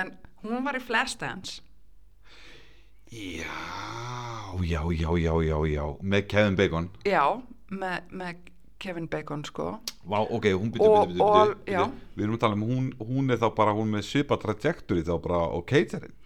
En 0.00 0.14
hún 0.42 0.64
var 0.64 0.78
í 0.78 0.80
Flashdance 0.80 1.60
já, 3.12 3.52
já, 4.64 4.80
já, 4.96 5.10
já, 5.20 5.34
já, 5.44 5.58
já. 5.68 5.84
Með 6.00 6.22
Kevin 6.28 6.56
Bacon. 6.56 6.86
Já, 7.04 7.24
með, 7.68 8.06
með 8.08 8.38
Kevin 8.82 9.08
Bacon 9.12 9.44
sko. 9.44 9.66
Vá, 10.08 10.18
ok, 10.24 10.48
hún 10.56 10.72
byrju, 10.72 10.88
já. 11.68 11.84
byrju 11.84 12.16
Við 12.16 12.24
erum 12.24 12.38
að 12.38 12.40
tala 12.42 12.56
um 12.56 12.64
hún, 12.66 12.88
hún 12.98 13.30
er 13.30 13.38
þá 13.42 13.50
bara 13.54 13.74
hún 13.76 13.92
með 13.92 14.06
svipa 14.08 14.38
trajectory 14.40 15.04
þá 15.06 15.12
bara 15.22 15.42
og 15.54 15.66
caterin 15.68 16.16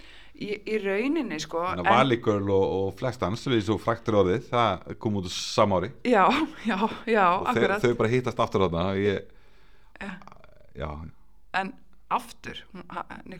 í, 0.40 0.50
í 0.68 0.78
rauninni 0.84 1.38
sko 1.42 1.62
Girl 2.24 2.50
og, 2.52 2.64
og 2.78 2.92
Flexdance 2.98 3.48
við 3.50 3.64
svo 3.68 3.78
fræktur 3.80 4.18
orðið, 4.22 4.48
það 4.50 4.96
kom 5.02 5.16
út 5.20 5.30
samári 5.32 5.92
já, 6.04 6.24
já, 6.66 6.76
já, 7.08 7.24
og 7.38 7.46
þau, 7.46 7.54
akkurat. 7.54 7.82
þau 7.86 7.94
bara 8.02 8.12
hittast 8.12 8.42
aftur 8.44 8.66
þarna 8.66 8.86
og 8.92 9.02
ég, 9.04 9.32
Ja. 9.96 10.10
já, 10.76 10.88
en 11.56 11.70
aftur, 12.10 12.60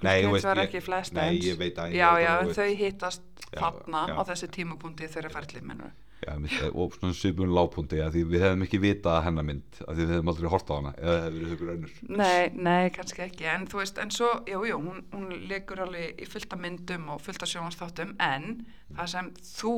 Cage 0.03 0.31
veist, 0.33 0.45
var 0.49 0.59
ekki 0.65 0.81
Flashdance 0.83 1.31
nei, 1.31 1.39
ég 1.53 1.59
veit 1.61 1.77
að- 1.79 1.93
ég 1.95 2.01
já, 2.01 2.09
já, 2.19 2.33
þau 2.57 2.73
hittast 2.81 3.23
þarna 3.55 4.01
á 4.19 4.23
þessu 4.27 4.49
tímapunkti 4.51 5.07
þeirra 5.13 5.31
ferli 5.31 5.61
mennur 5.63 5.93
já 6.27 6.33
mitt, 6.41 6.57
og 6.75 6.95
svona 6.97 7.15
svipun 7.15 7.53
lágpunti 7.55 8.01
að 8.03 8.17
því 8.17 8.23
við 8.33 8.43
hefðum 8.43 8.65
ekki 8.67 8.81
vitað 8.83 9.19
hennar 9.27 9.45
mynd 9.47 9.79
að 9.87 9.93
því 9.95 10.03
við 10.07 10.13
hefðum 10.17 10.31
aldrei 10.33 10.51
hort 10.51 10.71
á 10.73 10.75
hana 10.81 10.93
eða 10.97 11.17
hefði 11.27 11.37
verið 11.37 11.53
hugur 11.55 11.73
önnur. 11.77 11.93
Nei, 12.09 12.49
nei, 12.57 12.91
kannski 12.97 13.23
ekki, 13.27 13.45
en 13.53 13.67
þú 13.71 13.79
veist, 13.83 13.99
en 14.03 14.11
svo, 14.11 14.31
jú, 14.51 14.63
jú, 14.67 14.79
hún, 14.83 15.03
hún 15.13 15.29
leikur 15.49 15.85
alveg 15.85 16.17
í 16.19 16.27
fullta 16.27 16.57
myndum 16.59 17.09
og 17.15 17.21
fullta 17.23 17.47
sjónastáttum, 17.47 18.17
en 18.19 18.67
það 18.97 19.07
sem 19.15 19.31
þú 19.53 19.75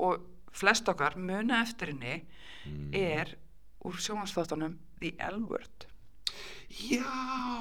og 0.00 0.26
flest 0.52 0.88
okkar 0.92 1.16
muna 1.16 1.62
eftir 1.62 1.94
henni 1.94 2.22
Mm. 2.66 2.90
er 2.98 3.28
úr 3.86 3.94
sjónastáttunum 3.94 4.72
The 5.00 5.12
L-Word. 5.30 5.86
Já, 6.76 7.04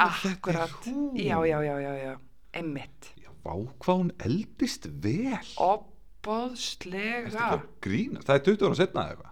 Akkurat, 0.03 0.69
þetta 0.69 0.89
er 0.89 0.93
hún. 0.93 1.15
Já, 1.15 1.37
já, 1.47 1.59
já, 1.63 1.75
já, 1.79 1.93
já, 2.03 2.13
einmitt, 2.59 3.11
Já, 3.23 3.29
vá 3.45 3.53
hvað 3.79 4.01
hún 4.01 4.11
eldist 4.27 4.87
vel. 5.03 5.51
Opboðslega, 5.55 7.27
Ertu 7.29 7.37
ekki 7.37 7.55
að 7.55 7.67
grína? 7.85 8.23
Það 8.25 8.35
er 8.39 8.43
20 8.49 8.65
ára 8.67 8.77
setna 8.81 9.03
eða 9.05 9.13
eitthvað. 9.15 9.31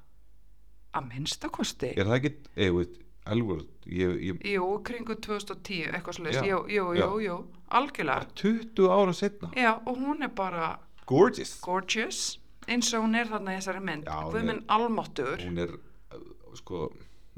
Að 0.93 1.07
minnstakosti, 1.09 1.89
Er 1.97 2.05
það 2.09 2.17
ekki, 2.19 2.31
eða, 2.55 2.75
veit, 2.77 2.99
Elwood 3.33 3.87
ég, 3.87 4.15
ég, 4.27 4.39
jú, 4.51 4.65
kringu 4.83 5.15
2010, 5.15 5.93
eitthvað 5.95 6.17
slúst, 6.19 6.37
Já, 6.37 6.43
jú, 6.47 6.57
jú, 6.67 6.85
já. 6.97 7.03
jú, 7.07 7.19
jú, 7.23 7.37
algjörlega, 7.79 8.27
20 8.35 8.89
ára 8.91 9.13
setna 9.15 9.49
já, 9.55 9.71
og 9.87 9.97
hún 9.97 10.23
er 10.27 10.31
bara 10.35 10.73
Gorgeous. 11.07 11.57
Gorgeous, 11.63 12.19
eins 12.67 12.91
og 12.95 13.03
hún 13.07 13.15
er 13.19 13.27
þarna 13.31 13.55
í 13.55 13.59
þessari 13.61 13.83
mynd, 13.83 14.07
Já, 14.07 14.17
hún 14.23 14.35
Guðminn 14.35 14.63
almáttur, 14.71 15.39
Hún 15.43 15.57
er, 15.63 15.71
uh, 16.13 16.55
sko, 16.59 16.89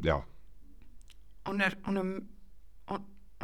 já. 0.04 0.18
Hún 1.46 1.62
er 1.62 1.78
hún 1.86 1.98
er, 2.02 2.10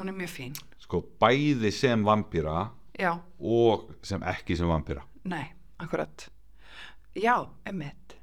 hún, 0.02 0.12
er 0.12 0.18
mjög 0.18 0.34
fín. 0.34 0.58
Sko 0.82 1.04
bæði 1.22 1.72
sem 1.76 2.04
vampýra 2.06 2.70
já, 3.00 3.14
og 3.40 3.92
sem 4.06 4.24
ekki 4.34 4.58
sem 4.60 4.70
vampýra 4.70 5.06
nei, 5.30 5.46
akkurat. 5.82 6.28
Já, 7.18 7.36
emmitt 7.68 8.16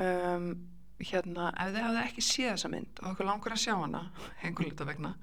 um, 0.00 0.50
hérna, 1.02 1.50
ef 1.60 1.72
þið 1.74 1.84
hafði 1.84 2.02
ekki 2.04 2.24
séð 2.24 2.50
þessa 2.54 2.72
mynd 2.72 3.02
og 3.02 3.10
okkur 3.12 3.28
langur 3.28 3.56
að 3.56 3.62
sjá 3.66 3.74
hana 3.74 4.02
einhver 4.44 4.70
lita 4.70 4.86
vegna 4.88 5.14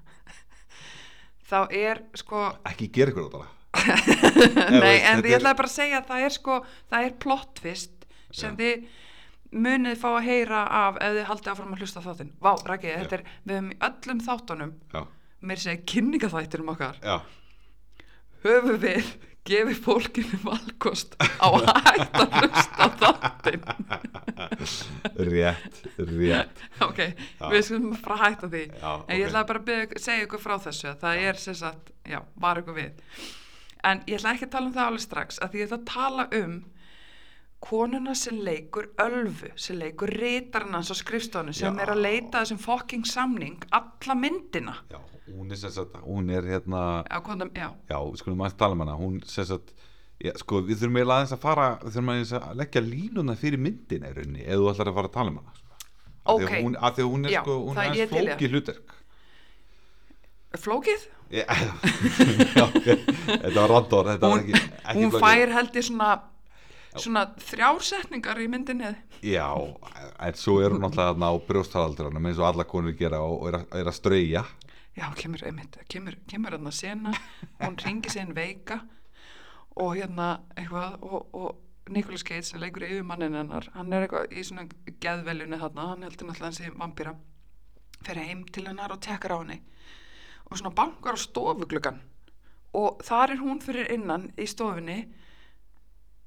þá 1.50 1.58
er 1.74 2.04
sko 2.18 2.46
ekki 2.70 2.90
gera 2.94 3.14
ykkur 3.14 3.28
það 3.28 3.38
bara. 3.38 3.52
Nei, 4.84 5.00
en 5.02 5.18
þetta 5.18 5.30
ég 5.32 5.40
ætlaði 5.40 5.58
bara 5.58 5.70
að 5.70 5.74
segja 5.74 5.98
að 5.98 6.12
það 6.12 6.26
er 6.26 6.36
sko, 6.36 6.60
það 6.92 7.08
er 7.08 7.16
plot 7.24 7.56
twist 7.58 8.06
sem 8.34 8.54
þið 8.58 8.86
munið 9.54 9.98
fá 9.98 10.08
að 10.12 10.24
heyra 10.28 10.62
af 10.66 10.96
ef 11.02 11.16
þið 11.16 11.28
haldið 11.28 11.50
áfram 11.52 11.74
að 11.74 11.82
hlusta 11.82 12.02
á 12.02 12.06
þáttinn. 12.06 12.32
Vá, 12.42 12.52
Raki, 12.66 12.90
þetta 13.02 13.18
er, 13.18 13.24
við 13.44 13.56
höfum 13.58 13.70
í 13.70 13.76
öllum 13.88 14.22
þáttunum, 14.24 14.72
já, 14.94 15.02
mér 15.48 15.62
segja 15.62 15.84
kynningaþættinum 15.92 16.72
okkar, 16.74 16.98
já, 17.02 17.16
höfum 18.44 18.80
við 18.82 19.14
gefið 19.44 19.80
fólkinu 19.84 20.38
valkost 20.44 21.16
á 21.20 21.46
að 21.46 21.66
hætta 21.84 22.22
að 22.24 22.36
hlusta 22.40 22.80
á 22.80 22.88
þáttinn. 23.02 23.64
rétt, 25.28 25.80
rétt 25.98 26.62
ok, 26.84 27.00
við 27.52 27.64
skulum 27.66 27.96
bara 27.98 28.20
hætta 28.22 28.48
því. 28.48 28.64
Já, 28.72 28.92
en 28.94 29.18
ég 29.18 29.26
ok. 29.26 29.28
ætlaði 29.28 29.48
bara 29.50 29.60
að 29.60 29.66
byrja, 29.68 30.02
segja 30.06 30.28
ykkur 30.28 30.44
frá 30.44 30.54
þessu, 30.68 30.86
að 30.92 31.02
það 31.04 31.24
er 31.28 31.42
sem 31.42 31.58
sagt, 31.60 31.92
já, 32.08 32.20
var 32.40 32.62
ykkur 32.62 32.78
við. 32.78 33.02
En 33.84 34.00
ég 34.08 34.16
ætla 34.16 34.32
ekki 34.32 34.48
að 34.48 34.54
tala 34.56 34.70
um 34.70 34.76
það 34.78 34.90
alveg 34.92 35.04
strax, 35.04 35.42
að 35.44 35.52
því 35.52 35.60
ég 35.60 35.68
ætla 35.68 35.80
að 35.82 35.90
tala 35.92 36.28
um 36.40 36.56
konuna 37.64 38.12
sem 38.18 38.36
leikur 38.44 38.90
ölfu, 39.00 39.48
sem 39.56 39.78
leikur 39.80 40.10
rítarinn 40.12 40.74
hans 40.76 40.90
á 40.92 40.96
skrifstofinu, 40.98 41.54
sem 41.56 41.72
Já. 41.78 41.82
er 41.86 41.92
að 41.94 42.02
leita 42.04 42.42
þessum 42.44 42.60
fucking 42.60 43.06
samning, 43.08 43.56
alla 43.72 44.14
myndina. 44.20 44.74
já, 44.92 45.00
hún 45.32 45.50
er 45.50 45.56
sem 45.62 45.70
sagt, 45.72 45.96
hún 46.04 46.28
er 46.30 46.44
hérna 46.44 46.82
Já, 47.08 47.20
konum, 47.24 47.50
já, 47.56 47.70
já, 47.88 47.98
skulum 48.20 48.42
aðeins 48.44 48.58
tala 48.60 48.76
um 48.76 48.84
hana 48.84 48.96
hún 49.00 49.20
sem 49.24 49.46
sagt, 49.48 49.72
já, 50.20 50.32
sko, 50.42 50.60
við 50.68 50.82
þurfum 50.82 50.98
eiginlega 51.00 51.16
aðeins 51.22 51.32
að 51.38 51.42
fara 51.46 51.68
við 51.82 51.94
þurfum 51.96 52.12
aðeins 52.14 52.34
að 52.40 52.56
leggja 52.60 52.82
línuna 52.84 53.36
fyrir 53.40 53.62
myndina 53.64 54.10
í 54.12 54.16
rauninni, 54.18 54.44
ef 54.44 54.60
þú 54.60 54.68
ætlar 54.74 54.90
að 54.92 54.98
fara 55.00 55.08
að 55.10 55.16
tala 55.16 55.32
um 55.32 55.40
hana 55.40 55.56
sko. 55.56 55.72
Af 56.24 56.38
því 56.40 56.44
að 56.48 56.62
hún, 56.64 56.76
af 56.80 56.94
því 56.96 57.02
að 57.04 57.10
hún 57.14 57.24
er 57.28 57.32
Já, 57.34 57.40
sko, 57.44 57.56
hún 57.64 57.74
það 57.76 57.84
er 57.84 57.96
ég 57.96 58.04
aðeins 58.04 58.12
til 58.12 58.20
í 58.20 58.28
það. 58.28 58.36
flókið 58.36 58.54
hlutverk 58.54 59.00
flókið? 60.64 61.08
Já, 61.34 61.44
já, 62.58 62.64
ok. 62.68 62.86
þetta 63.26 63.56
var 63.56 63.72
randor 63.72 64.08
þetta 64.12 64.28
var 64.28 64.38
Hún, 64.38 64.44
ekki, 64.44 64.60
ekki 64.84 65.00
hún 65.00 65.10
flókið. 65.10 65.24
fær 65.24 65.54
held 65.56 65.78
ég 65.80 65.86
svona, 65.88 66.08
svona 66.94 67.24
þrjársetningar 67.42 68.40
í 68.42 68.48
myndinni. 68.50 68.94
já, 69.22 69.48
en 70.20 70.34
svo 70.38 70.60
er 70.62 70.70
hún 70.74 70.84
náttúrulega 70.84 71.14
þarna 71.14 71.30
á 71.32 71.34
brjóstaraldranum 71.48 72.26
eins 72.28 72.38
og 72.38 72.48
alla 72.50 72.64
konur 72.64 72.94
gera 72.98 73.20
og 73.24 73.48
er 73.48 73.64
er 73.72 73.90
að 73.90 73.98
strauja 73.98 74.44
Já, 74.94 75.08
kemur, 75.18 75.42
einmitt, 75.42 75.74
kemur, 75.90 76.14
kemur 76.30 76.54
hann 76.54 76.68
að 76.70 76.76
sena, 76.78 77.10
hún 77.58 77.74
ringi 77.82 78.12
inn 78.20 78.34
veika 78.36 78.76
og 79.74 79.96
hérna 79.96 80.44
eitthvað 80.54 81.02
og, 81.02 81.34
og 81.34 81.90
Nicolas 81.90 82.22
Cage 82.22 82.46
sem 82.46 82.60
leikur 82.62 82.86
yfir 82.86 83.02
mannin 83.02 83.34
hennar, 83.34 83.66
hann 83.74 83.92
er 83.92 84.06
eitthvað 84.06 84.30
í 84.30 84.44
svona 84.46 84.68
geðveljunni 85.02 85.58
þarna, 85.58 85.88
hann 85.90 86.06
heldur 86.06 86.28
náttúrulega 86.28 86.46
hans 86.46 86.60
í 86.62 86.70
vampýra, 86.78 87.16
fer 88.06 88.20
heim 88.22 88.44
til 88.54 88.68
hennar 88.68 88.94
og 88.94 89.02
tekkar 89.02 89.34
á 89.34 89.38
henni 89.42 89.58
og 90.46 90.60
svona 90.60 90.74
bankar 90.78 91.18
á 91.18 91.24
stofugluggan 91.24 91.98
og 92.78 93.02
þar 93.02 93.34
er 93.34 93.42
hún 93.42 93.60
fyrir 93.64 93.90
innan 93.94 94.30
í 94.38 94.46
stofunni 94.46 95.00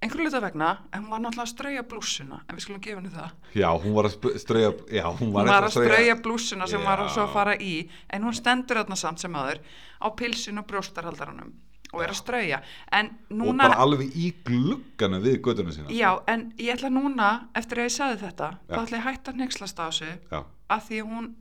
einhverju 0.02 0.28
luta 0.28 0.42
vegna, 0.44 0.72
en 0.94 1.04
hún 1.04 1.10
var 1.10 1.22
náttúrulega 1.24 1.44
að 1.48 1.52
strauja 1.54 1.84
blússuna, 1.90 2.42
en 2.46 2.58
við 2.58 2.66
skulum 2.68 2.82
gefa 2.86 3.00
henni 3.00 3.14
það. 3.14 3.32
Já, 3.58 3.70
hún 3.82 3.96
var 3.96 4.10
að 4.10 4.36
strauja 4.44 4.74
já, 4.94 5.06
hún 5.08 5.18
hún 5.22 5.32
var, 5.34 5.48
var 5.48 5.66
eitthvað 5.66 5.70
að 5.70 5.88
strauja 5.90 6.18
blússuna 6.28 6.68
sem 6.70 6.84
var 6.86 7.02
Já. 7.02 7.08
svo 7.16 7.24
að 7.24 7.34
fara 7.34 7.56
í 7.58 7.72
en 8.14 8.28
hún 8.28 8.36
stendur 8.38 8.82
þarna 8.82 8.98
samt 9.00 9.24
sem 9.24 9.40
aður 9.40 9.64
á 9.98 10.08
pilsin 10.20 10.62
og 10.62 10.68
brjóstarhaldaranum 10.70 11.56
og 11.94 12.04
er 12.04 12.12
að 12.12 12.20
strauja. 12.20 12.62
En 12.94 13.10
og 13.32 13.38
núna 13.40 13.70
bara 13.70 13.82
alveg 13.86 14.14
í 14.14 14.30
glugganum 14.46 15.24
við 15.24 15.40
gödunum 15.42 15.74
sína. 15.74 15.90
Já, 15.96 16.12
en 16.28 16.52
ég 16.60 16.76
ætla 16.76 16.92
núna 16.94 17.30
eftir 17.58 17.82
að 17.82 17.90
ég 17.90 17.96
sagði 17.96 18.22
þetta, 18.26 18.50
Já. 18.68 18.74
þá 18.76 18.80
ætla 18.84 18.98
ég 18.98 19.06
hætta 19.08 19.34
að 19.34 19.42
nexlast 19.42 19.80
á 19.80 19.86
þessu 19.88 20.10
já, 20.12 20.42
að 20.76 20.82
því 20.90 21.00
hún, 21.08 21.14
hún 21.16 21.34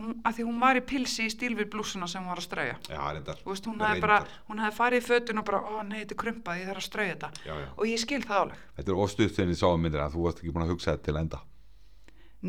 að 0.00 0.36
því 0.36 0.42
að 0.42 0.48
hún 0.48 0.60
var 0.62 0.78
í 0.78 0.82
pilsi 0.88 1.26
í 1.28 1.32
stíl 1.32 1.52
við 1.58 1.68
blússuna 1.72 2.08
sem 2.10 2.22
hún 2.22 2.32
var 2.32 2.40
að 2.40 2.46
strauja. 2.46 2.76
Já, 2.88 3.00
veist, 3.44 3.66
hún 3.68 3.82
hefði 3.82 4.76
farið 4.76 5.02
í 5.02 5.06
fötun 5.06 5.42
og 5.42 5.46
bara, 5.48 5.60
ó 5.62 5.82
nei, 5.84 5.98
þetta 6.00 6.14
er 6.16 6.20
krumpað, 6.22 6.60
ég 6.62 6.70
þarf 6.70 6.82
að 6.82 6.86
strauja 6.86 7.12
þetta. 7.14 7.30
Já, 7.46 7.52
já. 7.60 7.66
og 7.76 7.90
ég 7.90 8.00
skil 8.02 8.22
það 8.24 8.40
áleg 8.42 8.62
Þetta 8.78 8.94
er 8.94 9.02
óstuð 9.04 9.34
þegar 9.36 9.52
ég 9.52 9.60
sá 9.60 9.66
um 9.68 9.84
myndir 9.84 10.04
að 10.04 10.16
þú 10.16 10.24
varst 10.26 10.40
ekki 10.40 10.54
búin 10.54 10.64
að 10.64 10.72
hugsa 10.72 10.94
þetta 10.94 11.08
til 11.08 11.20
enda. 11.20 11.42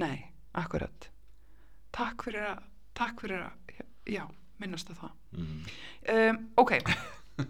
nei, 0.04 0.18
akkurat. 0.64 1.10
Takk 1.94 2.26
fyrir 2.26 2.48
að, 2.48 2.64
takk 2.98 3.22
fyrir 3.22 3.44
að 3.44 3.84
já, 4.10 4.24
minnast 4.64 4.90
að 4.90 5.04
það. 5.04 5.14
Mm. 5.38 5.62
um, 6.16 6.42
ok. 6.64 6.74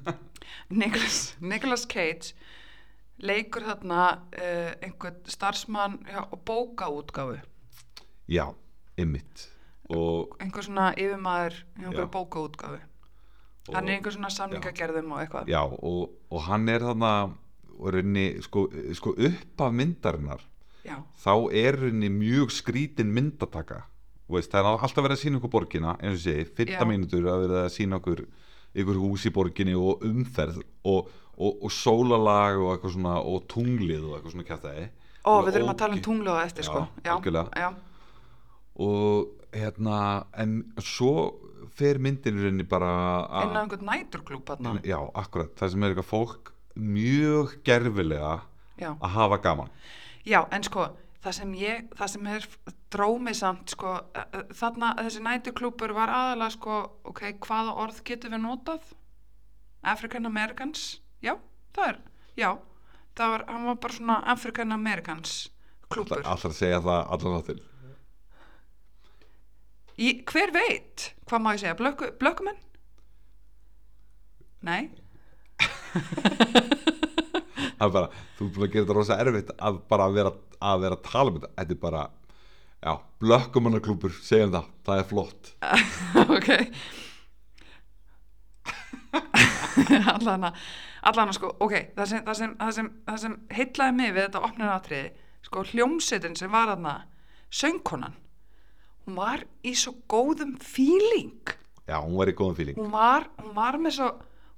Nicholas, 0.82 1.22
Nicholas 1.40 1.88
Cage 1.88 2.34
leikur 3.24 3.64
þarna 3.68 4.04
uh, 4.34 4.74
einhvern 4.84 5.22
starfsmann 5.30 6.02
og 6.26 6.38
bókaútgáfu. 6.48 7.40
Já, 8.28 8.48
ymmit. 8.98 9.53
Og, 9.92 10.36
einhver 10.40 10.64
svona 10.64 10.94
yfirmaður 10.96 11.58
einhver 11.82 12.08
og, 12.08 12.60
hann 13.74 13.88
er 13.90 13.98
einhver 13.98 14.16
svona 14.16 14.32
samningagerðum 14.32 15.12
og 15.12 15.24
eitthvað. 15.24 15.52
Já, 15.52 15.62
og, 15.64 16.14
og 16.32 16.46
hann 16.48 16.70
er 16.72 16.86
þarna, 16.88 17.14
og 17.74 17.90
rauninni, 17.96 18.28
sko, 18.46 18.68
sko 18.96 19.16
upp 19.16 19.64
af 19.66 19.76
myndarinnar, 19.76 20.46
já, 20.88 20.96
þá 21.24 21.34
er 21.52 21.80
rauninni 21.82 22.12
mjög 22.14 22.56
skrítin 22.56 23.12
myndataka. 23.16 23.84
Veist, 24.34 24.54
það 24.54 24.64
er 24.64 24.86
alltaf 24.88 25.04
verið 25.04 25.18
að 25.18 25.22
sína 25.26 25.40
okkur 25.40 25.52
borgina, 25.52 25.98
eins 26.00 26.22
og 26.22 26.24
segi, 26.24 26.46
fyrta 26.58 26.80
Já. 26.80 26.88
mínútur 26.90 27.28
að 27.28 27.44
verið 27.44 27.60
að 27.60 27.72
sína 27.76 28.00
okkur 28.00 28.24
ykkur 28.74 29.00
hús 29.04 29.28
í 29.28 29.32
borginni 29.36 29.76
og 29.78 30.04
umferð 30.08 30.62
og, 30.90 31.12
og, 31.36 31.60
og 31.68 31.74
sólalag 31.76 32.58
og 32.62 32.72
eitthvað 32.74 32.96
svona, 32.96 33.18
og 33.20 33.46
tunglið 33.52 34.08
og 34.08 34.16
eitthvað 34.16 34.36
svona 34.36 34.48
kjæftæði. 34.48 34.86
ó, 35.24 35.32
við 35.44 35.58
þurfum 35.58 35.74
að 35.74 35.80
tala 35.84 35.98
um 35.98 36.04
tunglu 36.08 36.34
á 36.34 36.40
eftir 36.44 36.66
Já, 36.66 36.72
sko 36.72 36.82
já, 37.04 37.70
og 38.74 39.43
hérna 39.54 40.26
en 40.38 40.74
svo 40.82 41.14
fer 41.74 41.98
myndin 42.02 42.38
í 42.38 42.44
rauninni 42.44 42.66
bara 42.70 42.90
að- 43.28 43.48
inn 43.48 43.58
á 43.58 43.62
einhvern 43.64 43.86
næturklúb 43.90 44.46
já, 44.84 45.00
akkurat, 45.16 45.56
það 45.56 45.70
sem 45.72 45.84
er 45.84 45.94
eitthvað 45.94 46.10
fólk 46.12 46.52
mjög 46.76 47.56
gerfilega 47.64 48.42
já. 48.78 48.92
að 49.00 49.10
hafa 49.10 49.38
gaman 49.38 49.70
Já, 50.24 50.48
en 50.56 50.64
sko, 50.64 50.86
það 51.24 51.34
sem 51.36 51.54
ég, 51.60 51.88
það 52.00 52.08
sem 52.14 52.28
er 52.32 52.46
drómið 52.96 53.36
samt, 53.36 53.70
sko, 53.76 53.94
eh, 54.16 54.24
eh, 54.34 54.44
þarna 54.56 54.94
þessi 54.96 55.20
nætuklúpur 55.26 55.94
var 55.94 56.08
aðalega, 56.10 56.52
sko, 56.56 56.78
ok, 57.04 57.22
hvaða 57.44 57.74
orð 57.84 58.04
getur 58.08 58.32
við 58.32 58.40
notað? 58.46 58.94
African 59.84 60.26
Americans? 60.26 61.02
Já, 61.22 61.36
það 61.76 61.88
er, 61.90 62.00
já, 62.38 62.58
það 63.16 63.34
var, 63.34 63.46
hann 63.50 63.66
var 63.66 63.76
bara 63.76 63.94
svona 63.94 64.18
African 64.26 64.72
Americans 64.72 65.50
klúpur. 65.92 66.24
alltaf 66.24 66.52
að 66.52 66.58
segja 66.58 66.80
það 66.82 67.12
allan 67.14 67.38
þáttin 67.42 67.62
Í, 69.98 70.24
hver 70.30 70.54
veit, 70.56 71.12
hvað 71.30 71.44
má 71.44 71.54
ég 71.54 71.62
segja, 71.62 71.78
blökku, 71.78 72.10
blökkumenn? 72.22 72.60
Nei? 74.64 74.90
það 77.78 77.86
er 77.86 77.94
bara, 77.94 78.10
þú 78.38 78.48
er 78.48 78.52
búin 78.56 78.66
að 78.66 78.74
gera 78.74 78.84
þetta 78.84 78.98
rosa 78.98 79.20
erfitt 79.22 79.54
að 79.60 79.80
bara 79.92 80.10
vera 80.14 80.34
að 80.64 80.86
vera 80.86 80.98
að 80.98 81.06
tala 81.10 81.30
um 81.30 81.38
þetta. 81.38 81.52
Þetta 81.60 81.76
er 81.76 81.82
bara, 81.84 82.04
já, 82.80 82.94
blökkumannaklúpur 83.24 84.16
segjum 84.24 84.56
það, 84.56 84.72
það 84.88 85.04
er 85.04 85.10
flott. 85.12 85.54
Ok. 86.38 86.50
Allana 90.14 90.54
allana 91.04 91.34
sko, 91.36 91.52
ok 91.64 91.76
það 91.98 92.10
sem, 92.10 92.24
það 92.26 92.38
sem, 92.40 92.56
það 92.60 92.76
sem, 92.78 92.90
það 93.08 93.22
sem 93.24 93.38
heitlaði 93.58 93.96
mig 93.98 94.12
við 94.16 94.26
þetta 94.28 94.44
opnir 94.48 94.72
atriði 94.72 95.10
sko 95.44 95.64
hljómsveitin 95.72 96.38
sem 96.40 96.52
var 96.54 96.72
þarna 96.72 96.94
söngkonan 97.54 98.16
hún 99.06 99.20
var 99.20 99.46
í 99.64 99.76
svo 99.78 99.96
góðum 100.12 100.56
feeling. 100.62 101.56
Já, 101.88 101.98
hún 102.00 102.16
var 102.20 102.32
í 102.32 102.36
góðum 102.38 102.58
fíling 102.60 102.80
hún 102.80 102.94
var, 102.94 103.28
hún 103.42 103.56
var 103.58 103.80
með 103.82 103.98
svo 104.00 104.12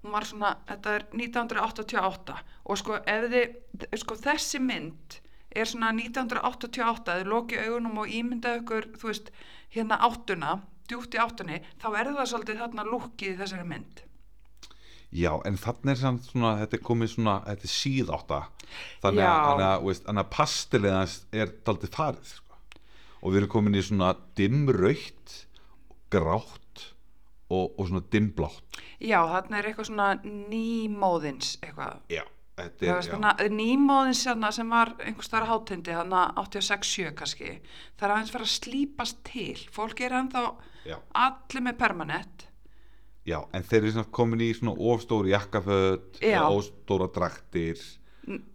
hún 0.05 0.13
var 0.13 0.25
svona, 0.29 0.51
þetta 0.69 0.91
er 0.93 1.05
1988 1.17 2.35
og 2.69 2.77
sko 2.77 2.99
þið 3.07 3.95
sko 3.97 4.17
þessi 4.21 4.61
mynd 4.61 5.19
er 5.55 5.69
svona 5.69 5.91
1988, 5.95 7.19
þið 7.21 7.29
loki 7.31 7.59
augunum 7.61 8.01
og 8.03 8.11
ímynda 8.11 8.57
ykkur, 8.59 8.89
þú 8.99 9.11
veist 9.11 9.31
hérna 9.73 9.99
áttuna, 10.03 10.57
djúpt 10.89 11.15
í 11.15 11.21
áttunni 11.21 11.61
þá 11.81 11.87
er 11.93 12.11
það 12.11 12.31
svolítið 12.31 12.61
þarna 12.63 12.87
lúkið 12.89 13.31
í 13.31 13.37
þessari 13.39 13.67
mynd. 13.69 14.01
Já, 15.15 15.31
en 15.47 15.55
þannig 15.61 15.93
er 15.93 15.99
samt 16.01 16.25
svona, 16.27 16.55
þetta 16.59 16.75
er 16.75 16.83
komið 16.83 17.13
svona, 17.13 17.35
þetta 17.45 17.67
er 17.67 17.71
síðátta. 17.71 18.39
Þannig 19.05 19.23
þannig 19.47 19.67
að, 19.69 19.85
hans 20.97 21.15
er 21.31 21.53
daldið 21.67 21.95
farið 21.95 22.33
sko. 22.33 22.44
Og 23.25 23.33
við 23.33 23.41
erum 23.41 23.53
komin 23.55 23.79
í 23.79 23.83
svona 23.83 24.13
dimmrautt 24.37 25.39
grátt 26.13 26.91
og, 27.49 27.73
og 27.73 27.87
svona 27.89 28.05
dimmblátt 28.13 28.79
já, 29.01 29.19
þarna 29.29 29.59
er 29.59 29.69
eitthvað 29.69 29.89
svona 29.89 30.07
nýmóðins 30.23 31.55
eitthvað. 31.63 31.99
Já, 32.11 32.23
er, 32.61 33.03
svona 33.05 33.33
nýmóðins 33.51 34.23
hérna 34.29 34.51
sem 34.55 34.71
var 34.71 34.93
einhvers 35.03 35.31
þar 35.31 35.47
hátindi, 35.49 35.95
þarna 35.95 36.25
86-7 36.45 37.13
kannski, 37.19 37.51
það 37.97 38.07
er 38.07 38.15
aðeins 38.15 38.33
fara 38.35 38.47
að 38.47 38.55
slípast 38.55 39.21
til, 39.27 39.57
fólk 39.75 40.03
er 40.05 40.17
ennþá 40.21 40.45
já, 40.87 40.97
allir 41.25 41.67
með 41.67 41.79
permanent. 41.81 42.47
Já, 43.25 43.39
en 43.57 43.65
þeir 43.65 43.79
eru 43.81 43.93
svona 43.95 44.13
komin 44.13 44.45
í 44.45 44.51
svona 44.53 44.75
ofstóri 44.93 45.31
jakkaföt 45.33 46.19
Já. 46.21 46.35
eða 46.35 46.49
ofstóra 46.53 47.07
draktir. 47.09 47.79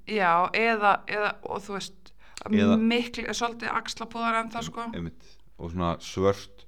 Já, 0.07 0.47
eða, 0.55 1.01
eða 1.11 1.33
og 1.43 1.65
þú 1.65 1.75
veist 1.75 2.00
Eða- 2.49 2.79
miklu, 2.81 3.25
svolítið 3.37 3.69
axlapúðar 3.77 4.41
en 4.41 4.51
það 4.51 4.63
sko. 4.71 4.87
Einmitt, 4.95 5.23
og 5.59 5.71
svona 5.75 5.91
svört 6.01 6.65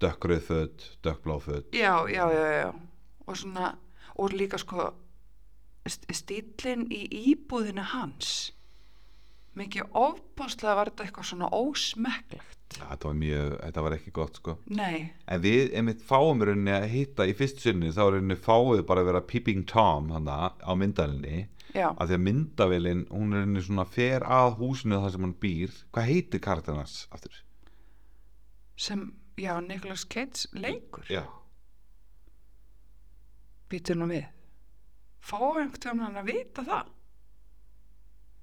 dökkröð 0.00 0.42
föt, 0.46 0.84
dökkblá 1.02 1.40
föt. 1.42 1.72
Já, 1.72 2.06
já, 2.06 2.24
já, 2.30 2.46
já. 2.62 2.74
Og 3.26 3.36
svona, 3.36 3.74
og 4.16 4.30
líka 4.32 4.58
sko 4.58 4.92
st- 5.86 6.06
stíllinn 6.14 6.86
í 6.92 7.08
íbúðinu 7.34 7.82
hans. 7.82 8.52
Mikið 9.58 9.88
ofbáslega 9.92 10.74
var 10.78 10.86
þetta 10.92 11.04
eitthvað 11.08 11.26
svona 11.32 11.48
ósmekklegt. 11.50 12.76
Ja, 12.78 12.84
þetta 12.92 13.08
var 13.08 13.14
mjög, 13.18 13.54
þetta 13.64 13.82
var 13.82 13.94
ekki 13.96 14.12
gott 14.12 14.36
sko. 14.38 14.54
Nei, 14.70 15.10
en 15.26 15.40
við 15.42 15.72
einmitt 15.74 16.02
fáum 16.06 16.42
rauninni 16.44 16.70
að 16.76 16.86
hitta 16.92 17.26
í 17.26 17.34
fyrst 17.34 17.58
sinni 17.64 17.90
þá 17.90 18.02
rauninni 18.12 18.36
fáið 18.36 18.84
bara 18.86 19.02
að 19.02 19.06
vera 19.10 19.20
Peeping 19.32 19.64
Tom 19.66 20.10
hana 20.14 20.52
á 20.62 20.72
myndalinni 20.78 21.48
já, 21.78 21.88
af 21.90 22.08
því 22.08 22.16
að 22.18 22.24
myndavélin, 22.28 23.04
hún 23.12 23.34
er 23.34 23.44
rauninni 23.44 23.62
svona 23.64 23.84
fer 23.88 24.24
að 24.26 24.56
húsinu 24.60 24.98
þar 25.02 25.14
sem 25.14 25.26
hann 25.26 25.36
býr. 25.42 25.76
Hvað 25.94 26.10
heitir 26.12 26.42
karakternas 26.44 26.96
aftur? 27.14 27.44
sem, 28.78 29.12
já, 29.36 29.60
Nicolas 29.60 30.04
Cage 30.06 30.46
leikur, 30.52 31.04
Já, 31.10 31.24
býtur 33.68 33.98
nú 33.98 34.06
við. 34.10 34.28
Fáum 35.18 35.58
einhvern 35.58 35.74
veginn 35.82 36.04
hann 36.04 36.20
að 36.20 36.30
vita 36.30 36.64
það? 36.64 36.92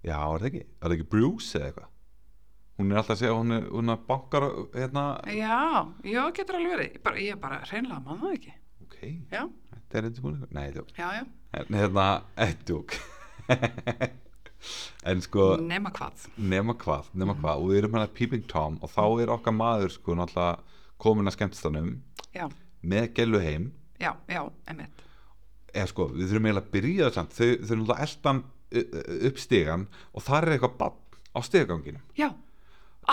Já, 0.06 0.18
var 0.20 0.44
það 0.44 0.50
ekki? 0.52 0.64
Var 0.82 0.92
það 0.92 0.98
ekki 0.98 1.10
Bruce 1.16 1.58
eða 1.58 1.70
eitthvað? 1.70 1.92
Hún 2.76 2.92
er 2.92 3.00
alltaf 3.00 3.16
að 3.16 3.22
segja, 3.22 3.38
hún 3.40 3.56
er, 3.56 3.68
hún 3.72 3.94
er 3.94 4.04
bankar 4.10 4.46
hérna, 4.76 5.06
já, 5.32 5.60
já, 6.04 6.22
getur 6.36 6.60
alveg 6.60 6.76
verið. 6.76 6.92
Ég 6.92 7.04
bara, 7.08 7.24
ég 7.24 7.42
bara 7.42 7.62
hreinlega 7.64 8.04
mann 8.04 8.22
það 8.26 8.36
ekki. 8.36 8.56
Ok, 8.86 8.98
já, 9.32 9.42
þetta 9.72 10.00
er 10.02 10.10
eitthvað 10.12 10.48
Nei, 10.52 10.66
þetta 10.76 11.00
já, 11.00 11.26
En 11.56 11.78
hérna, 11.80 12.10
ettjúk 12.44 13.00
En 15.06 15.20
sko 15.22 15.52
nema 15.62 15.92
hvað. 15.94 16.24
nema 16.42 16.74
hvað, 16.82 17.12
nema 17.14 17.36
hvað. 17.38 17.60
Og 17.62 17.70
við 17.70 17.80
erum 17.84 17.98
hérna 18.00 18.14
Peeping 18.18 18.48
Tom 18.50 18.80
og 18.82 18.90
þá 18.90 19.04
er 19.22 19.34
okkar 19.36 19.54
maður 19.54 19.94
sko 19.94 20.16
náttúrulega 20.18 20.80
komin 20.98 21.30
að 21.30 21.36
skemmtistanum 21.36 21.92
já, 22.34 22.48
með 22.82 23.12
gælu 23.20 23.42
heim. 23.44 23.68
Já, 24.02 24.16
já, 24.26 24.42
emitt 24.74 25.06
eða 25.76 25.92
sko, 25.92 26.08
við 26.14 26.30
þurfum 26.32 26.48
eiginlega 26.48 26.64
að 26.66 26.74
byrja 26.76 27.08
það 27.08 27.18
samt. 27.18 27.36
Þau, 27.36 27.48
þau 27.52 27.76
náttúrulega 27.76 28.06
eldan 28.08 28.42
upp 29.30 29.42
stigan 29.42 29.88
og 30.12 30.26
þar 30.26 30.48
er 30.48 30.56
eitthvað 30.56 30.78
bann 30.80 31.00
á 31.36 31.40
stigaganginum. 31.46 32.04
Já, 32.18 32.30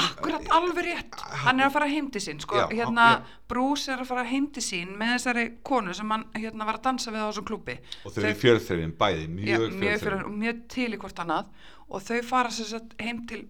akkurat 0.00 0.50
alveg 0.56 0.86
rétt. 0.86 1.16
Hann 1.44 1.60
er 1.60 1.68
að 1.68 1.76
fara 1.76 1.88
heim 1.90 2.10
til 2.12 2.22
sín 2.24 2.42
sko. 2.42 2.58
Já, 2.58 2.66
hérna, 2.72 3.06
já. 3.12 3.38
Bruce 3.52 3.92
er 3.92 4.02
að 4.02 4.12
fara 4.12 4.26
heim 4.28 4.50
til 4.54 4.64
sín 4.64 4.92
með 4.98 5.14
þessari 5.16 5.46
konu 5.66 5.96
sem 5.96 6.14
hann 6.14 6.26
hérna, 6.36 6.68
var 6.68 6.80
að 6.80 6.86
dansa 6.88 7.14
við 7.14 7.24
á 7.24 7.28
þessum 7.30 7.48
klúbbi. 7.50 7.78
Og 8.02 8.14
þau 8.14 8.20
eru 8.24 8.36
fjörþrifin 8.42 8.94
bæði, 9.00 9.26
mjög 9.38 9.66
fjörþrifin 9.78 10.28
og 10.28 10.38
mjög 10.44 10.62
til 10.76 10.88
í 10.90 11.00
hvort 11.02 11.24
annað. 11.24 11.50
Og 11.92 12.06
þau 12.06 12.20
fara 12.28 12.54
sér 12.54 12.70
sett 12.76 12.94
heim 13.02 13.26
til 13.28 13.44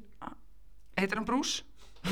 heitir 0.98 1.20
hann 1.20 1.28
Bruce? 1.28 1.62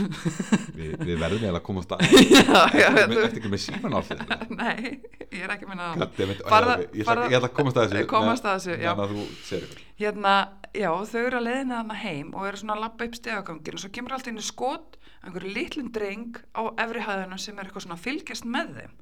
við, 0.78 0.92
við 1.02 1.16
verðum 1.18 1.40
eiginlega 1.42 1.58
að 1.58 1.64
komast 1.66 1.92
að. 1.96 2.04
Eftir 2.86 3.24
ekki 3.26 3.50
með 3.50 3.62
síman 3.64 3.96
á 3.98 4.00
því 4.06 4.18
Nei, 4.60 5.00
ég 5.34 5.40
er 5.42 5.54
ekki 5.56 5.66
að 5.66 5.72
minna 5.72 5.88
ok, 6.06 6.20
ég, 6.22 7.00
ætla, 7.02 7.40
að 7.40 7.48
komast 7.56 7.80
að 7.80 7.88
þessu 7.96 8.10
Komast 8.12 8.46
að 8.46 8.60
þessu, 8.60 8.76
já. 8.78 8.92
að 8.94 9.80
hérna, 9.98 10.34
já, 10.76 10.90
þau 10.90 11.20
eru 11.20 11.40
að 11.40 11.46
leiðina 11.46 11.80
þarna 11.80 11.98
heim 12.02 12.32
og 12.34 12.46
eru 12.48 12.60
svona 12.60 12.76
að 12.76 12.84
labba 12.84 13.08
upp 13.08 13.18
stegagangin 13.18 13.78
og 13.78 13.82
svo 13.82 13.92
kemur 13.94 14.16
alltaf 14.16 14.32
inn 14.32 14.40
í 14.40 14.46
skot 14.46 14.98
einhverju 15.20 15.54
litlum 15.56 15.90
dreng 15.94 16.40
á 16.56 16.62
efri 16.84 17.04
hæðunum 17.04 17.40
sem 17.40 17.58
er 17.58 17.68
eitthvað 17.68 17.86
svona 17.86 18.00
fylgjast 18.00 18.48
með 18.48 18.72
þeim. 18.78 18.96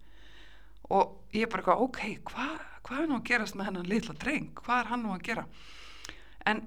Og 0.88 1.36
ég 1.36 1.44
er 1.44 1.52
bara 1.52 1.62
eitthvað, 1.62 1.84
ok, 1.84 2.02
hvað 2.30 2.56
hva 2.88 3.02
er 3.02 3.08
nú 3.10 3.18
að 3.18 3.26
gerast 3.28 3.56
með 3.58 3.68
hennan 3.68 3.88
litla 3.90 4.14
dreng? 4.16 4.48
Hvað 4.56 4.78
er 4.80 4.86
hann 4.92 5.02
nú 5.04 5.12
að 5.12 5.24
gera? 5.26 5.42
En 6.48 6.62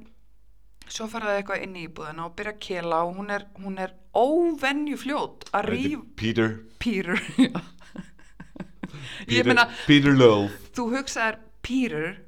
svo 0.85 1.07
fara 1.09 1.31
það 1.31 1.39
eitthvað 1.39 1.63
inn 1.65 1.77
í 1.79 1.85
íbúðina 1.87 2.27
og 2.27 2.35
byrja 2.37 2.53
að 2.53 2.59
kela 2.65 2.99
og 3.07 3.15
hún 3.17 3.33
er, 3.33 3.45
hún 3.63 3.79
er 3.81 3.95
óvenju 4.13 4.99
fljót 5.01 5.47
að 5.55 5.69
ríf 5.71 6.03
Peter. 6.19 6.59
Peter 6.83 7.15
Peter, 9.25 9.47
meina, 9.47 9.65
Peter 9.87 10.13
Love 10.13 10.51
þú 10.75 10.87
hugsaðir 10.91 11.39
Peter 11.65 12.19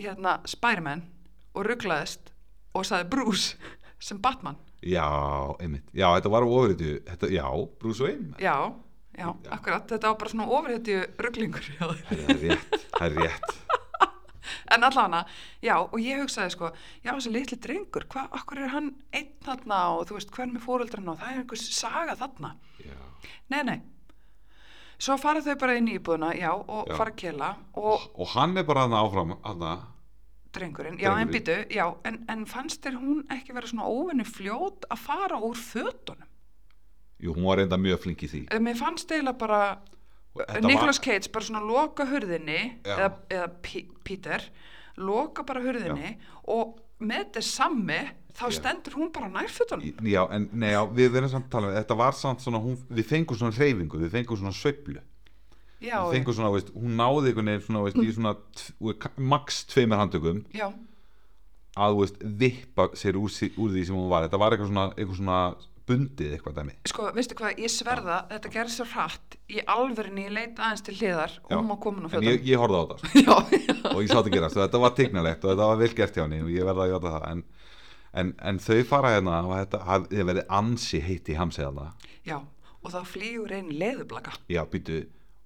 hérna 0.00 0.40
Spiderman 0.50 1.06
og 1.54 1.66
rugglaðist 1.68 2.32
og 2.76 2.86
sagði 2.88 3.10
Bruce 3.12 3.56
sem 4.02 4.18
Batman. 4.22 4.56
Já, 4.82 5.06
einmitt, 5.62 5.86
já, 5.94 6.08
þetta 6.16 6.32
var 6.32 6.46
ofriðu 6.46 6.94
þetta, 7.06 7.28
já, 7.30 7.44
Bruce 7.82 8.02
Wayne. 8.02 8.32
Já, 8.42 8.56
já, 9.14 9.28
akkurat, 9.54 9.84
þetta 9.92 10.10
var 10.10 10.16
bara 10.22 10.32
svona 10.32 10.48
ofurhetju 10.58 11.02
rugglingur 11.22 11.68
það 11.78 11.92
er 12.16 12.40
rétt, 12.46 12.88
það 12.96 13.06
er 13.10 13.20
rétt. 13.26 13.52
En 14.72 14.82
allavega, 14.84 15.20
já, 15.62 15.74
og 15.84 16.00
ég 16.02 16.18
hugsaði 16.18 16.52
sko 16.54 16.68
já, 17.04 17.12
þessi 17.12 17.30
litli 17.30 17.56
drengur, 17.62 18.06
hvað, 18.10 18.26
akkur 18.40 18.58
er 18.64 18.72
hann 18.72 18.88
einn 19.14 19.28
þarna 19.44 19.78
og 19.94 20.06
þú 20.08 20.16
veist, 20.16 20.32
hvern 20.34 20.54
með 20.56 20.64
fóreldrarna 20.64 21.12
og 21.12 21.20
það 21.20 21.30
er 21.30 21.40
einhver 21.42 21.60
saga 21.62 22.16
þarna? 22.18 22.50
Já, 22.82 22.96
nei, 23.54 23.60
nei. 23.68 23.78
Svo 25.02 25.16
fara 25.20 25.42
þau 25.44 25.54
bara 25.60 25.76
inn 25.78 25.90
í 25.92 25.96
íbúðuna, 25.98 26.32
já, 26.38 26.50
og 26.56 26.90
Já. 26.90 26.96
fara 26.98 27.12
að 27.14 27.20
kela 27.22 27.52
og 27.78 28.08
og 28.16 28.32
hann 28.34 28.58
er 28.58 28.66
bara 28.66 28.84
hann 28.86 28.98
áfram 28.98 29.36
hann 29.44 29.64
drengurinn, 30.52 30.98
já, 31.00 31.10
en 31.12 31.28
Drengurinn. 31.28 31.32
býtu 31.32 31.74
já, 31.76 31.86
en, 32.08 32.18
en 32.28 32.44
fannst 32.46 32.82
þér 32.84 32.98
hún 33.00 33.22
ekki 33.32 33.54
vera 33.56 33.70
svona 33.70 33.86
óvenni 33.88 34.24
fljót 34.28 34.86
að 34.92 35.00
fara 35.06 35.38
úr 35.40 35.56
fötunum? 35.58 36.28
Jú, 37.22 37.34
hún 37.36 37.46
var 37.46 37.60
reynda 37.62 37.78
mjög 37.78 38.00
flink 38.02 38.22
í 38.26 38.28
því. 38.32 38.40
Eh, 38.50 38.58
mér 38.60 38.76
fannst 38.80 39.10
eiginlega 39.14 39.38
bara 39.38 39.60
þetta 40.34 40.66
Nicolas 40.66 40.98
Cage 41.02 41.30
bara 41.32 41.44
svona 41.46 41.60
loka 41.64 42.06
hurðinni 42.08 42.60
Já. 42.82 42.96
eða, 42.96 43.10
eða 43.30 43.48
P 43.62 43.84
Peter 44.04 44.46
loka 44.96 45.44
bara 45.46 45.62
hurðinni 45.62 46.16
og 46.50 46.78
með 47.02 47.24
þetta 47.26 47.42
sammi 47.46 48.00
þá 48.32 48.44
Já. 48.48 48.56
stendur 48.58 48.94
hún 48.96 49.10
bara 49.12 49.28
nærfötunum. 49.28 49.94
Já, 50.08 50.22
en 50.32 50.48
nei, 50.52 50.70
já, 50.72 50.82
við 50.88 51.10
verðum 51.12 51.32
samt 51.34 51.46
að 51.50 51.54
tala 51.56 51.68
um 51.70 51.76
þetta 51.76 51.96
var 52.00 52.16
samt 52.16 52.40
svona, 52.44 52.60
hún, 52.64 52.78
við 52.88 53.08
fengum 53.10 53.36
svona 53.38 53.56
hreyfingu 53.56 54.00
við 54.02 54.14
fengum 54.16 54.40
svona 54.40 54.54
sveiflu 54.56 55.02
já, 55.82 55.98
við 56.06 56.16
fengum 56.18 56.38
svona, 56.38 56.52
veist, 56.54 56.72
hún 56.76 56.96
náði 57.00 57.34
svona, 57.66 57.84
veist, 57.86 58.00
í 58.00 58.14
svona 58.14 58.36
tv- 58.58 59.12
max 59.32 59.64
tveimur 59.72 60.00
handtökum. 60.00 60.44
Já, 60.54 60.68
að, 61.76 61.92
þú 61.96 62.00
veist, 62.04 62.24
vippa 62.44 62.88
sér 62.98 63.18
úr, 63.20 63.36
úr 63.56 63.76
því 63.76 63.84
sem 63.88 63.98
hún 63.98 64.10
var. 64.12 64.26
Þetta 64.28 64.42
var 64.42 64.56
eitthvað 64.56 64.72
svona, 64.72 64.88
eitthvað 64.96 65.20
svona 65.20 65.42
bundið 65.88 66.36
eitthvað 66.36 66.58
dæmi. 66.60 66.74
Sko, 66.88 67.08
veistu 67.16 67.36
hvað, 67.38 67.58
ég 67.62 67.72
sverða 67.72 68.18
þetta 68.30 68.52
gerði 68.54 68.74
svo 68.76 68.86
hratt 68.92 69.36
í 69.50 69.62
alvörinni 69.74 70.26
ég 70.28 70.34
leita 70.36 70.66
aðeins 70.68 70.84
til 70.86 70.94
hliðar 71.00 71.34
og 71.42 71.54
hún 71.56 71.72
var 71.72 71.80
komin 71.82 72.06
á 72.06 72.14
en 72.18 72.26
ég, 72.28 72.44
ég 72.46 72.62
horfði 72.62 72.78
á 72.78 72.84
þetta 72.92 73.10
já, 73.26 73.34
já, 73.58 73.74
og 73.90 73.98
ég 73.98 74.12
sá 74.12 74.16
þetta 74.20 74.34
gerast 74.36 74.58
og 74.58 74.62
þetta 74.62 74.82
var 74.84 74.94
tignalegt 74.98 75.42
og 75.44 75.52
þetta 75.52 75.68
var 75.72 75.80
vel 75.82 75.90
gert 75.98 76.18
hjá 76.18 76.22
henni 76.24 76.40
og 76.44 76.52
ég 76.54 76.68
verði 76.68 76.84
að 76.86 76.92
jóta 76.94 77.14
það. 77.16 77.26
En, 77.32 77.42
en, 78.22 78.32
en 78.52 78.62
þau 78.62 78.78
fara 78.92 79.14
hérna 79.16 79.40
og 79.48 79.54
þetta 79.58 79.98
verið 80.30 80.54
ansi 80.60 81.02
heitt 81.02 81.32
í 81.32 81.38
hamsið 81.40 81.68
hana 81.70 81.88
já 82.28 82.38
og 82.82 82.90
þá 82.94 83.00
flýgur 83.06 83.56
einn 83.58 83.74
leðublaka 83.78 84.36
já, 84.50 84.62
býtu 84.70 85.02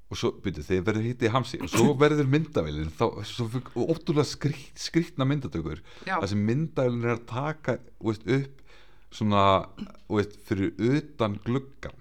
og 0.07 0.19
svo, 0.19 0.31
býtu, 0.43 0.63
þeir 0.63 0.85
verður 0.87 1.07
hitt 1.09 1.25
í 1.27 1.31
hamsi 1.35 1.59
og 1.63 1.71
svo 1.73 1.95
verður 2.03 2.29
svo 3.27 3.49
fyrir 3.51 3.73
ótrúlega 3.75 4.27
skrýt, 4.29 4.77
skrýtna 4.79 5.27
myndatökur. 5.27 5.83
Það 6.07 6.29
sem 6.33 6.45
myndavélin 6.47 7.07
er 7.07 7.17
að 7.17 7.25
taka 7.31 7.79
veist, 7.99 8.27
upp 8.27 8.63
svona 9.15 9.43
veist, 10.11 10.39
fyrir 10.47 10.75
utan 10.79 11.39
gluggan 11.47 11.97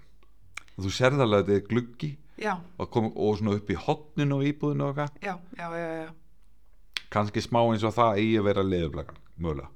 og 0.76 0.84
þú 0.84 0.92
sérði 0.92 1.24
alveg 1.24 1.42
að 1.42 1.50
þetta 1.50 1.58
er 1.58 1.68
gluggi. 1.72 2.12
Og, 2.76 2.90
kom, 2.92 3.08
og 3.16 3.38
svona 3.40 3.56
upp 3.56 3.70
í 3.72 3.78
hotninu 3.80 4.36
og 4.36 4.44
íbúðinu 4.44 4.90
og 4.90 4.98
eitthvað. 5.00 6.10
Kannski 7.12 7.40
smá 7.40 7.62
eins 7.62 7.86
og 7.86 7.94
það 7.96 8.20
eigi 8.20 8.36
að 8.42 8.48
vera 8.50 8.64
leðublagan 8.66 9.22
mögulega. 9.40 9.70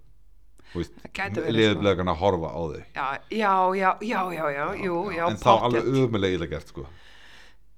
Verið, 0.71 1.49
leðublagan 1.51 2.11
að 2.13 2.21
horfa 2.21 2.51
á 2.55 2.61
þau 2.63 2.75
já, 2.79 3.07
já, 3.35 3.55
já, 3.75 3.89
já, 4.07 4.21
já, 4.31 4.67
já, 4.79 4.99
já, 5.17 5.25
en 5.27 5.39
þá 5.41 5.49
alveg 5.67 6.27
illa 6.37 6.47
gert 6.53 6.71
sko. 6.71 6.85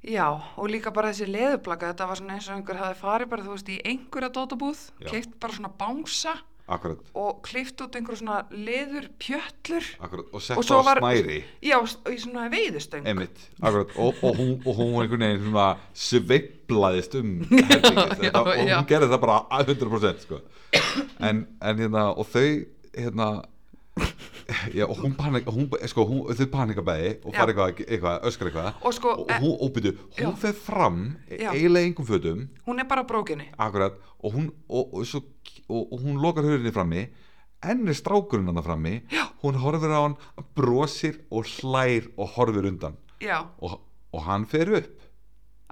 Já, 0.03 0.27
og 0.59 0.67
líka 0.67 0.91
bara 0.95 1.13
þessi 1.13 1.29
leðublaka, 1.31 1.93
þetta 1.93 2.07
var 2.11 2.19
svona 2.19 2.35
eins 2.35 2.49
og 2.51 2.57
einhver 2.57 2.81
hafi 2.81 2.99
farið 2.99 3.29
bara, 3.31 3.45
þú 3.47 3.53
veist, 3.55 3.69
í 3.71 3.77
einhverja 3.87 4.33
dótabúð, 4.35 4.81
Já. 4.99 5.13
keift 5.13 5.37
bara 5.39 5.55
svona 5.55 5.71
bánsa 5.79 6.33
akkurat, 6.73 6.99
og 7.19 7.39
klift 7.47 7.81
út 7.85 7.95
einhver 7.99 8.19
svona 8.19 8.41
leður 8.51 9.07
pjöllur 9.23 9.87
akkurat 10.03 10.35
og 10.35 10.43
sett 10.43 10.59
á 10.59 10.79
var, 10.87 11.01
snæri 11.03 11.39
já, 11.63 11.79
í 12.11 12.19
svona 12.23 12.49
veiðustöng. 12.51 13.07
Og, 13.63 14.15
og, 14.23 14.37
hún, 14.39 14.53
og 14.65 14.75
hún 14.79 14.99
einhvern 15.03 15.25
veginn 15.27 15.47
svona 15.47 15.69
sveiflaðist 16.07 17.17
um 17.21 17.33
þetta, 18.23 18.43
og 18.43 18.53
já. 18.59 18.77
hún 18.79 18.91
gerði 18.91 19.11
það 19.15 19.25
bara 19.27 19.39
að 19.55 19.75
100% 19.77 20.27
sko. 20.27 20.43
en, 21.21 21.47
en 21.61 21.83
hérna 21.85 22.09
og 22.17 22.27
þau 22.33 22.47
hérna 22.97 23.31
já, 24.79 24.85
og 24.87 24.97
hún 24.99 25.15
panik, 25.17 25.47
hún, 25.47 25.69
sko, 25.91 26.05
hún, 26.09 26.23
þau 26.37 26.49
panika 26.53 26.85
bæði 26.87 27.11
og 27.23 27.35
fara 27.35 27.53
eitthvað, 27.53 27.83
eitthvað, 27.87 28.17
öskar 28.29 28.49
eitthvað. 28.51 28.71
Og 28.83 28.95
sko, 28.97 29.15
og 29.25 29.33
hún, 29.43 29.55
og 29.57 29.73
byrju, 29.77 29.93
hún 30.19 30.39
fer 30.41 30.57
fram 30.57 31.03
Já. 31.29 31.51
eiginlega 31.53 31.91
engum 31.91 32.07
fötum. 32.09 32.47
Hún 32.67 32.81
er 32.81 32.89
bara 32.89 33.05
brókinni. 33.05 33.51
akkurat, 33.59 33.99
og 34.23 34.35
hún 34.35 34.51
og, 34.69 34.95
og, 34.95 35.07
svo, 35.07 35.23
og, 35.69 35.95
hún 36.03 36.21
lokar 36.23 36.47
hurðinni 36.47 36.75
frammi. 36.75 37.07
Enn 37.63 37.87
er 37.87 37.95
strákurinn 37.95 38.51
hann 38.51 38.65
frammi. 38.65 39.03
Já. 39.13 39.29
hún 39.43 39.59
horfir 39.63 39.95
á 39.95 40.01
hann, 40.03 40.17
brosir 40.55 41.21
og 41.31 41.47
hlær 41.47 42.11
og 42.17 42.35
horfir 42.37 42.67
undan. 42.71 42.99
Og, 43.61 43.79
og 44.13 44.27
hann 44.27 44.47
fer 44.47 44.71
upp. 44.81 44.99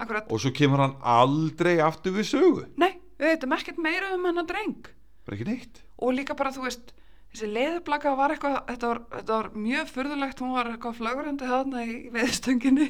Akkurat, 0.01 0.25
og 0.31 0.39
svo 0.41 0.49
kemur 0.55 0.81
hann 0.81 0.95
aldrei 1.05 1.77
aftur 1.83 2.15
við 2.15 2.31
sögu. 2.31 2.65
Nei, 2.81 2.95
við 3.19 3.35
veitum 3.35 3.53
ekkert 3.53 3.77
meira 3.77 4.15
um 4.15 4.25
hennar 4.25 4.47
dreng. 4.49 4.87
Bara 5.27 5.37
ekki 5.37 5.45
neitt. 5.45 5.83
Og 6.01 6.15
líka 6.17 6.33
bara, 6.33 6.49
þú 6.55 6.65
veist 6.65 6.95
þessi 7.31 7.47
leðublaka 7.51 8.11
var 8.19 8.33
eitthvað 8.35 8.57
þetta 8.69 8.89
var, 8.91 9.01
þetta 9.15 9.37
var 9.39 9.49
mjög 9.65 9.91
furðulegt. 9.95 10.41
Hún 10.43 10.53
var 10.57 10.69
eitthvað 10.73 10.97
flögrandi 10.99 11.49
þarna 11.51 11.83
í 11.87 11.95
veðstönginni 12.15 12.87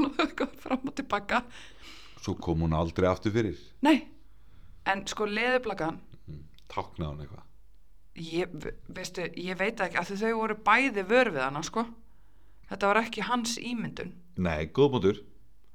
fram 0.64 0.86
og 0.86 0.94
tilbaka. 0.98 1.42
Svo 2.20 2.34
kom 2.38 2.66
hún 2.66 2.74
aldrei 2.76 3.08
aftur 3.10 3.32
fyrir? 3.34 3.58
Nei, 3.86 3.96
en 4.90 5.06
sko 5.08 5.26
leðublakan 5.28 5.98
táknaði 6.70 7.08
hann 7.08 7.24
eitthvað? 7.24 7.46
Ég, 8.20 8.52
ve- 8.62 8.74
veistu, 8.94 9.24
ég 9.40 9.56
veit 9.58 9.80
ekki 9.80 9.98
að 10.02 10.10
þau 10.20 10.34
voru 10.42 10.56
bæði 10.66 11.04
vör 11.08 11.30
við 11.32 11.44
hana 11.46 11.62
sko. 11.66 11.86
Þetta 12.70 12.90
var 12.90 13.00
ekki 13.04 13.24
hans 13.26 13.56
ímyndun. 13.58 14.12
Nei, 14.38 14.68
góðbúndur 14.70 15.22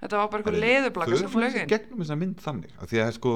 þetta 0.06 0.20
var 0.20 0.28
bara 0.30 0.44
eitthvað 0.44 0.60
leðublaka 0.62 1.18
sem 1.18 1.32
flög 1.32 1.56
inn. 1.58 1.70
gegnum 1.72 2.02
þessa 2.04 2.16
mynd 2.20 2.42
þannig 2.44 2.74
að 2.84 2.90
því 2.92 3.00
að 3.02 3.14
sko 3.16 3.32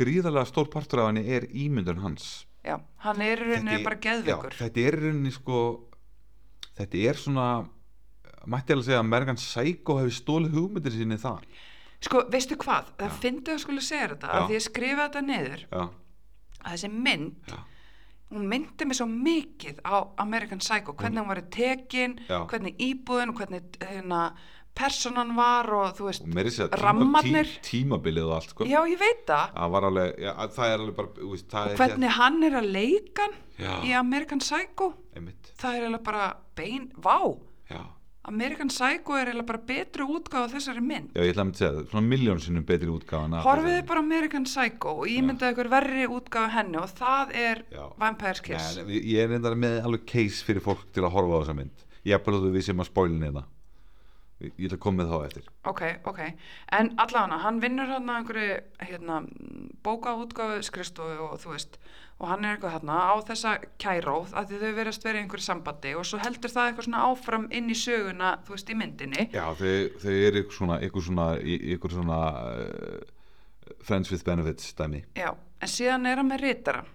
gríðarlega 0.00 0.48
stór 0.48 0.70
partur 0.72 1.02
af 1.04 1.10
henni 1.10 1.22
er 1.36 1.46
ímyndun 1.52 2.00
hans 2.02 2.26
já, 2.64 2.76
hann 3.04 3.22
er 3.24 3.40
í 3.40 3.48
rauninni 3.54 3.82
bara 3.84 3.96
geðveikur. 4.04 4.56
þetta 4.58 4.80
er 4.86 4.98
í 4.98 5.02
rauninni 5.06 5.32
sko 5.34 5.60
þetta 6.78 7.04
er 7.10 7.20
svona 7.20 7.46
mætti 8.50 8.72
alveg 8.74 8.86
segja 8.88 9.00
að 9.00 9.04
Amerikan 9.06 9.36
Psycho 9.40 9.98
hefur 10.00 10.14
stólið 10.16 10.54
hugmyndir 10.56 10.94
sinni 10.94 11.18
það. 11.20 11.42
Sko, 12.00 12.22
veistu 12.32 12.56
hvað, 12.56 12.94
það 12.96 13.10
Já. 13.10 13.16
fyndi 13.20 13.52
að 13.52 13.58
skulle 13.60 13.82
segja 13.84 14.06
þetta 14.14 14.30
Já. 14.30 14.36
að 14.38 14.46
því 14.48 14.56
ég 14.56 14.64
skrifa 14.64 15.08
þetta 15.08 15.22
niður. 15.26 15.66
Já, 15.70 15.82
að 16.60 16.70
þessi 16.72 16.90
mynd 16.94 17.50
já, 17.52 17.58
hún 18.30 18.46
myndi 18.48 18.86
mig 18.86 18.96
svo 18.96 19.06
mikið 19.10 19.82
á 19.84 19.96
American 20.24 20.62
Psycho, 20.64 20.94
hvernig 20.96 21.20
hún 21.20 21.28
var 21.28 21.42
tekin 21.52 22.16
Já. 22.28 22.38
hvernig 22.48 22.80
íbúðin, 22.80 23.34
hvernig 23.36 23.76
hérna, 23.84 24.22
personan 24.76 25.34
var 25.36 25.68
og 25.74 25.92
þú 25.98 26.08
veist 26.08 26.26
og 26.26 26.74
Rammarnir. 26.80 27.50
tímabilið 27.66 28.28
og 28.28 28.34
allt 28.38 28.54
sko. 28.54 28.66
Já 28.68 28.80
ég 28.88 28.98
veit 29.00 29.22
það. 29.28 29.54
Alveg, 29.54 30.18
já, 30.22 30.32
það 30.56 30.66
er 30.66 30.74
alveg 30.78 30.96
bara 30.96 31.30
veist, 31.34 31.48
það 31.50 31.62
og 31.62 31.70
er 31.70 31.80
hvernig 31.82 32.16
hann 32.16 32.42
er 32.48 32.58
að 32.60 32.68
leika 32.78 33.30
í 33.60 33.94
American 33.98 34.42
Psycho. 34.42 34.92
Einmitt, 35.16 35.54
það 35.60 35.74
er 35.76 35.80
eiginlega 35.86 36.04
bara 36.06 36.28
bein, 36.56 36.92
vá. 36.96 37.18
Já, 37.70 37.82
American 38.30 38.68
Psycho 38.68 39.16
er 39.16 39.30
eiginlega 39.30 39.48
bara 39.48 39.62
betri 39.68 40.06
útgáfa 40.06 40.46
af 40.46 40.54
þessari 40.54 40.82
mynd. 40.84 41.12
Já, 41.16 41.22
ég 41.24 41.32
ætla 41.34 41.44
að 41.44 41.50
myndi 41.50 41.60
segja 41.60 41.76
það 41.76 41.92
svona 41.92 42.10
miljón 42.14 42.42
sinnum 42.44 42.66
betri 42.68 42.90
af 42.90 43.46
horfiði 43.46 43.84
bara 43.88 44.00
á 44.00 44.04
American 44.04 44.44
Psycho 44.48 44.96
og 45.02 45.06
ímyndaði 45.10 45.56
ykkur 45.56 45.70
verri 45.72 46.08
útgáfa 46.08 46.46
af 46.46 46.56
henni 46.58 46.80
og 46.80 46.90
það 46.96 47.32
er. 47.36 47.64
Vampire's 48.00 48.44
Kiss. 48.44 48.76
Nei, 48.80 49.00
ég 49.12 49.24
er 49.24 49.32
reyndar 49.34 49.56
með 49.56 49.80
alveg 49.84 50.04
case 50.06 50.44
fyrir 50.44 50.64
fólk 50.64 50.88
til 50.94 51.04
að 51.04 51.16
horfa 51.16 51.40
á 51.40 51.40
þessa 51.44 51.56
mynd. 51.60 51.88
Ég 52.08 52.16
er 52.16 52.22
bara 52.24 52.40
þú 52.40 52.52
við 52.54 52.68
sem 52.70 52.80
að 52.80 52.92
spoilin 52.92 53.26
eða 53.28 53.44
ég 54.40 54.66
ætla 54.66 54.76
að 54.78 54.82
koma 54.84 55.02
með 55.02 55.10
þá 55.12 55.16
eftir. 55.28 55.48
Ok, 55.68 55.82
ok, 56.08 56.20
en 56.78 56.92
allavega 57.02 57.40
hann 57.44 57.60
vinnur 57.62 57.90
hann 57.90 58.10
að 58.10 58.20
einhverju 58.20 58.58
hérna, 58.88 59.18
bókaútgáfu 59.86 60.62
skristofu 60.66 61.16
og 61.26 61.34
þú 61.42 61.54
veist, 61.54 61.80
og 62.20 62.28
hann 62.28 62.44
er 62.44 62.56
eitthvað 62.56 62.74
hérna 62.76 62.98
á 63.00 63.14
þessa 63.30 63.54
kæróð 63.80 64.34
að 64.36 64.54
þau 64.60 64.72
verðast 64.78 65.06
verið 65.06 65.20
í 65.20 65.24
einhverju 65.24 65.46
sambandi 65.46 65.94
og 65.96 66.06
svo 66.08 66.20
heldur 66.20 66.52
það 66.52 66.70
eitthvað 66.70 66.88
svona 66.88 67.04
áfram 67.08 67.48
inn 67.56 67.72
í 67.72 67.78
söguna, 67.78 68.34
þú 68.46 68.56
veist, 68.56 68.70
í 68.70 68.78
myndinni. 68.80 69.26
Já, 69.32 69.44
þau, 69.60 69.74
þau 70.04 70.14
eru 70.14 70.44
ykkur 70.44 70.58
svona 70.60 70.80
ykkur 70.86 71.08
svona, 71.08 71.26
ykkur 71.76 71.96
svona 71.96 72.22
uh, 72.54 73.76
friends 73.80 74.12
with 74.12 74.24
benefits 74.26 74.72
dæmi. 74.76 75.04
Já, 75.16 75.32
en 75.32 75.76
síðan 75.78 76.08
er 76.08 76.20
hann 76.20 76.32
með 76.32 76.48
ritara 76.48 76.86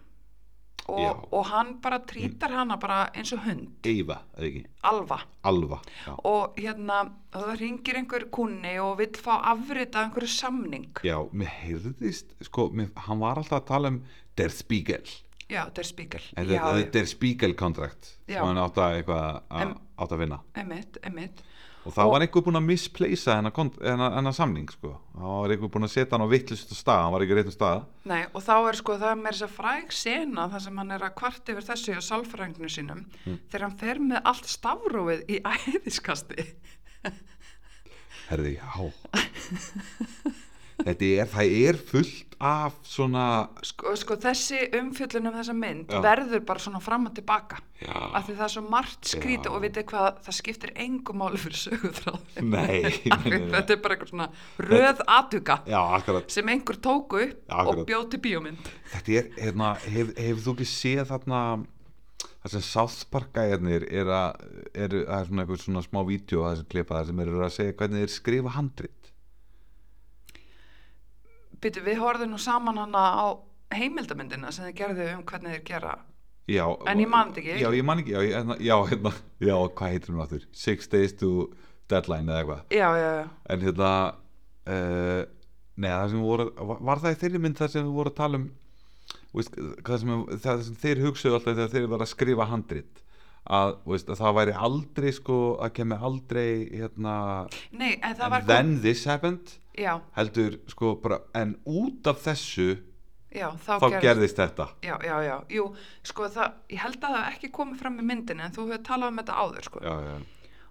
og, 0.92 1.24
og 1.34 1.46
hann 1.50 1.76
bara 1.82 2.00
trítar 2.06 2.52
hana 2.54 2.78
bara 2.82 3.08
eins 3.16 3.32
og 3.34 3.42
hund, 3.46 3.68
Eyva, 3.88 4.20
eða 4.38 4.48
ekki, 4.50 4.64
alva. 4.86 5.20
Alva 5.50 5.80
og 6.24 6.60
hérna, 6.62 7.00
það 7.34 7.52
ringir 7.62 8.00
einhver 8.00 8.28
kunni 8.34 8.76
og 8.84 8.98
vill 9.02 9.18
fá 9.18 9.40
afrita 9.52 10.04
einhverju 10.06 10.30
samning. 10.30 10.88
Já 11.04 11.18
mér 11.34 11.52
heyrðist 11.64 12.36
sko, 12.46 12.70
mér, 12.74 12.92
hann 13.08 13.20
var 13.24 13.42
alltaf 13.42 13.64
að 13.64 13.70
tala 13.74 13.94
um 13.96 14.02
Der 14.38 14.50
Spiegel. 14.54 15.04
Já, 15.46 15.68
þetta 15.68 15.82
er 15.84 15.86
spíkal 15.86 16.22
Þetta 16.34 16.56
já, 16.56 16.62
er 16.82 16.88
Der 16.96 17.06
Spiegel 17.06 17.52
contract 17.54 18.08
Já. 18.26 18.40
sem 18.40 18.48
hann 18.48 18.58
átt 18.58 18.80
að, 18.82 18.96
eitthvað, 18.98 19.36
að, 19.54 19.62
En- 19.62 19.76
átt 20.02 20.16
að 20.16 20.22
vinna. 20.24 20.40
Emitt, 20.58 20.98
emitt 21.06 21.44
og 21.86 21.94
það 21.94 22.06
Og- 22.06 22.12
var 22.16 22.22
einhver 22.26 22.42
búinn 22.46 22.58
að 22.58 22.66
misplacea 22.66 23.36
hennar, 23.38 24.34
samning 24.34 24.70
sko. 24.74 24.92
það 25.16 25.42
var 25.42 25.50
einhver 25.56 25.70
búinn 25.76 25.86
að 25.86 25.94
setja 25.94 26.12
hann 26.18 26.26
á 26.26 26.34
vittlust 26.34 26.74
stað 26.74 27.02
hann 27.04 27.14
var 27.14 27.22
ekki 27.22 27.36
réttum 27.38 27.54
stað 27.56 27.84
Nei, 28.06 28.24
og 28.34 28.42
þá 28.44 28.56
er 28.70 28.76
sko, 28.82 28.98
það 28.98 29.12
er 29.12 29.16
meira 29.22 29.36
þess 29.38 29.48
að 29.48 29.56
fræg 29.60 29.92
sena 29.94 30.48
þar 30.50 30.62
sem 30.66 30.78
hann 30.78 30.92
er 30.92 31.00
að 31.06 31.16
kvart 31.16 31.46
yfir 31.54 31.68
þessu 31.70 31.94
á 31.98 32.02
sálfrænginu 32.10 32.70
sínum 32.74 33.06
Mm. 33.26 33.40
þegar 33.52 33.62
hann 33.70 33.78
fer 33.78 33.96
með 34.00 34.22
allt 34.26 34.46
stafrófið 34.50 35.26
í 35.30 35.42
æðiskasti 35.46 36.48
herði, 38.30 38.58
já 38.58 38.92
þetta 40.82 41.10
er, 41.10 41.30
það 41.32 41.54
er 41.62 41.78
fullt 41.90 42.36
af 42.46 42.76
svona 42.84 43.26
sko, 43.64 43.94
sko 43.98 44.18
þessi 44.20 44.60
umfjöllun 44.76 45.30
um 45.30 45.36
þessa 45.38 45.56
mynd 45.56 45.94
Já. 45.94 46.02
verður 46.04 46.42
bara 46.48 46.62
svona 46.62 46.82
fram 46.84 47.08
og 47.08 47.14
tilbaka. 47.16 47.62
Já, 47.80 47.94
af 47.96 48.26
því 48.28 48.36
það 48.36 48.46
er 48.46 48.54
svo 48.54 48.64
margt 48.72 49.10
skrítið 49.12 49.56
og 49.56 49.64
vitið 49.64 49.88
hvað 49.92 50.20
það 50.26 50.38
skiptir 50.40 50.74
engum 50.86 51.20
máli 51.20 51.40
fyrir 51.40 51.60
sögutráð 51.60 52.42
Nei, 52.42 52.82
nei, 52.86 52.92
nei, 53.26 53.38
nei. 53.38 53.48
þetta 53.56 53.76
er 53.76 53.82
bara 53.84 53.98
eitthvað 53.98 54.12
svona 54.14 54.28
röð 54.64 55.06
aðtuga 55.18 55.58
sem 56.32 56.52
einhver 56.54 56.80
tóku 56.84 57.24
upp 57.26 57.56
og 57.66 58.12
til 58.12 58.22
bíómynd. 58.28 58.74
Þetta 58.94 59.18
er, 59.22 59.32
hérna, 59.40 59.72
hef, 59.88 60.12
hefur 60.20 60.44
þú 60.46 60.58
ekki 60.58 60.70
séð 60.72 61.08
þarna 61.14 61.42
það 62.46 62.54
sem 62.54 62.66
South 62.68 63.08
Park 63.10 63.32
gæjarnir 63.36 63.88
er 63.90 64.12
að, 64.14 64.46
er, 64.76 64.94
það 64.94 65.18
er 65.18 65.30
svona 65.30 65.46
eitthvað 65.46 65.64
svona 65.64 65.84
smá 65.86 66.00
vídeo 66.06 66.44
að 66.46 66.56
þessu 66.60 66.70
klipa 66.76 67.00
það 67.00 67.10
sem 67.10 67.22
eru 67.26 67.42
að 67.42 67.54
segja 67.56 67.78
hvernig 67.80 68.04
þeir 68.04 68.14
skrifa 68.14 68.54
handrit 68.56 69.05
Býtu, 71.66 71.82
við 71.86 72.02
horfðum 72.04 72.36
nú 72.36 72.42
saman 72.42 72.78
hana 72.78 73.04
á 73.18 73.26
heimildamyndina 73.74 74.52
sem 74.54 74.68
þið 74.70 74.76
gerðu 74.80 75.08
um 75.16 75.24
hvernig 75.26 75.56
þeir 75.56 75.64
gera. 75.72 75.96
Já, 76.46 76.66
En 76.86 77.00
ég 77.02 77.10
man 77.10 77.32
þetta 77.34 77.42
ekki. 77.42 77.62
já, 77.64 77.70
ég 77.74 77.86
man 77.88 78.02
ekki, 78.04 78.14
já, 78.14 78.22
hérna, 78.22 78.58
já, 78.62 78.76
hérna, 78.92 79.12
já, 79.42 79.56
hvað 79.80 79.96
heitir 79.96 80.14
hún 80.14 80.22
áttur 80.22 80.44
Six 80.54 80.92
Days 80.92 81.16
to 81.18 81.32
Deadline 81.90 82.30
eða 82.30 82.44
eitthvað. 82.44 82.62
Já, 82.70 82.90
já, 83.02 83.10
já, 83.18 83.26
en 83.50 83.66
hérna 83.66 83.94
uh, 84.70 85.24
neða 85.76 86.04
það 86.04 86.14
sem 86.14 86.22
voru 86.26 86.46
var, 86.86 87.02
það 87.04 87.16
í 87.16 87.20
þeirri 87.24 87.42
mynd 87.44 87.60
það 87.60 87.74
sem 87.74 87.88
við 87.88 87.98
voru 87.98 88.14
að 88.14 88.20
tala 88.20 88.40
um 88.40 88.46
veist, 89.36 89.58
það, 89.58 89.98
sem, 90.04 90.14
það 90.46 90.62
sem 90.68 90.78
þeir 90.84 91.02
hugsaðu 91.06 91.40
alltaf 91.40 91.58
þegar 91.58 91.74
þeir 91.74 91.90
var 91.92 92.06
að 92.06 92.12
skrifa 92.14 92.48
handrit 92.52 93.02
að, 93.46 93.76
veist, 93.86 94.10
að 94.10 94.22
það 94.24 94.36
væri 94.40 94.58
aldrei 94.68 95.12
sko 95.14 95.38
að 95.62 95.76
kemur 95.78 96.08
aldrei 96.10 96.50
hérna 96.72 97.16
Nei, 97.72 97.94
en 98.02 98.42
then 98.48 98.76
this 98.82 99.06
happened 99.10 99.58
Já, 99.76 100.00
heldur 100.16 100.60
sko 100.72 100.96
bara 101.04 101.20
en 101.36 101.58
út 101.68 102.08
af 102.08 102.22
þessu 102.24 102.78
já, 103.36 103.50
þá, 103.60 103.74
þá 103.82 103.98
gerðist 104.04 104.40
þetta. 104.40 104.68
Já, 104.86 104.96
já, 105.04 105.16
já, 105.26 105.36
jú, 105.52 105.66
sko 106.08 106.30
það, 106.32 106.54
ég 106.72 106.86
held 106.86 107.02
að 107.04 107.18
það 107.18 107.28
ekki 107.34 107.50
komið 107.58 107.82
fram 107.82 108.00
í 108.00 108.06
myndinni 108.08 108.46
en 108.46 108.56
þú 108.56 108.70
hefur 108.70 108.86
talað 108.88 109.12
um 109.12 109.20
þetta 109.22 109.42
áður, 109.42 109.68
sko. 109.68 109.82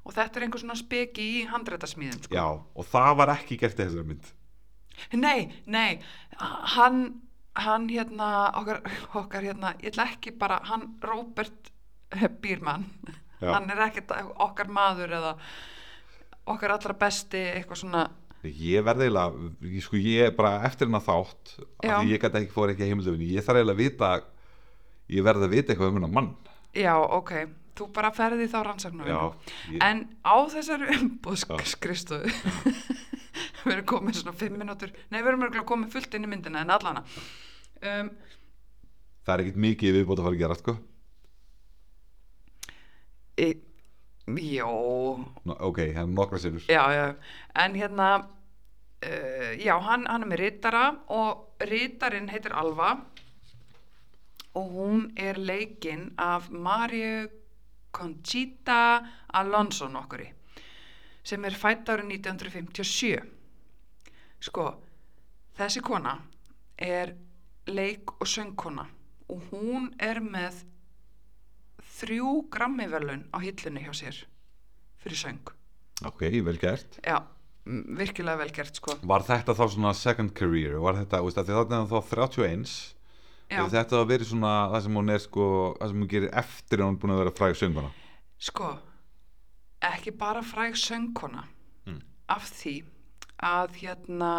Og 0.04 0.16
þetta 0.16 0.40
er 0.40 0.46
einhver 0.46 0.62
svona 0.62 0.78
speki 0.78 1.26
í 1.34 1.44
handreitasmíðum, 1.50 2.24
sko. 2.26 2.46
Og 2.80 2.88
það 2.88 3.10
var 3.20 3.34
ekki 3.34 3.60
gert 3.60 3.78
í 3.78 3.84
þessari 3.84 4.08
mynd. 4.08 4.32
Nei, 5.20 5.52
nei, 5.68 6.00
hann 6.76 7.04
hann 7.54 7.86
hérna, 7.86 8.28
okkar, 8.58 8.80
okkar 9.20 9.44
hérna, 9.46 9.76
ég 9.82 9.92
ætla 9.92 10.08
ekki 10.10 10.32
bara 10.38 10.58
hann 10.66 10.88
Robert 11.04 11.70
Bírmann 12.42 12.84
Já. 13.40 13.50
hann 13.52 13.70
er 13.74 13.80
ekkert 13.88 14.12
okkar 14.40 14.68
maður 14.72 15.12
eða 15.18 15.32
okkar 16.46 16.74
allra 16.76 16.94
besti 17.00 17.40
eitthvað 17.54 17.80
svona. 17.80 18.04
Ég 18.44 18.84
verði 18.84 19.06
eiginlega, 19.06 19.50
ég, 19.64 19.82
sko 19.86 19.96
ég 19.96 20.26
er 20.28 20.34
bara 20.36 20.58
eftir 20.68 20.86
hennar 20.90 21.00
þátt, 21.04 21.54
Já. 21.84 21.94
því 22.02 22.10
ég 22.12 22.20
gæti 22.20 22.40
ekki 22.42 22.52
fór 22.52 22.72
ekki 22.74 22.88
heimildöfinni, 22.90 23.28
ég 23.38 23.44
þarf 23.46 23.60
eiginlega 23.62 23.76
að 23.78 23.84
vita 23.84 24.10
ég 25.14 25.24
verði 25.24 25.46
að 25.48 25.54
vita 25.56 25.72
eitthvað 25.72 25.92
um 25.92 25.98
hennar 26.00 26.12
mann. 26.18 26.28
Já, 26.76 26.92
ok, 27.00 27.32
þú 27.78 27.88
bara 27.96 28.10
ferði 28.12 28.48
þá 28.52 28.58
rannsaknum 28.68 29.08
Já, 29.08 29.18
ég- 29.72 29.80
En 29.88 30.04
á 30.20 30.36
þessari 30.52 30.98
umbóðskristofu 30.98 32.28
við 33.64 33.72
erum 33.78 33.86
komið 33.88 34.20
svona 34.20 34.36
fimm 34.36 34.58
mínútur. 34.60 34.92
Nei, 35.08 35.20
við 35.22 35.30
erum 35.32 35.46
örugglega 35.46 35.68
komið 35.72 35.94
fullt 35.96 36.14
inn 36.18 36.26
í 36.28 36.30
myndina 36.34 36.60
en 36.64 36.72
allana 36.74 37.00
um, 37.80 38.10
það 39.24 39.32
er 39.38 39.42
ekkit 39.46 39.62
mikið 39.64 39.96
viðbót 40.02 40.20
að 40.20 40.26
fara 40.28 40.36
að 40.36 40.42
gera 40.44 40.58
sko 40.60 40.74
e, 43.36 43.54
Jó, 44.26 44.70
Nó, 45.44 45.56
ok, 45.68 45.78
það 45.92 46.02
er 46.02 46.12
nokkra 46.14 46.38
sinnur 46.40 46.64
já, 46.68 46.84
já. 46.94 47.06
En 47.60 47.74
hérna 47.76 48.08
uh, 49.04 49.52
Já, 49.60 49.74
hann, 49.84 50.06
hann 50.08 50.24
er 50.24 50.30
með 50.30 50.40
ritara 50.40 50.84
og 51.12 51.60
ritarinn 51.60 52.30
heitir 52.32 52.54
Alva. 52.56 52.94
Og 54.54 54.70
hún 54.70 55.10
er 55.18 55.36
leikinn 55.36 56.12
af 56.16 56.48
Mariu 56.48 57.26
Conchita 57.94 59.04
Alonso 59.28 59.88
nokkuri 59.88 60.30
sem 61.24 61.44
er 61.48 61.56
fætt 61.56 61.88
árið 61.88 62.10
1957 62.18 63.22
sko 64.44 64.64
þessi 65.56 65.80
kona 65.84 66.18
er 66.76 67.14
leik 67.70 68.16
og 68.18 68.28
söngkona 68.28 68.84
og 69.32 69.46
hún 69.52 69.88
er 70.02 70.20
með 70.20 70.64
þrjú 71.94 72.32
grammivelun 72.54 73.28
á 73.30 73.38
hillunni 73.42 73.84
hjá 73.84 73.92
sér 73.94 74.18
fyrir 75.04 75.20
söng. 75.20 75.54
Ok, 76.04 76.26
vel 76.44 76.58
gert. 76.58 76.98
Já, 77.04 77.20
virkilega 77.64 78.40
vel 78.42 78.52
gert 78.54 78.80
sko. 78.80 78.98
Var 79.02 79.26
þetta 79.26 79.54
þá 79.54 79.64
svona 79.76 79.94
second 79.96 80.34
career? 80.36 80.78
Var 80.82 81.02
þetta, 81.02 81.22
veist, 81.24 81.38
þarna 81.38 81.62
er 81.62 81.84
hann 81.84 81.92
þá 81.92 82.00
31 82.10 82.94
Já, 83.52 83.60
Ef 83.60 83.74
þetta 83.74 83.98
að 84.00 84.08
verið 84.08 84.30
svona 84.30 84.52
það 84.72 84.82
sem 84.86 84.96
hún 84.98 85.12
er 85.12 85.20
sko, 85.20 85.46
það 85.76 85.90
sem 85.90 86.00
hún 86.00 86.10
gerir 86.10 86.30
eftir 86.40 86.80
að 86.80 86.86
hún 86.88 86.94
er 86.96 87.00
búin 87.02 87.12
að 87.14 87.20
vera 87.20 87.32
fræg 87.38 87.58
sönguna 87.60 87.90
sko 88.44 88.70
ekki 89.84 90.14
bara 90.16 90.42
fræg 90.42 90.76
söngkona. 90.80 91.44
Mm. 91.84 92.00
af 92.28 92.48
því 92.48 92.74
að 93.44 93.74
hérna 93.82 94.30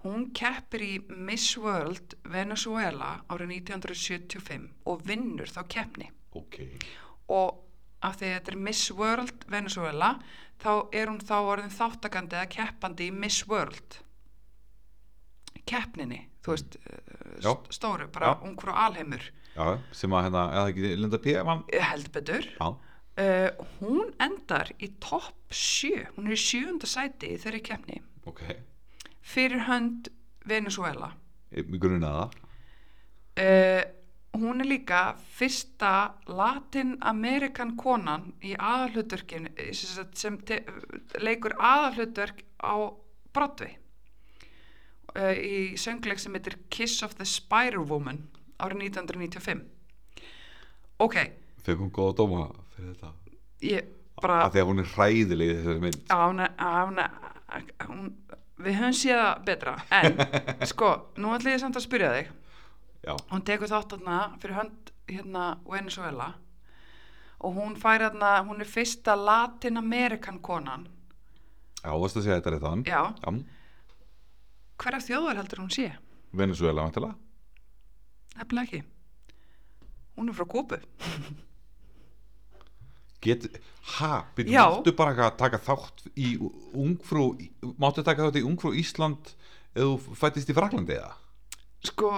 hún 0.00 0.30
keppir 0.32 0.80
í 0.80 0.94
Miss 1.12 1.58
World 1.60 2.14
Venezuela 2.24 3.20
árið 3.28 3.52
1975 3.58 4.70
og 4.88 5.04
vinnur 5.04 5.52
þá 5.52 5.60
keppni 5.68 6.08
Ok. 6.38 6.60
Og 7.28 7.64
af 8.02 8.16
því 8.20 8.26
að 8.30 8.34
þetta 8.38 8.52
er 8.52 8.56
Miss 8.68 8.90
World 8.96 9.44
Venezuela 9.50 10.12
þá 10.60 10.70
er 10.92 11.06
hún 11.10 11.20
þá 11.20 11.34
orðin 11.40 11.72
þáttakandi 11.74 12.36
eða 12.38 12.48
keppandi 12.54 13.08
í 13.10 13.12
Miss 13.12 13.42
World. 13.48 13.98
Keppninni 15.68 16.22
þú 16.44 16.54
veist, 16.54 16.76
eh, 16.86 17.40
Já. 17.44 17.52
st- 17.52 17.72
stóru, 17.76 18.06
bara 18.12 18.34
Já. 18.34 18.40
ungfrú 18.48 18.72
alheimur. 18.72 19.20
Já, 19.56 19.78
sem 19.92 20.10
að 20.10 20.24
hérna, 20.24 20.44
eða 20.54 20.70
ekki 20.72 20.96
Linda 20.96 21.18
P. 21.18 21.34
Man, 21.44 21.64
Eh, 21.72 21.80
held 21.82 22.10
betur. 22.12 22.42
Já, 22.58 22.68
uh, 23.18 23.50
hún 23.80 24.14
endar 24.20 24.70
í 24.80 24.88
topp 25.00 25.34
sjö 25.50 26.06
hún 26.16 26.26
er 26.28 26.32
í 26.32 26.40
sjöunda 26.40 26.86
sæti 26.86 27.34
í 27.34 27.38
þeirri 27.38 27.60
keppni. 27.62 28.00
Ok. 28.26 28.40
Fyrir 29.22 29.66
hönd 29.66 30.08
Venezuela 30.46 31.12
Ég 31.52 31.66
grunaði 31.78 32.30
það 32.30 32.30
uh, 33.36 33.84
hún 34.36 34.62
er 34.62 34.68
líka 34.70 35.00
fyrsta 35.36 36.14
latin-amerikan 36.30 37.74
konan 37.80 38.30
í 38.42 38.54
aðalhutverkin 38.54 39.50
sem, 39.74 40.06
sem 40.14 40.38
te, 40.46 40.62
leikur 41.18 41.56
aðalhutverk 41.58 42.44
á 42.62 42.74
Broadway 43.34 43.74
uh, 45.16 45.34
í 45.34 45.76
söngleik 45.80 46.22
sem 46.22 46.34
heitir 46.38 46.58
Kiss 46.70 47.02
of 47.06 47.18
the 47.18 47.26
Spider-Woman 47.26 48.22
árið 48.60 48.86
1995 48.90 49.66
ok, 51.00 51.16
Fekk 51.64 51.82
hún 51.82 51.92
góða 51.92 52.16
dóma 52.22 52.44
fyrir 52.74 52.94
þetta. 52.94 53.12
Ég 53.64 53.88
bara 54.20 54.42
Af 54.46 54.54
því 54.54 54.62
að 54.62 54.70
hún 54.70 54.82
er 54.82 54.90
hræðileg 54.94 55.50
í 55.50 55.56
þessari 55.58 55.84
mynd. 55.84 56.02
Já, 56.08 56.18
hún 56.20 56.42
er, 56.44 56.52
að 56.60 56.80
hún 56.80 57.02
er, 57.04 57.16
hún, 57.86 58.10
við 58.60 58.78
höfum 58.80 58.96
séð 58.96 59.20
það 59.20 59.42
betra, 59.48 59.74
en 60.00 60.20
sko, 60.72 60.90
nú 61.20 61.34
ætla 61.36 61.54
ég 61.54 61.62
samt 61.62 61.78
að 61.80 61.86
spyrja 61.86 62.12
þig, 62.16 62.30
Já, 63.00 63.14
hún 63.30 63.44
tekur 63.48 63.70
þátt 63.70 63.94
þarna 63.94 64.18
fyrir 64.42 64.58
hönd 64.58 64.92
hérna 65.08 65.44
Venezuela 65.64 66.34
og 67.40 67.56
hún 67.56 67.78
fær 67.80 68.04
þarna, 68.04 68.34
hún 68.44 68.60
er 68.60 68.68
fyrsta 68.68 69.14
latin-amerikan 69.16 70.42
konan, 70.44 70.84
já, 71.80 71.90
varstu 71.96 72.20
að 72.20 72.26
segja 72.26 72.42
þetta 72.44 72.60
á 72.60 72.68
hann 72.68 72.84
já, 72.84 73.00
Já, 73.24 73.30
hverja 74.84 75.04
þjóðar 75.08 75.40
heldur 75.40 75.62
hún 75.64 75.72
sé? 75.72 75.88
Venezuela 76.36 76.84
vantilega 76.84 77.16
Nefnilega 78.40 78.66
ekki. 78.68 78.82
Hún 80.16 80.30
er 80.30 80.36
frá 80.36 80.46
Kúbu. 80.48 80.78
Get, 83.20 83.46
ha, 83.98 84.24
byrju, 84.36 84.54
máttu 84.56 84.92
bara 84.96 85.12
eitthvað 85.12 85.34
taka 85.42 85.58
þátt 85.60 86.06
í 86.16 86.30
ungfrú, 86.40 87.26
máttu 87.80 88.04
taka 88.06 88.28
þátt 88.28 88.38
í 88.40 88.44
ungfrú 88.48 88.72
Ísland 88.80 89.34
eða 89.74 89.98
þú 90.06 90.16
fættist 90.16 90.48
í 90.48 90.56
Fraklandi 90.56 90.96
eða? 90.96 91.10
Sko, 91.84 92.12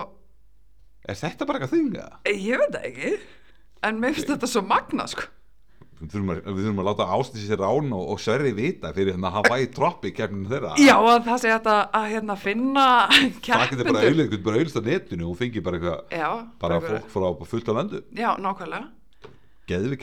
Er 1.02 1.18
þetta 1.18 1.46
bara 1.48 1.58
eitthvað 1.60 1.76
þing 1.76 1.94
eða? 1.98 2.18
ég 2.30 2.60
veit 2.62 2.74
það 2.76 2.90
ekki, 2.90 3.14
en 3.88 4.02
mér 4.02 4.18
finnst 4.18 4.34
þetta 4.34 4.50
svo 4.50 4.62
magna, 4.66 5.06
sko. 5.10 5.30
Við 6.02 6.10
þurfum 6.10 6.30
að, 6.32 6.38
við 6.48 6.64
þurfum 6.64 6.80
að 6.82 6.86
láta 6.88 7.04
ástísi 7.14 7.44
sér 7.46 7.60
rán 7.62 7.92
og, 7.94 8.08
og 8.10 8.18
sverri 8.18 8.50
vita 8.56 8.90
fyrir 8.94 9.14
hérna 9.14 9.30
að 9.38 9.60
í 9.62 9.68
troppi 9.70 10.10
kemnin 10.16 10.48
þeirra 10.50 10.72
Já, 10.82 10.96
að 10.98 11.28
það 11.28 11.38
sé 11.38 11.52
þetta 11.52 11.76
að 11.94 12.06
hérna 12.10 12.36
finna 12.42 12.86
Það 13.12 13.62
getur 13.70 13.86
bara 13.86 14.02
auðvitað, 14.02 14.32
getur 14.32 14.42
bara 14.48 14.62
auðvitað 14.62 14.88
netinu 14.90 15.28
og 15.30 15.38
fengi 15.38 15.62
bara 15.62 15.78
eitthvað 15.78 16.16
Já, 16.18 16.28
bara 16.64 16.80
fólk 16.82 17.06
frá 17.14 17.28
fullt 17.52 17.70
á 17.70 17.74
landu 17.78 18.02
Já, 18.18 18.28
nákvæmlega. 18.42 19.30
Geðu 19.70 19.92
við 19.92 20.00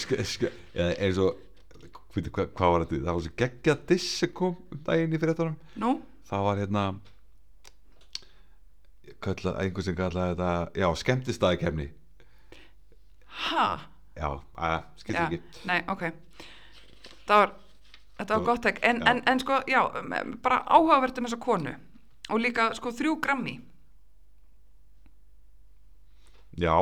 sk, 0.00 0.48
eða 0.72 0.96
eins 0.96 1.20
og 1.20 1.36
hvað 2.16 2.72
var 2.72 2.86
þetta? 2.86 3.02
Það 3.04 3.12
var 3.12 3.22
svo 3.26 3.36
geggja 3.44 3.76
diss 3.92 4.08
sem 4.22 4.32
kom 4.36 4.56
um 4.72 4.80
daginn 4.88 5.12
í 5.12 5.20
fyrirtónum 5.20 5.76
Nú, 5.82 5.92
það 6.28 6.48
var 6.48 6.64
hérna 6.64 6.86
kalla, 9.24 9.56
einhver 9.62 9.86
sem 9.86 9.96
kallaði 9.98 10.34
þetta 10.34 10.82
já, 10.82 10.88
skemmtistæði 11.02 11.60
kemni 11.62 11.88
ha? 13.48 13.66
já, 14.16 14.30
Já, 15.16 15.24
ekki 15.30 15.40
nei, 15.68 15.80
ok. 15.88 16.08
Það 17.26 17.38
var, 17.42 17.52
þetta 18.18 18.36
var 18.38 18.46
gott 18.46 18.66
ekki. 18.70 18.82
En, 18.88 19.02
en, 19.08 19.20
en 19.30 19.42
sko, 19.42 19.60
já, 19.70 19.82
bara 20.44 20.62
áhugavert 20.68 21.20
um 21.20 21.28
þessa 21.28 21.38
konu. 21.42 21.76
Og 22.32 22.42
líka, 22.42 22.70
sko, 22.78 22.92
þrjú 22.94 23.16
grammi. 23.24 23.54
já, 26.60 26.74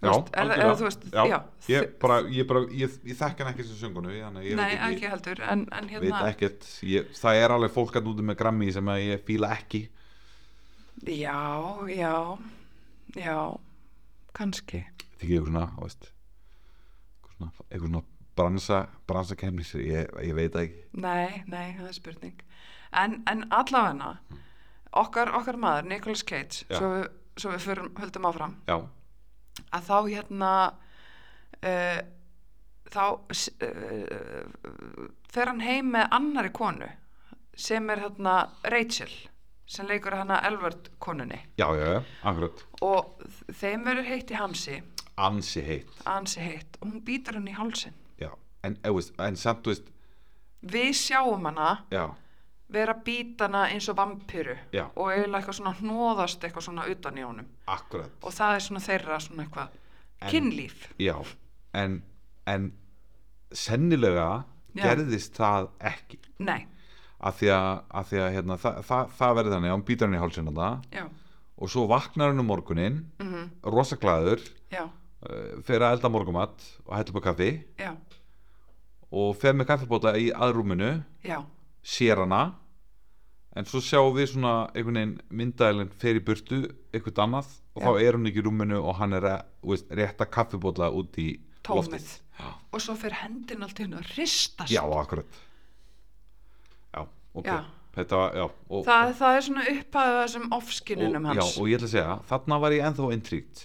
já, 0.00 0.12
algjörlega. 0.40 0.74
veist, 0.80 1.04
já, 1.12 1.24
já, 1.28 1.38
ég 1.68 1.90
bara, 2.00 2.20
ég 2.32 2.46
bara 2.48 2.62
ég, 2.72 2.96
ég 3.04 3.18
þekk 3.18 3.42
hann 3.42 3.52
ekki 3.52 3.66
sem 3.68 3.80
söngunu 3.82 4.14
Nei, 4.56 4.70
ekki, 4.72 4.78
ekki, 4.88 5.10
heldur. 5.12 5.42
En, 5.44 5.66
en 5.74 5.90
hérna, 5.92 6.22
ekkert 6.30 6.68
ég, 6.86 7.10
það 7.18 7.42
er 7.42 7.54
alveg 7.54 7.74
fólk 7.74 7.98
að 7.98 8.08
núti 8.08 8.24
með 8.24 8.38
grammi 8.40 8.70
sem 8.72 8.92
ég 9.02 9.24
fíla 9.26 9.52
ekki 9.58 9.84
já, 11.06 11.38
já, 11.92 12.38
já, 13.16 13.38
kannski. 14.34 14.84
þykir 15.20 15.34
ég 15.36 15.46
svona, 15.48 15.66
þú 15.76 15.86
veist 15.86 16.08
eitthvað 16.08 17.36
svona, 17.36 17.52
eitthvað 17.68 17.86
svona 17.88 18.04
bransa 18.38 18.82
bransa 19.06 19.36
kemnis, 19.38 19.72
ég, 19.74 20.10
ég 20.22 20.34
veit 20.36 20.58
ekki 20.58 20.84
Nei, 20.98 21.42
nei, 21.50 21.72
það 21.78 21.88
er 21.88 21.96
spurning. 21.96 22.44
En, 22.92 23.18
en 23.28 23.44
allavegna, 23.52 24.18
okkar, 24.96 25.32
okkar 25.36 25.58
maður, 25.60 25.90
Nicolas 25.90 26.22
Cage, 26.24 26.64
Já. 26.70 26.78
svo 26.78 26.92
svo 27.38 27.54
við 27.54 27.66
förum, 27.66 27.90
höldum 27.98 28.28
áfram, 28.28 28.54
já, 28.66 28.78
að 29.74 29.88
þá 29.88 29.96
hérna, 30.08 30.52
uh, 31.62 32.00
þá 32.88 33.04
uh, 33.28 35.10
fer 35.30 35.52
hann 35.52 35.62
heim 35.62 35.92
með 35.94 36.16
annari 36.18 36.52
konu, 36.54 36.88
sem 37.58 37.90
er 37.94 38.02
hérna 38.06 38.38
Rachel, 38.74 39.12
sem 39.68 39.86
leikur 39.88 40.14
hana 40.16 40.40
Elvard 40.48 40.88
konunni. 40.98 41.38
já, 41.60 41.66
já, 41.76 41.86
já, 41.94 42.02
akkurat. 42.24 42.62
Og 42.82 43.26
þeim 43.60 43.84
verður 43.84 44.08
heitt 44.08 44.30
í 44.32 44.38
hamsi, 44.40 44.78
ansi 45.18 45.62
heitt, 45.66 45.98
ansi 46.08 46.40
heitt, 46.40 46.78
og 46.80 46.88
hún 46.92 47.02
býtur 47.04 47.36
hann 47.38 47.48
í 47.50 47.54
hálsin. 47.58 47.92
já 48.20 48.30
en, 48.64 48.78
en, 48.82 48.94
veist, 48.96 49.12
en 49.20 49.36
samt, 49.36 49.62
þú 49.66 49.74
veist, 49.74 49.92
Við 50.58 50.88
sjáum 50.98 51.44
hana 51.46 51.84
já. 51.94 52.08
vera 52.68 52.92
að 52.96 53.04
býta 53.06 53.46
hana 53.46 53.66
eins 53.70 53.86
og 53.88 53.96
vampíru 53.96 54.56
Já. 54.74 54.88
og 54.96 55.12
eiginlega 55.12 55.38
eitthvað 55.38 55.54
svona 55.60 55.74
hnóðast 55.78 56.42
eitthvað 56.44 56.64
svona 56.66 56.86
utan 56.90 57.18
í 57.20 57.22
honum. 57.22 57.46
Akkurat, 57.70 58.10
og 58.26 58.32
það 58.34 58.54
er 58.56 58.64
svona 58.66 58.80
þeirra 58.82 59.18
svona 59.22 59.44
eitthvað 59.46 59.76
kynlíf. 60.32 60.88
Já 60.98 61.14
en, 61.78 62.02
en 62.50 62.72
sennilega 63.54 64.44
Já. 64.74 64.82
gerðist 64.82 65.38
það 65.38 65.68
ekki. 65.92 66.18
Nei, 66.44 66.66
af 67.18 67.38
því 67.40 67.50
að, 67.54 67.80
af 68.00 68.10
því 68.10 68.20
að 68.22 68.34
hérna, 68.36 68.58
það, 68.62 68.78
það, 68.86 69.16
það 69.18 69.34
verður 69.38 69.54
þannig 69.56 69.72
að 69.72 69.76
hún 69.76 69.86
býtar 69.88 70.08
hann 70.08 70.18
í 70.18 70.22
hálsinn 70.22 70.52
og 71.58 71.72
svo 71.72 71.88
vaknar 71.90 72.30
hann 72.30 72.42
um 72.42 72.46
morgunin 72.46 73.00
mm 73.18 73.48
rosaglæður 73.66 74.44
já, 74.70 74.84
uh, 74.86 75.58
fer 75.66 75.82
að 75.82 75.96
elda 75.96 76.10
morgumat 76.14 76.68
og 76.86 76.94
hættu 76.94 77.14
upp 77.14 77.20
á 77.22 77.26
kaffi. 77.32 77.50
Já, 77.78 77.92
og 79.10 79.34
fer 79.40 79.56
með 79.56 79.70
kaffibóta 79.72 80.14
í 80.20 80.30
aðrúminu 80.30 81.02
já. 81.24 81.42
sér 81.82 82.22
hana. 82.22 82.54
En 83.56 83.66
svo 83.66 83.80
sjáum 83.82 84.14
við 84.14 84.34
svona 84.34 84.68
einhvern 84.76 84.94
veginn 84.94 85.14
myndælinn 85.34 85.90
fer 85.98 86.20
í 86.20 86.22
burtu 86.22 86.60
eitthvað 86.92 87.24
annað. 87.24 87.48
Og 87.74 87.82
Já. 87.82 87.86
þá 87.88 88.02
er 88.04 88.18
hún 88.18 88.28
ekki 88.28 88.38
í 88.38 88.44
rúminu 88.44 88.78
og 88.78 88.94
hann 89.00 89.16
er 89.16 89.24
að, 89.26 89.40
veist, 89.66 89.88
rétta 89.90 90.26
kaffibóla 90.30 90.92
út 90.94 91.18
í 91.18 91.40
Tómið. 91.66 91.88
loftið 91.88 92.12
og 92.72 92.82
svo 92.82 92.94
fyrir 92.98 93.18
hendin 93.24 93.64
allt 93.64 93.80
í 93.80 93.86
hennu 93.86 93.98
að 93.98 94.10
ristast 94.18 94.72
já, 94.72 94.82
akkurat 94.84 95.38
já, 97.38 97.42
ok. 97.42 97.48
Já. 97.54 97.90
þetta 97.98 98.20
var, 98.20 98.36
já 98.38 98.44
og, 98.46 98.84
það, 98.86 99.16
það 99.22 99.38
er 99.38 99.48
svona 99.48 99.66
upphæðu 99.74 100.20
þessum 100.20 100.46
ofskinunum 100.58 101.26
og, 101.26 101.34
já, 101.34 101.42
hans. 101.42 101.58
og 101.58 101.72
ég 101.72 101.80
ætla 101.80 101.90
að 101.90 101.96
segja, 101.96 102.14
þarna 102.30 102.62
var 102.64 102.76
ég 102.76 102.86
ennþá 102.88 103.10
intríkt 103.16 103.64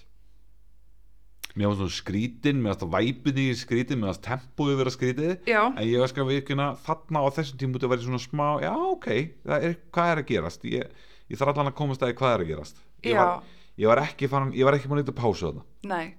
mér 1.54 1.70
var 1.70 1.76
svona 1.78 1.94
skrítin 1.94 2.62
mér 2.62 2.74
varst 2.74 2.86
að 2.88 2.94
væpið 2.96 3.42
í 3.44 3.48
skrítin 3.58 4.00
mér 4.02 4.10
varst 4.10 4.24
tempóið 4.26 4.80
vera 4.80 4.94
skrítið 4.94 5.50
já, 5.50 5.62
en 5.70 5.84
ég 5.86 6.02
var 6.02 6.10
sko 6.10 6.26
vikuna 6.26 6.70
þarna 6.86 7.22
á 7.22 7.28
þessum 7.36 7.60
tímúti 7.62 7.90
var 7.90 8.02
ég 8.02 8.08
svona 8.08 8.22
smá, 8.24 8.48
já 8.64 8.74
ok 8.74 9.10
er, 9.14 9.76
hvað 9.94 10.14
er 10.16 10.24
að 10.24 10.30
gerast? 10.32 10.66
Ég, 10.66 11.04
ég 11.30 11.40
þarf 11.40 11.54
allan 11.54 11.72
að 11.72 11.78
komast 11.78 12.04
að 12.06 12.16
hvað 12.20 12.36
er 12.36 12.44
að 12.44 12.52
gerast. 12.52 12.82
Ég 13.04 13.20
var, 13.20 13.44
ég 13.80 13.90
var 13.92 14.02
ekki 14.04 14.30
farin, 14.32 14.54
ég 14.56 14.68
var 14.68 14.78
ekki 14.78 14.90
mann 14.92 15.02
eitthvað 15.02 15.20
pásu 15.20 15.50
þarna. 15.50 15.66
Nei. 15.90 16.16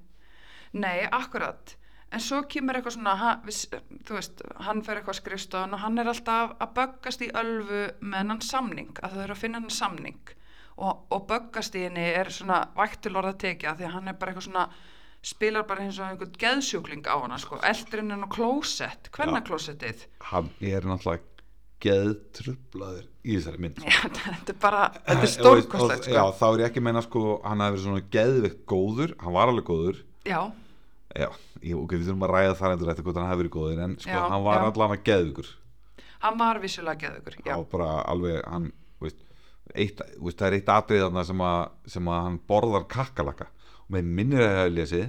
Nei, 0.74 0.96
akkurat 1.06 1.76
en 2.14 2.22
svo 2.22 2.40
kemur 2.50 2.78
eitthvað 2.78 2.96
svona 2.96 3.16
ha, 3.20 3.32
viss, 3.44 3.66
þú 4.06 4.16
veist, 4.18 4.40
hann 4.68 4.80
fer 4.86 5.00
eitthvað 5.00 5.18
skrifstofan 5.20 5.74
og 5.76 5.82
hann 5.82 5.98
er 6.02 6.10
alltaf 6.12 6.54
að 6.62 6.72
böggast 6.78 7.26
í 7.26 7.30
ölfu 7.42 7.82
með 8.00 8.18
hennan 8.22 8.42
samning, 8.46 8.94
að 9.02 9.16
það 9.18 9.24
er 9.26 9.34
að 9.34 9.42
finna 9.42 9.60
hennan 9.60 9.74
samning. 9.82 10.34
Og, 10.74 11.04
og 11.14 11.26
böggast 11.30 11.76
í 11.78 11.84
henni 11.86 12.06
er 12.18 12.30
svona 12.34 12.64
vægtul 12.78 13.14
orða 13.20 13.34
tekja 13.44 13.76
því 13.78 13.86
að 13.90 13.94
hann 13.98 14.10
er 14.10 14.16
bara 14.18 14.32
eitthvað 14.32 14.48
svona 14.48 14.64
spilar 15.24 15.62
bara 15.68 15.84
eins 15.86 15.96
og 16.02 16.08
einhvern 16.10 16.34
geðsjúkling 16.42 17.06
á 17.08 17.14
hana 17.16 17.38
sko, 17.40 17.56
eldur 17.64 18.02
henni 18.02 18.18
á 18.18 18.28
klósett, 18.34 19.06
hvenna 19.14 19.40
klósettið 19.46 20.02
hann 20.32 20.50
er 20.60 20.84
náttúrulega 20.84 21.30
geðtrublaður 21.84 23.06
í 23.24 23.36
þessari 23.38 23.60
mynd 23.64 23.78
sko. 23.80 23.88
Já, 23.88 24.00
þetta 24.34 24.52
er 24.54 24.58
bara, 24.62 24.82
þetta 24.98 25.14
er 25.14 25.22
veist, 25.22 25.38
stórkostlegt 25.40 26.08
og- 26.08 26.12
Já, 26.14 26.20
sko. 26.26 26.36
þá 26.40 26.44
er 26.50 26.60
ég 26.62 26.68
ekki 26.70 26.82
að 26.82 26.86
meina 26.88 27.02
sko 27.04 27.22
hann 27.44 27.64
hafi 27.64 27.74
verið 27.76 27.86
svona 27.86 28.04
geðveikt 28.16 28.60
góður 28.74 29.14
hann 29.22 29.36
var 29.38 29.52
alveg 29.52 29.66
góður. 29.70 30.02
Já, 30.28 30.40
Já, 31.14 31.28
ég, 31.64 31.74
ok, 31.80 31.94
við 31.96 32.06
þurfum 32.08 32.24
að 32.28 32.32
ræða 32.34 32.56
það 32.60 32.74
endur 32.76 32.92
eftir 32.92 33.06
hvort 33.06 33.20
hann 33.20 33.30
hafi 33.30 33.40
verið 33.42 33.54
góður 33.56 33.82
en 33.86 33.96
sko, 33.98 34.10
Já, 34.14 34.22
hann 34.32 34.44
var 34.46 34.60
já. 34.60 34.66
allan 34.70 34.94
að 34.96 35.04
geðveikur. 35.08 35.50
Hann 36.24 36.38
var 36.40 36.60
vissulega 36.62 37.00
geðugur 37.04 37.36
Já, 37.44 37.56
var 37.56 37.66
bara 37.72 37.90
alveg 38.12 38.38
hann, 38.48 38.70
veist, 39.02 39.20
eitt, 39.74 40.00
veist, 40.20 40.38
það 40.40 40.46
er 40.48 40.56
eitt 40.58 40.72
atrið 40.76 41.02
þarna 41.04 41.24
sem 41.28 41.44
að, 41.48 41.60
sem 41.96 42.10
að 42.14 42.22
hann 42.28 42.38
borðar 42.48 42.86
kakkalaka 42.94 43.48
og 43.84 43.92
með 43.96 44.12
minnir 44.20 44.44
að 44.44 44.52
ég 44.54 44.60
hef 44.62 44.74
lesið 44.78 45.04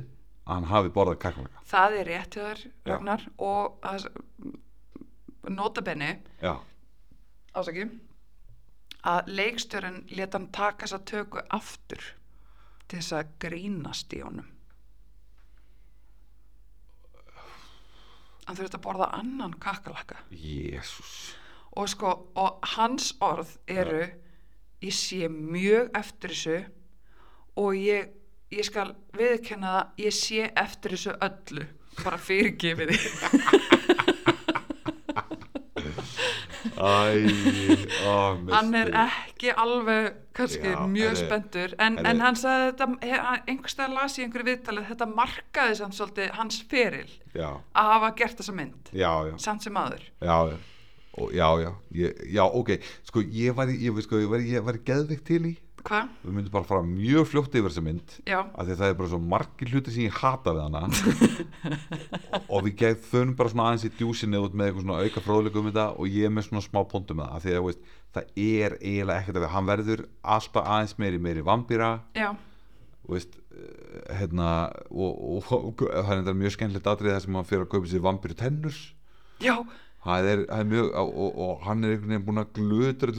að 0.46 0.54
hann 0.54 0.70
hafi 0.72 0.92
borðað 0.96 1.22
kakkalaka 1.24 1.64
það 1.72 2.00
er 2.02 2.10
rétt 2.12 2.40
Já. 2.40 2.50
Ragnar 2.90 3.28
og 3.38 3.78
að, 3.88 4.10
notabenni 5.56 6.12
Já, 6.44 6.56
ásaki 7.56 7.88
að 9.06 9.32
leikstjörun 9.38 10.02
leta 10.18 10.40
hann 10.40 10.50
taka 10.54 10.86
þessa 10.88 11.00
töku 11.06 11.44
aftur 11.54 12.02
til 12.90 13.00
þess 13.00 13.16
að 13.20 13.34
grínast 13.46 14.14
í 14.18 14.22
honum 14.26 14.50
hann 18.46 18.58
þurfti 18.58 18.80
að 18.80 18.86
borða 18.86 19.08
annan 19.18 19.56
kakalaka 19.62 20.20
jésús 20.30 21.36
og 21.76 21.90
sko, 21.92 22.12
og 22.40 22.60
hans 22.76 23.12
orð 23.24 23.58
eru 23.68 24.06
ég 24.86 24.96
sé 24.96 25.28
mjög 25.32 25.90
eftir 25.98 26.30
þessu 26.36 26.60
og 27.60 27.76
ég 27.80 28.14
ég 28.54 28.68
skal 28.68 28.94
viðkenna 29.18 29.72
það 29.76 30.06
ég 30.06 30.14
sé 30.16 30.52
eftir 30.56 30.96
þessu 30.96 31.14
öllu 31.26 31.66
bara 32.04 32.18
fyrirgefið 32.22 32.90
því 36.66 36.75
Æ, 36.86 37.26
ó, 38.06 38.14
hann 38.52 38.76
er 38.78 38.92
ekki 39.06 39.50
alveg 39.58 40.12
kannski 40.38 40.70
Já, 40.70 40.84
mjög 40.92 41.18
spenntur. 41.18 41.74
En, 41.82 41.98
en 42.06 42.22
hann 42.22 42.38
sagði 42.38 42.68
þetta 42.76 43.16
einhverstað 43.50 43.96
las 43.96 44.18
ég 44.20 44.28
einhverju 44.28 44.50
viðtalið 44.52 44.88
þetta 44.92 45.08
markaði 45.16 45.80
samt 45.80 45.98
svolítið 45.98 46.32
hans 46.38 46.62
feril 46.70 47.10
Já, 47.34 47.50
að 47.74 47.92
hafa 47.96 48.12
gert 48.22 48.42
þessa 48.42 48.58
mynd. 48.60 48.94
Já, 48.94 49.12
já. 49.32 49.36
Samt 49.42 49.66
sem 49.66 49.82
aður 49.82 50.06
Já, 50.22 50.38
já, 50.52 50.58
og, 51.16 51.34
já, 51.34 51.48
já, 51.64 51.72
ég, 52.04 52.24
já, 52.38 52.44
ok. 52.46 52.74
Sko, 53.10 53.26
ég 53.34 53.58
var, 53.58 53.72
ég, 53.74 54.02
sko, 54.06 54.22
ég 54.22 54.34
var, 54.36 54.46
ég 54.46 54.68
var 54.70 54.82
geðveikt 54.86 55.26
til 55.32 55.42
í 55.54 55.56
hvað? 55.86 56.14
Við 56.24 56.36
myndum 56.36 56.54
bara 56.54 56.68
fara 56.70 56.86
mjög 56.88 57.28
fljótt 57.32 57.58
yfir 57.58 57.70
þessa 57.70 57.84
mynd 57.86 58.16
Já, 58.26 58.40
af 58.44 58.66
því 58.66 58.74
að 58.74 58.82
það 58.82 58.92
er 58.92 58.98
bara 59.02 59.12
svo 59.12 59.20
margir 59.34 59.72
hluti 59.74 59.94
sem 59.94 60.08
ég 60.08 60.18
hata 60.22 60.56
við 60.56 60.64
hana. 60.66 60.82
Og, 62.54 62.66
við 62.66 62.74
gegn 62.82 63.06
þönum 63.12 63.36
bara 63.40 63.54
svona 63.54 63.68
aðeins 63.70 63.86
í 63.88 63.94
djúsinni 64.00 64.42
út 64.42 64.58
með 64.58 64.72
eitthvað 64.72 64.88
svona 64.88 65.00
auka 65.06 65.24
fróðleikum 65.26 65.64
um 65.64 65.70
þetta 65.70 65.86
og 65.94 66.18
ég 66.18 66.28
er 66.28 66.36
með 66.36 66.50
svona 66.50 66.66
smá 66.66 66.82
pontum 66.92 67.22
með 67.22 67.30
það 67.30 67.38
af 67.38 67.46
því 67.46 67.56
að 67.56 67.70
veist, 67.70 67.88
það 68.16 68.44
er 68.48 68.78
eiginlega 68.82 69.22
ekkert 69.22 69.40
að 69.40 69.46
við 69.46 69.56
hann 69.56 69.72
verður 69.72 70.04
alltaf 70.36 70.70
aðeins 70.76 70.98
meiri 71.02 71.24
meiri 71.28 71.46
vampýra 71.46 71.92
veist, 73.06 73.40
eh, 73.54 74.18
hérna, 74.20 74.52
og, 74.90 75.26
og, 75.38 75.50
og 75.72 75.84
það 75.86 76.14
er 76.16 76.22
enda 76.22 76.38
mjög 76.38 76.56
skemmtilegt 76.56 76.90
atrið 76.90 77.14
þar 77.16 77.26
sem 77.26 77.40
hann 77.40 77.50
fyrir 77.50 77.66
að 77.66 77.74
kaupa 77.76 77.92
sér 77.92 78.06
vampýru 78.06 78.38
tennur. 78.40 78.80
Já. 79.44 79.56
Er, 80.06 80.44
er 80.54 80.68
mjög 80.70 80.92
og, 81.02 81.38
og, 81.42 81.54
hann 81.66 81.82
er 81.82 81.96
einhvern 81.96 82.12
veginn 82.14 82.26
búin 82.28 82.42
að 82.44 82.52
glötra 82.60 83.14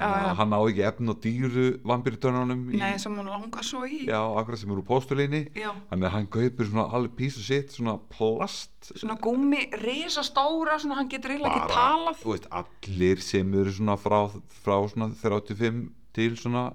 og 0.00 0.16
Já, 0.16 0.24
hann, 0.24 0.36
hann 0.40 0.54
á 0.56 0.60
ekki 0.64 0.84
efn 0.88 1.12
og 1.12 1.20
dýru 1.24 1.64
vampýrutönnunum 1.86 2.62
Nei, 2.80 2.96
sem 3.02 3.14
hún 3.16 3.28
langar 3.30 3.66
svo 3.66 3.84
í. 3.84 4.02
Já, 4.08 4.18
akkurat 4.40 4.60
sem 4.62 4.72
eru 4.72 4.82
úr 4.82 4.88
póstuleginni 4.88 5.42
þannig 5.54 6.08
að 6.08 6.14
hann 6.16 6.28
kaupir 6.32 6.68
svona 6.70 6.86
alveg 6.96 7.16
pís 7.20 7.38
og 7.40 7.46
sitt 7.46 7.74
svona 7.76 7.96
plast. 8.12 8.72
Svona 8.90 9.18
gúmi, 9.20 9.66
risastóra 9.84 10.78
svona 10.80 11.00
hann 11.00 11.10
getur 11.12 11.36
eiginlega 11.36 11.62
ekki 11.62 11.76
talað. 11.76 12.20
þú 12.24 12.34
veist, 12.34 12.50
allir 12.62 13.24
sem 13.24 13.54
eru 13.62 13.76
svona 13.76 13.98
frá, 14.00 14.20
frá 14.64 14.76
svona 14.90 15.10
35 15.20 15.84
til 16.16 16.36
svona 16.40 16.70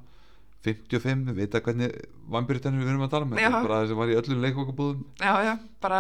55, 0.65 1.28
við 1.30 1.41
veit 1.43 1.55
að 1.57 1.67
hvernig 1.67 1.99
vampýrutennur 2.34 2.86
við 2.86 2.93
erum 2.95 3.05
að 3.05 3.13
tala 3.13 3.30
með. 3.30 3.43
Bara 3.53 3.82
það 3.84 3.91
sem 3.91 3.99
var 3.99 4.09
í 4.09 4.17
öllum 4.21 4.41
leikvokabúðum. 4.45 5.03
Já, 5.21 5.34
já, 5.45 5.53
bara 5.84 5.99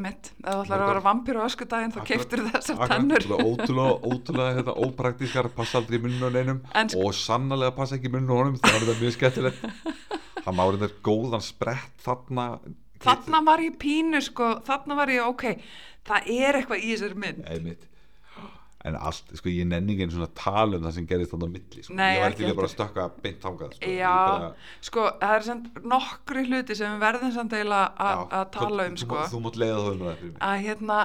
mitt, 0.00 0.32
ef 0.40 0.48
þú 0.48 0.64
ætlar 0.64 0.84
að 0.84 0.90
vera 0.92 1.04
vampir 1.04 1.38
á 1.38 1.42
öskudaginn 1.44 1.94
þá 1.94 2.00
keiftur 2.08 2.44
þessar 2.48 2.92
tennur. 2.92 3.26
Ótrúlega, 3.36 3.94
ótrúlega 4.08 4.56
þetta, 4.60 4.76
ópraktískar 4.86 5.50
passa 5.56 5.80
aldrei 5.80 5.98
í 5.98 6.12
neinum 6.22 6.60
En 6.72 6.92
sko- 6.92 7.06
og 7.08 7.16
sannlega 7.18 7.76
passa 7.76 7.98
ekki 7.98 8.08
í 8.12 8.24
honum 8.26 8.58
það 8.60 8.74
er 8.74 8.86
þetta 8.86 8.98
mjög 9.02 9.16
skemmtilegt. 9.18 9.64
Hann 10.44 10.58
má 10.58 10.64
reynda 10.66 10.90
góðan 11.06 11.44
sprett 11.44 12.02
þarna. 12.02 12.46
Þarna 13.02 13.40
var 13.46 13.62
ég 13.62 13.76
pínu 13.78 14.20
sko, 14.22 14.56
þarna 14.66 14.96
var 14.98 15.10
ég 15.10 15.26
ok 15.26 15.48
það 16.08 16.30
er 16.34 16.58
eitthvað 16.58 16.82
í 16.82 16.92
þessari 16.92 17.20
mynd 17.22 17.88
en 18.84 18.96
allt, 18.98 19.30
sko, 19.38 19.48
ég 19.52 19.66
nenni 19.70 19.94
ekki 19.94 20.02
einu 20.08 20.14
svona 20.16 20.30
tala 20.34 20.76
um 20.78 20.82
það 20.86 20.94
sem 20.96 21.06
gerist 21.06 21.30
þarna 21.34 21.46
á 21.46 21.54
milli, 21.54 21.82
sko. 21.86 21.94
Nei, 21.94 22.08
ég 22.16 22.22
var 22.24 22.32
ekki 22.34 22.44
að 22.48 22.56
bara 22.58 22.66
heldur. 22.66 22.72
stökka 22.74 23.04
beint 23.22 23.40
þangað, 23.44 23.74
sko. 23.78 23.90
Já, 23.94 24.14
bara, 24.26 24.48
sko, 24.88 25.04
það 25.22 25.34
er 25.36 25.46
samt 25.48 25.82
nokkri 25.92 26.44
hluti 26.48 26.76
sem 26.80 26.94
við 26.96 27.04
verðum 27.06 27.32
samt 27.36 27.52
eiginlega 27.54 27.92
að 28.10 28.22
að 28.40 28.50
tala 28.58 28.86
um 28.90 28.96
þú, 28.98 29.04
sko, 29.06 29.20
þú, 29.32 29.42
mátt 29.46 29.60
leiða 29.62 29.76
það 29.78 29.92
um 29.92 30.02
það 30.02 30.16
fyrir 30.22 30.32
mig 30.32 30.42
að 30.48 30.64
hérna 30.66 30.98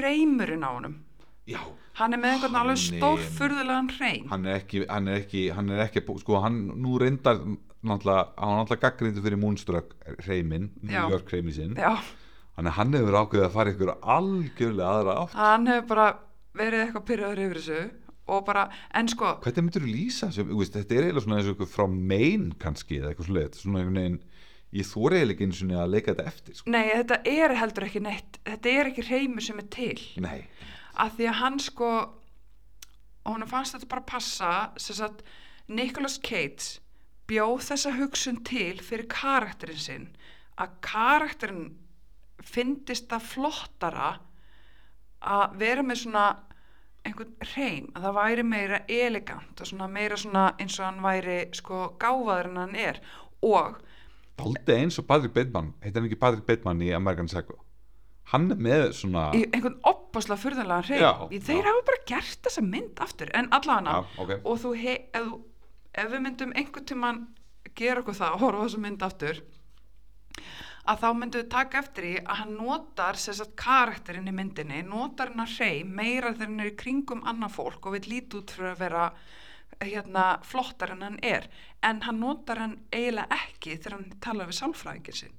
reymurinn 0.00 0.66
á 0.66 0.70
honum 0.74 0.96
já, 1.46 1.60
hann 2.00 2.16
er 2.16 2.20
með 2.24 2.34
einhvern 2.34 2.58
alveg 2.62 2.76
er- 2.76 2.98
stórfurðulegan 2.98 3.90
reym 4.00 4.28
hann 4.32 4.46
er 4.50 4.58
ekki 4.60 4.82
hann 4.90 5.08
er 5.12 5.20
ekki, 5.22 5.44
hann 5.54 5.70
er 5.70 5.84
ekki, 5.86 6.02
sko, 6.24 6.40
hann 6.42 6.58
nú 6.82 6.98
reyndar 6.98 7.38
náttúrulega, 7.86 8.28
hann 8.40 8.58
náttúrulega 8.64 8.82
gaggrindu 8.88 9.22
fyrir 9.22 9.38
Moonstruck 9.38 9.92
reyminn. 10.26 10.70
New 10.82 11.10
York 11.12 11.30
reyminn 11.30 11.54
sinn 11.54 11.76
já, 11.78 11.94
Þannig 12.56 12.72
að 12.72 12.76
hann 12.80 12.94
hefur 12.96 13.16
ákveðið 13.20 13.44
að 13.46 13.52
fara 13.52 13.72
ykkur 13.74 13.90
algjörlega 14.00 14.92
aðra 14.96 15.14
átt. 15.22 15.34
hann 15.36 15.66
hefur 15.68 15.86
bara 15.90 16.06
verið 16.58 16.84
eitthvað 16.84 17.06
pyrraður 17.10 17.42
yfir 17.46 17.60
þessu 17.62 17.80
og 18.26 18.40
bara, 18.48 18.64
en 18.98 19.10
sko 19.10 19.36
Hvernig 19.44 19.66
myndir 19.68 19.84
þú 19.84 19.90
lýsa 19.92 20.30
þessu? 20.32 20.46
Veist, 20.50 20.74
Þetta 20.74 20.96
er 20.96 21.04
eiginlega 21.06 21.24
svona 21.26 21.36
eins 21.40 21.50
og 21.50 21.54
ykkur 21.56 21.70
frá 21.70 21.86
mein 22.12 22.48
kannski 22.62 22.98
eða 23.00 23.12
eitthvað 23.12 23.28
svona 23.30 23.44
Svona 23.60 23.82
einhvern 23.82 24.00
veginn, 24.00 24.18
ég 24.76 24.88
þóri 24.90 25.20
eiginlega 25.20 25.36
ekki 25.36 25.46
eins 25.46 25.62
og 25.62 25.74
að 25.84 25.92
leika 25.94 26.14
þetta 26.14 26.32
eftir. 26.32 26.58
Sko. 26.58 26.72
nei, 26.74 26.84
þetta 26.90 27.20
er 27.32 27.56
heldur 27.60 27.86
ekki 27.86 28.02
neitt 28.02 28.40
þetta 28.48 28.72
er 28.72 28.90
ekki 28.90 29.06
reymur 29.06 29.46
sem 29.46 29.62
er 29.62 29.68
til 29.76 30.00
Nei. 30.24 30.40
að 30.98 31.14
því 31.18 31.28
að 31.30 31.38
hann 31.42 31.60
sko 31.62 31.90
hún 33.26 33.46
fannst 33.50 33.76
þetta 33.76 33.90
bara 33.94 34.06
passa 34.10 34.52
sem 34.80 34.98
sagt 34.98 35.22
Nicolas 35.68 36.18
Cage 36.22 36.80
bjóð 37.30 37.64
þessa 37.70 37.94
hugsun 37.96 38.42
til 38.46 38.76
fyrir 38.82 39.08
karakterinn 39.10 39.82
sinn 39.82 40.06
að 40.62 40.76
karakterinn 40.86 41.74
fyndist 42.46 43.08
það 43.10 43.30
flottara 43.32 44.10
að 45.22 45.56
vera 45.60 45.84
með 45.86 46.02
svona 46.04 46.26
einhvern 47.06 47.34
reym, 47.54 47.90
að 47.94 48.06
það 48.06 48.16
væri 48.18 48.44
meira 48.46 48.80
elegant 48.90 49.60
og 49.60 49.68
svona 49.68 49.88
meira 49.90 50.18
svona 50.18 50.46
eins 50.58 50.78
og 50.80 50.88
hann 50.88 51.04
væri 51.04 51.36
sko 51.54 51.82
gáfaður 52.02 52.50
en 52.50 52.62
hann 52.64 52.74
er 52.82 53.00
og 53.46 53.78
Daldi 54.36 54.74
eins 54.74 54.98
og 55.00 55.06
Patrick 55.08 55.32
Bateman, 55.32 55.70
heitir 55.80 56.00
hann 56.00 56.10
ekki 56.10 56.18
Patrick 56.20 56.44
Bateman 56.48 56.82
í 56.84 56.90
American 56.92 57.30
Psycho? 57.30 57.56
Hann 58.32 58.50
er 58.50 58.58
með 58.60 58.88
svona... 58.98 59.28
í 59.38 59.44
einhvern 59.54 59.78
opaslega 59.86 60.42
furðanlegan 60.42 61.00
Já, 61.00 61.12
reym 61.30 61.38
þeir 61.40 61.68
hafa 61.68 61.84
bara 61.86 62.02
gert 62.10 62.40
þessa 62.44 62.64
mynd 62.66 63.02
aftur 63.04 63.30
en 63.38 63.48
allavega 63.54 63.94
Já, 63.94 64.16
ok. 64.24 64.32
og 64.42 64.60
þú 64.64 64.72
he, 64.82 64.96
ef, 65.16 65.30
ef 65.94 66.10
við 66.12 66.24
myndum 66.26 66.54
einhvern 66.58 66.88
tímann 66.90 67.22
gera 67.78 68.02
okkur 68.02 68.18
það, 68.18 68.40
horfa 68.42 68.60
á 68.60 68.64
þessa 68.66 68.82
mynd 68.82 69.06
aftur 69.06 69.44
að 70.86 71.00
þá 71.02 71.06
myndum 71.18 71.40
við 71.42 71.48
taka 71.50 71.78
eftir 71.82 72.04
í 72.04 72.14
að 72.22 72.36
hann 72.40 72.52
notar 72.56 73.16
sér 73.18 73.34
satt 73.40 73.56
karakterinn 73.56 74.28
í 74.30 74.34
myndinni, 74.36 74.82
notar 74.86 75.32
hann 75.32 75.40
að 75.46 75.56
hrei 75.58 75.84
meira 75.84 76.32
þegar 76.34 76.46
hann 76.50 76.60
er 76.60 76.70
í 76.72 76.76
kringum 76.82 77.24
annað 77.26 77.54
fólk 77.58 77.86
og 77.86 77.92
vil 77.96 78.06
líti 78.12 78.38
út 78.38 78.50
fyrir 78.54 78.72
að 78.74 78.78
vera 78.84 79.06
hérna 79.82 80.26
flottar 80.46 80.92
en 80.94 81.02
hann 81.02 81.18
er 81.22 81.48
en 81.82 82.00
hann 82.06 82.20
notar 82.22 82.58
hann 82.62 82.76
eiginlega 82.92 83.26
ekki 83.42 83.76
þegar 83.76 83.96
hann 83.98 84.12
talar 84.20 84.46
við 84.52 84.60
sálfræðingir 84.62 85.14
sinn 85.24 85.34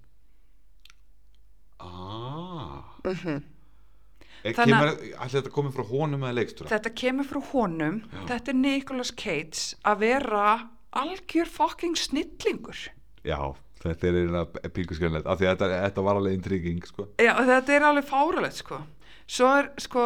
Ah. 1.80 2.84
mm 3.06 3.14
-hmm. 3.16 3.42
Er, 4.44 4.54
Þannig 4.54 4.74
kemur, 4.74 4.88
að- 4.88 5.14
ætli 5.26 5.40
þetta 5.42 5.50
komið 5.52 5.74
frá 5.76 5.84
honum 5.90 6.22
eða 6.24 6.34
leikstúra? 6.38 6.70
þetta 6.70 6.90
kemur 6.96 7.26
frá 7.26 7.42
honum 7.52 8.02
Já. 8.14 8.26
þetta 8.28 8.50
er 8.50 8.54
Nicolas 8.56 9.12
Cage 9.12 9.76
að 9.86 9.98
vera 10.00 10.70
algjör 10.94 11.46
fucking 11.50 11.96
snillingur 11.98 12.78
Já, 13.24 13.56
þetta 13.84 14.10
er 14.10 14.20
eina 14.24 14.44
píkuskjönlegt, 14.74 15.28
af 15.30 15.40
því 15.40 15.48
að 15.50 15.56
þetta, 15.56 15.82
þetta 15.86 16.06
var 16.08 16.20
alveg 16.20 16.38
intriguing, 16.38 16.84
sko. 16.88 17.08
Já, 17.22 17.34
þetta 17.48 17.76
er 17.78 17.88
alveg 17.92 18.08
fáralegt 18.10 18.60
sko. 18.62 18.82
Svo 19.28 19.50
er 19.60 19.72
sko 19.84 20.06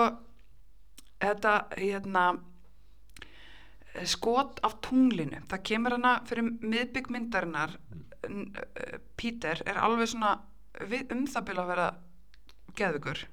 þetta 1.22 1.55
hérna 1.78 2.26
skot 4.07 4.61
af 4.65 4.78
tunglinu 4.86 5.41
það 5.51 5.63
kemur 5.67 5.95
hana 5.97 6.13
fyrir 6.28 6.47
miðbyggmyndarinnar 6.63 7.74
uh, 7.76 8.95
Peter 9.19 9.59
er 9.67 9.80
alveg 9.84 10.07
svona 10.13 10.38
um 11.11 11.26
það 11.28 11.45
byrja 11.49 11.65
að 11.65 11.72
vera 11.74 11.88
geðugur 12.80 13.26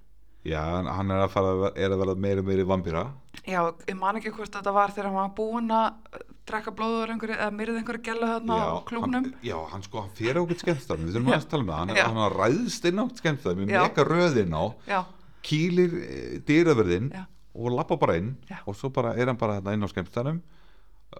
Já, 0.48 0.60
hann- 0.62 1.10
er 1.10 1.24
að, 1.24 1.30
fara, 1.34 1.70
er 1.76 1.92
að 1.92 2.00
verða 2.00 2.14
meira 2.22 2.40
og 2.40 2.46
meiri 2.46 2.64
vampýra. 2.64 3.02
Já, 3.42 3.58
ég 3.90 3.96
man 3.98 4.16
ekki 4.16 4.30
hvort 4.32 4.54
þetta 4.54 4.72
var 4.72 4.92
þegar 4.94 5.08
hann 5.10 5.18
var 5.18 5.32
búinn 5.36 5.72
að 5.74 6.22
drekka 6.48 6.72
blóður 6.76 7.12
eða 7.14 7.48
myrði 7.54 7.80
einhverju 7.82 8.02
gælu 8.08 8.28
þarna 8.30 8.58
á 8.58 8.76
klúbnum 8.88 9.16
hann, 9.18 9.30
já, 9.44 9.56
hann 9.72 9.84
sko, 9.84 10.02
hann 10.04 10.14
fyrir 10.18 10.40
okkur 10.42 10.60
skemmstæðum 10.62 11.06
við 11.08 11.18
þurfum 11.18 11.34
að 11.36 11.46
tala 11.52 11.66
það, 11.68 11.78
hann, 11.78 12.00
hann 12.00 12.20
har 12.22 12.36
ræðst 12.42 12.88
inn 12.90 13.02
á 13.02 13.04
skemmstæðum 13.20 13.62
með 13.62 13.74
Já. 13.74 13.80
mega 13.84 14.06
röðin 14.08 14.56
á 14.56 14.64
Já, 14.88 15.00
kýlir 15.48 15.96
e, 16.00 16.18
dýraverðin 16.48 17.10
Já. 17.14 17.24
og 17.54 17.76
labba 17.76 18.00
bara 18.00 18.18
inn 18.22 18.34
Já. 18.50 18.58
og 18.64 18.78
svo 18.78 18.92
bara 18.94 19.14
er 19.14 19.30
hann 19.30 19.40
bara 19.40 19.60
inn 19.74 19.84
á 19.84 19.88
skemmstanum 19.92 20.42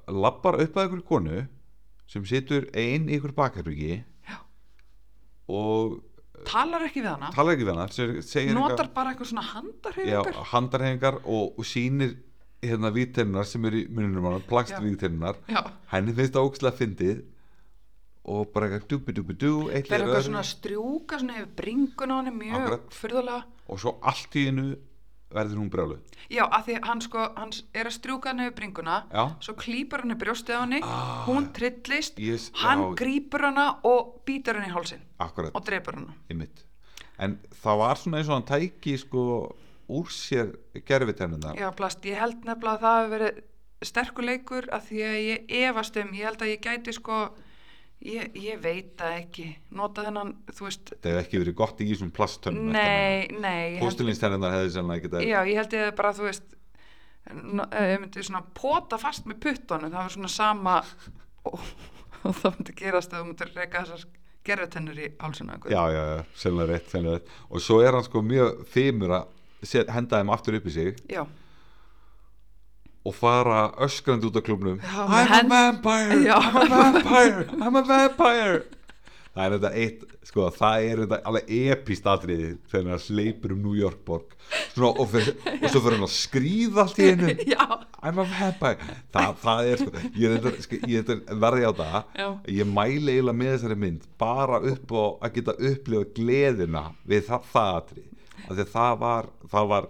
labbar 0.08 0.60
upp 0.62 0.76
að 0.76 0.84
einhverju 0.86 1.08
konu 1.08 1.46
sem 2.08 2.24
situr 2.28 2.68
ein 2.72 3.08
í 3.08 3.16
einhverju 3.16 3.36
bakherbyggji 3.36 4.02
Já. 4.28 4.38
og 5.48 5.98
talar 6.48 6.86
ekki 6.86 7.02
við 7.02 7.12
hana 7.14 7.32
ekki 7.32 7.66
við 7.66 7.74
hana 7.74 8.56
notar 8.56 8.90
bara 8.94 9.12
eitthvað 9.12 9.32
svona 9.32 9.44
já, 9.44 9.52
handarhefingar 9.56 10.40
handarhefingar 10.52 11.20
og, 11.24 11.58
og 11.58 11.66
sýnir 11.66 12.16
hérna 12.62 12.90
vítennar 12.94 13.46
sem 13.46 13.64
er 13.68 13.76
í 13.78 13.82
mununum 13.88 14.24
hann, 14.32 14.42
plastvítennar 14.48 15.36
já, 15.48 15.60
henni 15.92 16.14
finnst 16.16 16.34
það 16.34 16.48
ógstlega 16.48 16.78
fyndið 16.80 17.20
og 18.28 18.50
bara 18.52 18.66
eitthvað 18.68 18.88
dubi 18.92 19.14
dubi 19.16 19.36
dú 19.40 19.52
eitt 19.70 19.86
það 19.88 19.94
er 19.94 20.02
eitthvað 20.02 20.16
öðru, 20.18 20.26
svona 20.26 20.42
strjúka 20.44 21.20
svona 21.22 21.38
yfir 21.38 21.52
bringun 21.62 22.12
á 22.12 22.16
henni 22.18 22.34
mjög 22.42 22.92
fyrðulega 22.98 23.42
og 23.68 23.80
svo 23.80 23.94
allt 24.10 24.36
í 24.36 24.44
hennu 24.50 24.66
verður 25.32 25.60
hún 25.60 25.70
brjálu 25.72 25.96
já, 26.32 26.42
að 26.48 26.62
því 26.66 26.76
hann 26.88 27.00
sko, 27.04 27.24
hann 27.36 27.50
er 27.76 27.88
að 27.90 27.96
strjúka 27.98 28.30
henni 28.32 28.46
yfir 28.48 28.56
bringuna 28.58 28.98
já, 29.12 29.24
svo 29.44 29.54
klýpar 29.60 30.04
henni 30.04 30.16
brjóstið 30.20 30.56
á 30.56 30.60
henni 30.64 30.80
Ah. 30.82 31.24
hún 31.28 31.48
trillist, 31.56 32.18
Yes, 32.18 32.50
hann 32.64 32.80
já. 32.84 32.94
grípur 33.00 33.44
hana 33.48 33.66
og 33.84 34.18
býtur 34.26 34.58
henni 34.58 34.72
í 34.72 34.74
hálsin 34.74 35.00
akkurat. 35.20 35.52
og 35.54 35.64
dreipur 35.64 35.94
hana. 36.00 36.14
Einmitt. 36.30 36.64
en 37.18 37.38
það 37.62 37.78
var 37.78 37.96
svona 37.96 38.18
eins 38.18 38.28
og 38.28 38.34
hann 38.42 38.48
tæki 38.50 38.98
sko 38.98 39.54
úr 39.88 40.10
sér 40.12 40.52
gerfitennunar 40.86 41.58
já, 41.58 41.68
plast, 41.76 42.04
ég 42.04 42.20
held 42.20 42.44
nefnilega 42.44 42.76
að 42.76 42.82
það 42.84 42.98
hefur 42.98 43.14
verið 43.16 43.44
sterkur 43.88 44.26
leikur 44.26 44.66
að 44.74 44.88
því 44.88 45.04
að 45.06 45.18
ég 45.22 45.52
efast 45.68 45.98
um, 46.00 46.10
ég 46.16 46.28
held 46.28 46.42
að 46.42 46.52
ég 46.52 46.64
gæti 46.64 46.94
sko 46.96 47.18
ég, 48.04 48.36
ég 48.38 48.60
veit 48.62 48.92
það 48.98 49.16
ekki. 49.22 49.46
Nota 49.78 50.04
þennan, 50.06 50.34
þú 50.52 50.68
veist 50.68 50.92
það 50.94 51.10
hefði 51.10 51.24
ekki 51.24 51.42
verið 51.44 51.58
gott 51.62 51.82
í 51.82 51.88
þessum 51.92 52.12
plasttönnum 52.14 52.70
nei, 52.74 53.28
nei 53.38 53.78
Póstulinstennunar 53.82 54.56
hefði 54.58 54.74
sannlega 54.76 55.10
ekki 55.10 55.30
Já, 55.30 55.40
ég 55.46 55.60
held 55.62 55.78
ég 55.78 55.94
bara, 55.98 56.14
þú 56.16 56.28
veist 56.28 56.54
eh, 57.30 57.88
ég 57.94 58.04
myndi 58.04 58.26
svona 58.26 58.44
pota 58.58 59.00
fast 59.00 59.28
með 59.30 59.42
puttunum, 59.46 59.92
það 59.94 60.00
var 60.02 60.16
svona 60.16 60.32
sama 60.34 60.78
og, 61.48 61.58
og 62.26 62.38
það 62.42 62.58
myndi 62.58 62.78
gerast 62.82 63.14
að 63.14 63.22
þú 63.22 63.30
myndir 63.30 63.54
reyka 63.54 63.84
þessar 63.86 64.06
gerðutennur 64.48 65.00
í 65.02 65.08
hálsuna 65.20 65.58
já, 65.68 65.82
já, 65.92 66.02
já, 66.08 66.20
sennilega 66.38 66.72
rétt, 66.72 66.92
sennilega 66.92 67.18
rétt. 67.18 67.34
Og 67.52 67.62
svo 67.62 67.82
er 67.84 67.96
hann 67.96 68.06
sko 68.06 68.22
mjög 68.24 68.62
þymur 68.72 69.18
að 69.18 69.34
set, 69.62 69.90
henda 69.90 70.20
þeim 70.20 70.32
aftur 70.34 70.58
upp 70.58 70.66
í 70.68 70.74
sig 70.74 70.98
Já, 71.10 71.24
og 73.08 73.14
fara 73.16 73.68
öskrandi 73.84 74.28
út 74.28 74.38
á 74.38 74.42
klubnum 74.44 74.80
I'm 74.82 75.52
a 75.52 75.72
vampire, 75.72 76.20
Já. 76.26 76.36
I'm 76.38 76.72
a 76.72 76.82
vampire! 76.92 77.46
I'm 77.60 77.76
a 77.76 77.82
vampire! 77.82 78.66
Það 79.38 79.44
er 79.44 79.52
þetta 79.54 79.70
eitt 79.78 80.00
sko, 80.26 80.48
það 80.50 80.84
er 80.88 81.00
þetta 81.04 81.18
alveg 81.30 81.50
epist 81.70 82.08
atriði 82.10 82.48
þegar 82.72 82.88
hann 82.90 83.02
sleipur 83.04 83.54
um 83.54 83.60
New 83.62 83.76
York 83.78 84.00
borg. 84.06 84.34
Svona, 84.72 84.90
og, 84.98 85.12
fyr, 85.12 85.28
og 85.52 85.66
svo 85.68 85.82
fyrir 85.84 85.94
hann 85.94 86.06
að 86.08 86.14
skríða 86.16 86.84
allt 86.84 86.98
í 86.98 87.06
já, 87.54 87.62
I'm 88.02 88.18
a 88.18 88.26
vampire. 88.26 88.98
Það, 89.14 89.38
það 89.44 89.70
er 89.70 89.82
sko, 89.84 90.04
ég, 90.24 90.50
sko, 90.66 90.80
ég 90.90 91.14
verði 91.44 91.70
á 91.70 91.72
það. 91.78 91.98
Já. 92.18 92.28
ég 92.58 92.70
mæli 92.74 93.14
eiginlega 93.14 93.38
með 93.44 93.54
þessari 93.54 93.80
mynd 93.86 94.08
bara 94.20 94.62
upp 94.72 94.94
á 94.98 95.04
að 95.06 95.34
geta 95.38 95.58
upplifa 95.70 96.10
gleðina 96.18 96.84
við 97.08 97.28
það, 97.30 97.50
það 97.54 97.74
atrið 97.78 98.06
af 98.08 98.17
það 98.48 98.98
var 98.98 99.28
það 99.52 99.68
var, 99.68 99.88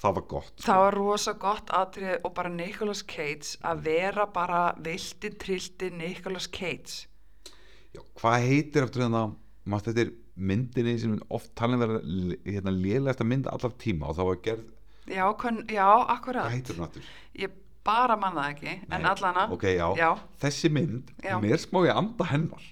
það 0.00 0.14
var 0.14 0.22
gott 0.28 0.52
sko. 0.56 0.64
það 0.66 0.78
var 0.84 0.94
rosa 0.98 1.32
gott 1.32 1.70
atrið 1.70 2.14
og 2.24 2.34
bara 2.34 2.48
Nicolas 2.48 3.02
Cage 3.06 3.58
að 3.62 3.82
vera 3.84 4.26
bara 4.26 4.74
vilti 4.84 5.30
trillti 5.38 5.90
Nicolas 5.90 6.46
Cage. 6.48 7.06
Já, 7.94 8.00
hvað 8.18 8.46
heitir 8.48 8.82
eftir 8.88 9.02
þannig 9.04 9.20
að 9.20 9.34
maður 9.70 9.84
þetta 9.92 10.00
er 10.06 10.14
myndinni 10.34 10.98
sem 10.98 11.18
oft 11.30 11.52
talin 11.54 11.78
vera 11.78 12.00
hérna, 12.44 12.72
lélegasta 12.74 13.24
mynd 13.24 13.46
allar 13.46 13.70
tíma 13.78 14.08
og 14.10 14.16
þá 14.18 14.24
var 14.26 14.40
gerð, 14.42 14.70
Já, 15.04 15.26
kon, 15.36 15.66
já, 15.68 15.84
akkurat. 16.08 16.46
hvað 16.48 16.54
heitir 16.56 16.74
hún 16.78 16.86
aftur? 16.88 17.02
Ég 17.36 17.50
bara 17.84 18.16
man 18.16 18.32
það 18.34 18.54
ekki, 18.54 18.72
en 18.88 19.02
Nei, 19.02 19.10
allana. 19.10 19.42
ok, 19.52 19.64
já. 19.76 19.86
Já, 20.00 20.10
þessi 20.40 20.70
mynd, 20.72 21.10
Já. 21.22 21.36
er 21.44 21.60
smá 21.60 21.82
í 21.84 21.90
anda 21.92 22.24
hennar 22.24 22.64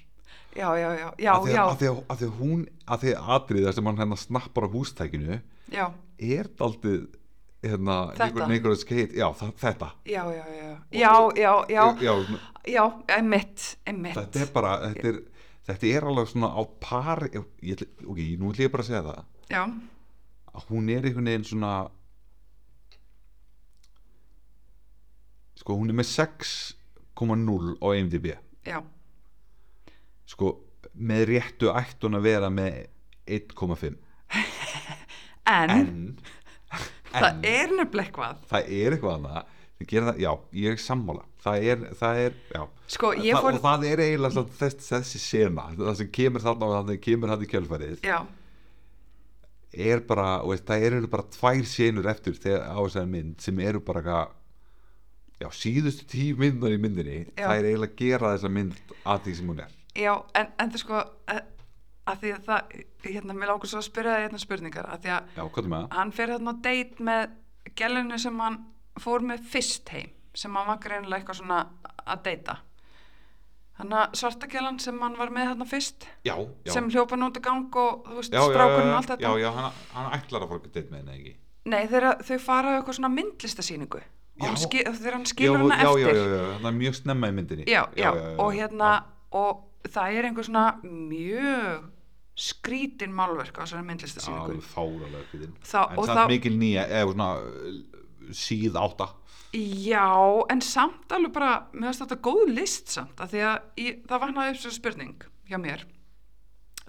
já, 0.57 0.69
já, 0.79 0.89
já, 0.99 1.09
já 1.19 1.33
að 1.33 1.47
því 1.47 1.57
að, 1.57 1.73
að, 1.73 1.83
að, 1.89 2.05
að 2.13 2.23
því 2.23 2.31
hún, 2.39 2.63
að 2.87 3.03
því 3.05 3.17
aðrið 3.37 3.67
þar 3.67 3.77
sem 3.79 3.91
hann 3.91 4.01
hérna 4.03 4.21
snappar 4.21 4.69
á 4.69 4.75
hústækinu 4.75 5.41
já. 5.73 5.85
er 6.19 6.51
daldið 6.61 7.03
hérna, 7.63 7.97
einhverju 8.19 8.79
skeit, 8.81 9.13
já, 9.15 9.29
það, 9.39 9.53
þetta. 9.63 9.89
Já, 10.11 10.23
já, 10.35 10.45
já, 10.51 10.65
já, 10.91 11.13
já 11.39 11.53
já, 11.71 11.85
já, 12.03 12.15
já, 12.67 12.85
emitt 13.19 13.67
emitt, 13.87 14.17
þetta 14.19 14.43
er 14.43 14.51
bara, 14.57 14.73
þetta 14.91 15.13
er 15.13 15.21
þetta 15.69 15.91
er 15.95 16.07
alveg 16.11 16.31
svona 16.31 16.51
á 16.59 16.63
par 16.83 17.25
ég, 17.31 17.49
ég, 17.63 17.83
ok, 18.03 18.21
nú 18.41 18.51
ætlum 18.51 18.67
ég 18.67 18.73
bara 18.73 18.85
að 18.85 18.91
segja 18.91 19.03
það. 19.07 19.27
Já. 19.53 19.63
hún 20.69 20.89
er 20.91 21.07
einhvern 21.07 21.31
veginn 21.31 21.47
svona 21.47 21.73
sko 25.63 25.77
hún 25.79 25.93
er 25.93 25.99
með 26.01 26.09
6,0 26.11 27.77
á 27.79 27.87
IMDb 27.95 28.33
já 28.67 28.83
sko 30.33 30.53
með 30.93 31.25
réttu 31.31 31.73
ætti 31.73 32.09
hún 32.09 32.19
að 32.19 32.27
vera 32.29 32.53
með 32.53 32.83
1,5 33.39 33.93
en, 35.57 35.75
en, 35.77 35.91
það 37.23 37.49
er 37.49 37.75
nefnilega 37.79 38.07
eitthvað. 38.09 38.47
það 38.51 38.73
er 38.79 38.97
eitthvað 38.97 39.29
sem 39.83 39.89
gerir 39.91 40.09
það, 40.09 40.21
já, 40.23 40.33
ég 40.63 40.77
er 40.77 40.83
sammála. 40.83 41.25
Það 41.43 41.65
er, 41.67 41.81
það 41.99 42.21
er, 42.23 42.35
Sko, 42.93 43.09
það, 43.17 43.41
fór, 43.43 43.57
og 43.57 43.65
það 43.65 43.87
er 43.89 44.03
eiginlega 44.05 44.45
þess, 44.61 44.85
þessi 44.87 45.19
sena 45.19 45.65
það 45.79 45.97
sem 45.99 46.13
kemur 46.15 46.45
þarna 46.45 46.69
og 46.69 46.75
það 46.77 47.01
kemur 47.03 47.33
þarna 47.33 47.47
í 47.47 47.51
kjölfærið 47.51 48.07
já, 48.07 48.19
er 49.89 50.05
bara, 50.07 50.29
veist, 50.47 50.67
það 50.69 50.87
eru 50.89 51.11
bara 51.11 51.27
tvær 51.35 51.65
senur 51.67 52.09
eftir 52.13 52.39
þegar 52.39 52.69
á 52.69 52.79
þessari 52.79 53.13
mynd 53.17 53.43
sem 53.43 53.63
eru 53.65 53.83
bara 53.83 54.21
já, 55.41 55.49
síðustu 55.57 56.07
tíu 56.13 56.39
myndar 56.39 56.75
í 56.75 56.81
myndinni 56.83 57.21
Já. 57.33 57.49
það 57.49 57.57
er 57.57 57.71
eiginlega 57.71 57.91
að 57.91 58.03
gera 58.05 58.35
þessa 58.37 58.53
mynd 58.59 58.95
að 59.03 59.25
því 59.27 59.37
sem 59.41 59.53
hún 59.53 59.65
er 59.65 59.79
já, 59.99 60.13
en, 60.39 60.51
en 60.59 60.73
það 60.73 60.83
sko, 60.83 61.03
að, 61.33 61.41
að 62.11 62.25
því 62.25 62.33
að 62.37 62.49
það, 62.49 62.75
hérna, 63.07 63.37
mér 63.37 63.53
lágur 63.53 63.71
svo 63.71 63.83
að 63.83 63.89
spyrja 63.89 64.17
það 64.17 64.27
hérna 64.27 64.43
spurningar, 64.43 64.91
að 64.91 65.05
því 65.05 65.15
að 65.17 65.39
já, 65.39 65.79
hann 65.97 66.13
fer 66.17 66.35
hérna 66.35 66.55
á 66.55 66.63
date 66.67 67.07
með 67.09 67.39
gælunni 67.79 68.19
sem 68.23 68.43
hann 68.43 68.59
fór 69.01 69.25
með 69.27 69.47
fyrst 69.53 69.95
heim, 69.95 70.13
sem 70.37 70.55
hann 70.59 70.69
var 70.69 70.81
greinilega 70.83 71.23
eitthvað 71.23 71.43
svona 71.43 71.65
að 72.03 72.25
deyta. 72.29 72.59
Hann 73.81 73.95
að 73.97 74.17
svarta 74.21 74.49
gælan 74.53 74.79
sem 74.83 74.99
hann 75.01 75.15
var 75.17 75.31
með 75.33 75.49
hérna 75.49 75.67
fyrst, 75.69 76.05
já, 76.27 76.35
já, 76.37 76.73
sem 76.75 76.91
hljópa 76.93 77.17
nút 77.17 77.39
í 77.41 77.45
gang 77.45 77.79
og, 77.83 78.03
þú 78.09 78.19
veist, 78.19 78.35
strákurinn 78.35 78.91
og 78.93 78.99
allt 78.99 79.15
þetta. 79.15 79.23
já, 79.25 79.43
já, 79.43 79.49
hann, 79.57 79.79
hann 79.95 80.11
ætlar 80.19 80.45
að 80.45 80.53
fara 80.53 80.61
að 80.61 80.75
deitt 80.77 80.91
með 80.93 81.01
henni 81.01 81.17
ekki? 81.17 81.33
Nei, 81.73 81.81
þeirra, 81.89 82.17
þau 82.27 82.39
fara 82.43 82.75
á 82.75 82.77
eitthvað 82.77 82.99
svona 82.99 83.13
myndlistasýningu. 83.15 84.03
Og 84.43 84.47
hann 84.49 84.57
þegar 84.59 85.17
hann 85.17 85.27
skilur 85.29 85.61
hana 85.61 85.77
já, 85.79 85.89
eftir. 85.89 86.03
já, 86.03 86.23
já, 86.23 86.37
já, 86.37 86.55
það 86.59 86.69
er 86.71 86.77
mjög 86.79 86.97
snemma 86.99 87.29
í 87.29 87.35
myndinni. 87.37 87.67
Já, 87.71 87.83
já, 87.97 88.09
og 88.43 88.49
hérna 88.57 88.93
og 89.39 89.61
það 89.89 90.17
er 90.19 90.29
einhver 90.29 90.47
svona 90.47 90.67
mjög 90.85 91.89
skrítin 92.43 93.13
málverk 93.13 93.59
á 93.61 93.65
svona 93.69 93.85
myndlistasýningu 93.91 94.55
en 95.91 96.07
samt 96.07 96.23
þá- 96.25 96.31
mikil 96.33 96.55
nýja 96.59 96.87
eða 96.89 97.11
svona 97.13 97.29
uh, 97.43 97.83
síð 98.33 98.79
átta. 98.81 99.09
Já, 99.53 100.07
en 100.49 100.63
samt 100.65 101.13
alveg 101.13 101.33
bara 101.35 101.51
mér 101.75 101.91
finnst 101.91 102.05
þetta 102.07 102.21
góð 102.25 102.55
list 102.57 102.89
samt 102.95 103.21
að 103.21 103.35
því 103.35 103.43
að 103.51 103.83
ég, 103.83 103.99
það 104.09 104.23
vaknaði 104.23 104.55
upp 104.55 104.61
svo 104.63 104.71
spurning 104.73 105.27
hjá 105.51 105.59
mér. 105.61 105.85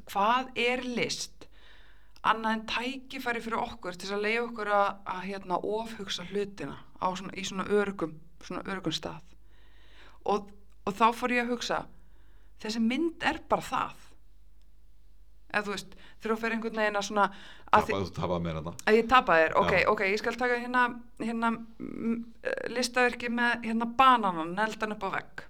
Hvað 0.07 0.53
er 0.63 0.83
list 0.87 1.47
annað 2.23 2.53
en 2.55 2.65
tækifæri 2.71 3.41
fyrir 3.43 3.59
okkur 3.59 3.97
til 3.99 4.13
að 4.15 4.23
leiða 4.23 4.45
okkur 4.47 4.71
að, 4.71 4.87
að 5.11 5.21
hérna, 5.27 5.57
ofhugsa 5.59 6.23
hlutina 6.29 6.77
svona, 7.03 7.33
í 7.35 7.43
svona 7.43 7.65
örugum 7.67 8.13
svona 8.39 8.63
örugum 8.71 8.95
stað? 8.95 9.19
Og, 10.23 10.47
og 10.87 10.95
þá 10.95 11.05
fór 11.19 11.35
ég 11.35 11.43
að 11.43 11.51
hugsa 11.57 11.81
þessi 12.61 12.81
mynd 12.83 13.23
er 13.29 13.39
bara 13.49 13.65
það. 13.65 14.03
Eða 15.53 15.65
þú 15.65 15.73
veist 15.75 15.95
þegar 16.23 16.31
þú 16.33 16.37
fer 16.41 16.55
einhvern 16.55 16.79
veginn 16.81 16.97
að 16.97 17.05
svona 17.07 17.25
að 17.73 17.83
því, 17.87 17.93
tapað, 17.93 18.05
þú 18.05 18.15
tapað 18.17 18.45
mér 18.45 18.55
þetta 18.59 18.71
að 18.89 18.95
ég 18.97 19.09
tapa 19.11 19.35
þér, 19.39 19.55
ok, 19.59 19.73
Já. 19.73 19.87
ok, 19.91 20.01
ég 20.09 20.21
skal 20.21 20.37
taka 20.39 20.59
hérna, 20.61 20.83
hérna 21.21 21.51
eh, 21.53 22.63
listaverki 22.73 23.29
með 23.33 23.67
hérna 23.67 23.89
bananan, 23.99 24.55
neldan 24.57 24.95
upp 24.95 25.05
á 25.05 25.09
vegg. 25.17 25.43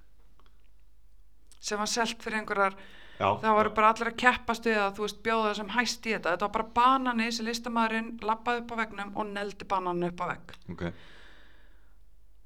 Sem 1.63 1.79
var 1.79 1.87
selt 1.87 2.19
fyrir 2.23 2.41
einhverjar, 2.41 2.75
já, 3.19 3.27
það 3.39 3.57
voru 3.59 3.73
bara 3.77 3.93
allir 3.93 4.11
að 4.11 4.19
keppast 4.25 4.67
við 4.67 4.81
að 4.81 4.97
þú 4.97 5.05
veist 5.05 5.21
bjóða 5.23 5.45
það 5.47 5.55
sem 5.61 5.71
hæst 5.77 6.09
í 6.09 6.15
þetta, 6.17 6.33
þetta 6.33 6.49
var 6.49 6.55
bara 6.57 6.71
banani 6.81 7.29
sem 7.31 7.47
listamæðurinn 7.47 8.11
lappaði 8.27 8.63
upp 8.65 8.75
á 8.75 8.79
veggnum 8.81 9.15
og 9.15 9.31
neldi 9.31 9.69
bananan 9.71 10.09
upp 10.09 10.23
á 10.23 10.25
vegg. 10.33 10.57
Ok. 10.75 10.83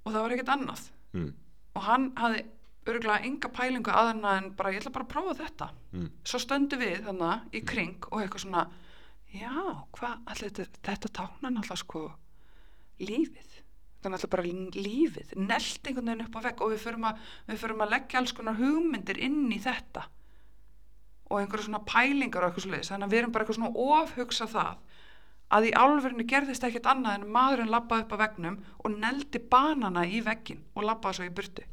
Og 0.06 0.14
það 0.14 0.22
var 0.22 0.38
ekkert 0.38 0.54
annað. 0.54 0.86
Mm. 1.18 1.30
og 1.78 1.84
hann 1.88 2.10
hafði 2.20 2.42
örgulega 2.88 3.26
enga 3.28 3.52
pælingu 3.54 3.94
aðeina 3.94 4.36
en 4.40 4.52
bara 4.58 4.74
ég 4.74 4.82
ætla 4.82 4.94
bara 4.96 5.08
að 5.08 5.14
prófa 5.14 5.38
þetta. 5.42 5.70
Mm. 5.94 6.10
svo 6.24 6.42
stöndu 6.44 6.80
við 6.82 7.08
þannig 7.08 7.56
í 7.58 7.64
kring 7.68 8.10
og 8.12 8.22
eitthvað 8.22 8.46
svona 8.46 8.68
já, 9.34 9.54
hvað, 9.98 10.18
allir 10.32 10.54
þetta, 10.60 10.84
þetta 10.88 11.14
táknar 11.20 11.54
náttúrulega 11.54 11.82
sko 11.84 12.04
lífið? 13.04 13.56
Er 14.04 14.14
náttúrulega 14.14 14.34
bara 14.36 14.84
lífið 14.88 15.34
nelt 15.42 15.90
einhvern 15.90 16.12
veginn 16.12 16.28
upp 16.28 16.38
á 16.38 16.42
vegg 16.48 16.62
og 16.64 16.74
við 16.74 16.84
förum 16.86 17.10
að, 17.10 17.26
við 17.50 17.64
förum 17.64 17.84
að 17.84 17.94
leggja 17.96 18.22
alls 18.22 18.36
konar 18.38 18.60
hugmyndir 18.60 19.20
inn 19.20 19.48
í 19.52 19.60
þetta 19.64 20.06
og 21.28 21.42
einhverja 21.42 21.68
svona 21.68 21.84
pælingar 21.84 22.46
og 22.46 22.54
eitthvað 22.54 22.68
svo 22.68 22.94
þannig 22.94 23.08
að 23.08 23.14
við 23.14 23.22
erum 23.22 23.34
bara 23.36 23.44
eitthvað 23.44 23.60
svona 23.60 23.88
ofhugsa 23.98 24.48
það 24.48 24.86
að 25.58 25.70
í 25.70 25.74
álverinu 25.80 26.26
gerðist 26.28 26.66
ekkert 26.68 26.88
annað 26.92 27.18
en 27.18 27.32
maðurinn 27.32 27.72
lappaði 27.72 28.06
upp 28.06 28.16
á 28.16 28.22
veggnum 28.24 28.58
og 28.84 28.96
neldi 28.96 29.42
banana 29.52 30.04
í 30.08 30.22
veggin 30.24 30.64
og 30.76 30.88
lappaði 30.88 31.20
svo 31.20 31.28
í 31.28 31.36
burtu 31.36 31.66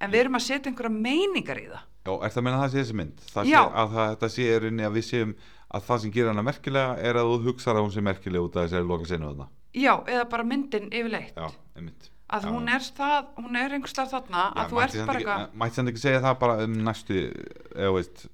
en 0.00 0.10
við 0.14 0.20
erum 0.24 0.38
að 0.38 0.44
setja 0.48 0.70
einhverja 0.70 0.94
meiningar 0.94 1.60
í 1.62 1.66
það 1.72 1.82
Já, 2.04 2.12
er 2.20 2.32
það 2.34 2.38
að 2.40 2.44
meina 2.44 2.56
að 2.58 2.62
það 2.64 2.72
sé 2.74 2.80
þessi 2.82 2.96
mynd? 3.00 3.20
Það 3.32 3.46
Já. 3.48 3.60
sé, 3.60 3.74
að 3.80 3.92
það, 3.94 4.08
þetta 4.14 4.28
sé 4.34 4.46
er 4.54 4.64
inni 4.68 4.84
að 4.84 4.96
við 4.98 5.04
séum 5.08 5.30
að 5.74 5.84
það 5.88 6.00
sem 6.02 6.10
gerir 6.14 6.28
hana 6.34 6.42
merkilega 6.44 6.96
er 7.08 7.16
að 7.20 7.30
þú 7.30 7.38
hugsar 7.48 7.78
að 7.78 7.84
hún 7.86 7.94
sé 7.94 8.02
merkilega 8.04 8.44
út 8.48 8.58
af 8.60 8.66
þessari 8.68 8.88
loka 8.90 9.08
senu 9.08 9.30
þarna. 9.30 9.46
já, 9.74 9.94
eða 10.12 10.26
bara 10.34 10.44
myndin 10.44 10.90
yfirleitt 10.92 11.38
Já, 11.40 11.48
einmitt. 11.78 12.10
að 12.28 12.44
Já. 12.44 12.50
hún 12.52 12.68
er 12.74 12.84
það, 12.98 13.30
hún 13.40 13.56
er 13.62 13.72
einhvers 13.78 13.94
stað 13.96 14.12
þarna 14.12 14.44
að 14.52 14.68
þú 14.74 14.82
ert 14.84 14.98
bara 15.08 15.18
eitthvað 15.18 15.56
Mætti 15.64 15.74
samt 15.80 15.92
ekki 15.94 16.02
segja 16.04 16.20
það 16.26 16.38
bara 16.44 16.58
um 16.68 16.76
næstu, 16.86 17.18
eða 17.74 17.90
veist, 17.96 18.26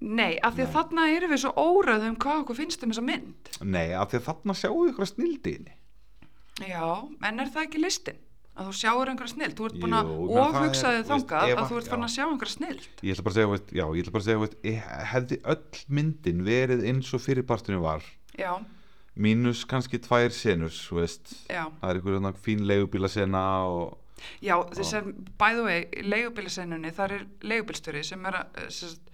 nei, 0.00 0.32
að 0.44 0.54
því 0.60 0.66
að 0.68 0.72
þarna 0.76 1.08
erum 1.16 1.32
við 1.34 1.42
svo 1.46 1.52
órað 1.64 2.06
um 2.10 2.16
hvað 2.22 2.42
okkur 2.44 2.60
finnst 2.60 2.84
um 2.86 2.92
þessa 2.92 3.06
mynd 3.08 3.50
nei, 3.64 3.88
af 3.96 4.12
því 4.12 4.20
að 4.20 4.28
þarna 4.28 4.58
sjáum 4.60 4.82
við 4.84 4.92
ykkur 4.94 5.10
snildi 5.10 5.56
inni. 5.58 5.74
já, 6.68 6.84
en 7.24 7.40
er 7.40 7.50
það 7.56 7.66
ekki 7.66 7.82
listin 7.82 8.20
að 8.60 8.68
þú 8.68 8.74
sjáur 8.80 9.10
einhverja 9.10 9.32
snill, 9.34 9.54
þú 9.56 9.68
ert 9.68 9.78
búin 9.80 9.96
að 9.96 10.10
ég 10.10 10.18
meina, 10.20 10.34
það 10.34 10.50
ofhugsa 10.50 10.90
þig 10.90 11.00
þú 11.00 11.14
veist, 11.14 11.30
þangað 11.30 11.54
að 11.54 11.70
þú 11.70 11.78
ert 11.80 11.88
já. 11.88 11.92
að 12.06 12.14
sjá 12.14 12.24
einhverja 12.26 12.56
snill 12.56 12.80
Ég 13.00 13.14
ætla 13.14 13.24
bara 13.26 13.32
að 13.32 13.38
segja, 13.38 13.50
veist, 13.54 13.72
já, 13.72 13.84
ég 13.86 14.04
ætla 14.04 14.14
bara 14.16 14.22
að 14.22 14.28
segja, 14.28 14.42
veist, 14.44 14.58
hefði 15.14 15.40
öll 15.54 15.80
myndin 15.98 16.44
verið 16.46 16.84
eins 16.90 17.14
og 17.16 17.24
fyrirpartinu 17.24 17.80
var, 17.84 18.04
já, 18.36 18.52
mínus 19.20 19.64
kannski 19.68 20.00
tvær 20.02 20.34
já, 21.48 21.64
það 21.80 21.94
er 21.94 22.02
svona 22.04 22.34
fín 22.44 22.66
leigubílasena 22.68 23.44
og, 23.68 23.96
já 24.44 24.56
þess 24.76 24.96
að 24.98 25.10
way, 25.64 25.86
í 25.96 26.04
leigubilisennunni 26.06 26.92
þar 26.96 27.16
er 27.16 27.26
leigubilstjóri 27.44 28.02
sem 28.06 28.26
er 28.28 28.42
að 28.42 28.60
eh, 28.60 28.68
sem 28.74 29.10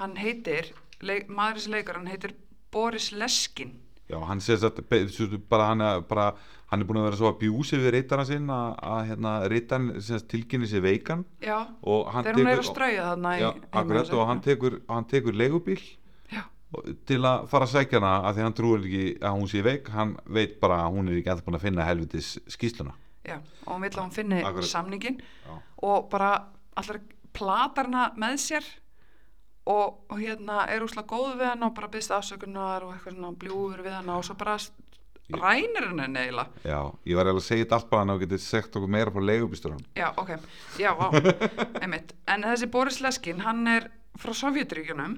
hann 0.00 0.16
heitir, 0.20 0.72
leik, 1.04 1.30
maðurins 1.30 1.68
leikar 1.70 2.00
hann 2.00 2.10
heitir 2.10 2.34
Boris 2.72 3.10
Leskin. 3.12 3.74
Já, 4.10 4.18
hann 4.26 4.42
segir 4.42 4.62
veist, 4.90 5.36
bara 5.50 5.70
hann 5.70 5.84
bara, 6.10 6.32
hann 6.70 6.82
er 6.82 6.86
búin 6.88 7.00
að 7.00 7.08
vera 7.08 7.18
svo 7.18 7.30
að 7.32 7.40
bjúsi 7.42 7.80
við 7.82 7.94
reytara 7.96 8.24
sinn 8.28 8.50
að, 8.54 8.74
að 8.94 9.00
hérna, 9.10 9.32
reytaran 9.50 9.88
tilkynni 10.30 10.70
sér 10.70 10.84
veikan. 10.86 11.24
Já, 11.42 11.58
og 11.82 12.10
hann 12.14 12.30
er 12.30 12.38
tekur, 12.38 12.64
strauja 12.70 13.08
þarna 13.10 13.34
í 13.36 13.42
já, 13.42 13.50
akkurat, 13.82 14.14
og 14.14 14.28
hann 14.30 14.44
tekur, 14.44 14.78
hann 14.88 15.08
tekur 15.10 15.38
leigubíl. 15.38 15.80
Já, 16.30 16.44
til 17.10 17.20
að 17.26 17.46
fara 17.50 17.66
að 17.66 17.72
sækja 17.74 17.98
hana 17.98 18.16
að 18.28 18.36
því 18.36 18.46
hann 18.46 18.58
trúir 18.60 18.84
ekki 18.86 19.06
að 19.18 19.38
hún 19.38 19.48
sé 19.50 19.62
veik 19.66 19.90
hann 19.90 20.16
veit 20.30 20.58
bara 20.62 20.84
að 20.84 20.98
hún 20.98 21.10
er 21.10 21.18
ekki 21.18 21.32
ennþá 21.32 21.46
búin 21.48 21.58
að 21.58 21.64
finna 21.66 21.86
helvitis 21.88 22.28
skýsluna 22.54 22.94
já, 23.26 23.40
og 23.66 23.72
hann 23.74 23.82
vill 23.84 23.96
að 23.96 24.04
hún 24.04 24.14
finni 24.14 24.42
Akkurat. 24.44 24.68
samningin 24.70 25.18
Já. 25.20 25.56
og 25.82 26.08
bara 26.12 26.30
allar 26.78 27.00
platar 27.36 27.90
hana 27.90 28.04
með 28.18 28.36
sér 28.44 28.68
og, 29.66 30.06
og 30.10 30.16
hérna 30.18 30.64
er 30.70 30.84
úslega 30.84 31.10
góð 31.10 31.34
við 31.40 31.50
hana 31.52 31.68
og 31.68 31.74
bara 31.76 31.90
byggst 31.92 32.14
afsökunar 32.16 32.86
og 32.86 32.94
eitthvað 32.94 33.18
svona 33.18 33.32
bljúfur 33.42 33.84
við 33.84 33.96
hana 33.98 34.16
og 34.16 34.24
svo 34.26 34.38
bara 34.38 34.56
rænir 35.38 35.86
henni 35.88 36.06
neila 36.14 36.46
Já, 36.64 36.80
ég 37.06 37.16
var 37.18 37.28
eiginlega 37.28 37.42
að 37.42 37.46
segja 37.46 37.64
þetta 37.64 37.78
allt 37.78 37.90
bara 37.90 38.02
hann 38.04 38.14
og 38.14 38.22
getið 38.24 38.42
sagt 38.44 38.76
okkur 38.80 38.92
meira 38.96 39.14
frá 39.14 39.22
leigubílstjóran 39.28 39.84
já, 39.96 40.08
ok, 40.16 40.30
já, 40.80 40.90
vá, 40.98 41.06
einmitt. 41.82 42.14
En 42.26 42.46
þessi 42.48 42.70
Boris 42.70 43.00
Leskin, 43.04 43.44
hann 43.46 43.66
er 43.70 43.90
frá 44.20 44.34
Sovjetríkjunum 44.36 45.16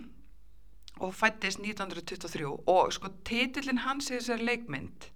og 1.03 1.15
fættist 1.17 1.59
1923 1.63 2.47
og 2.71 2.93
sko 2.95 3.11
titillin 3.27 3.83
hans 3.87 4.11
í 4.11 4.19
þessari 4.19 4.47
leikmynd 4.51 5.09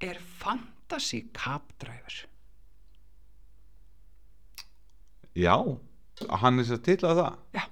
er 0.00 0.20
Fantasy 0.38 1.24
Cab 1.34 1.66
Driver. 1.82 2.22
Já, 5.38 5.54
hann 6.42 6.58
er 6.58 6.66
sér 6.66 6.80
til 6.82 6.98
að 7.06 7.20
það. 7.22 7.34
Já, 7.58 7.64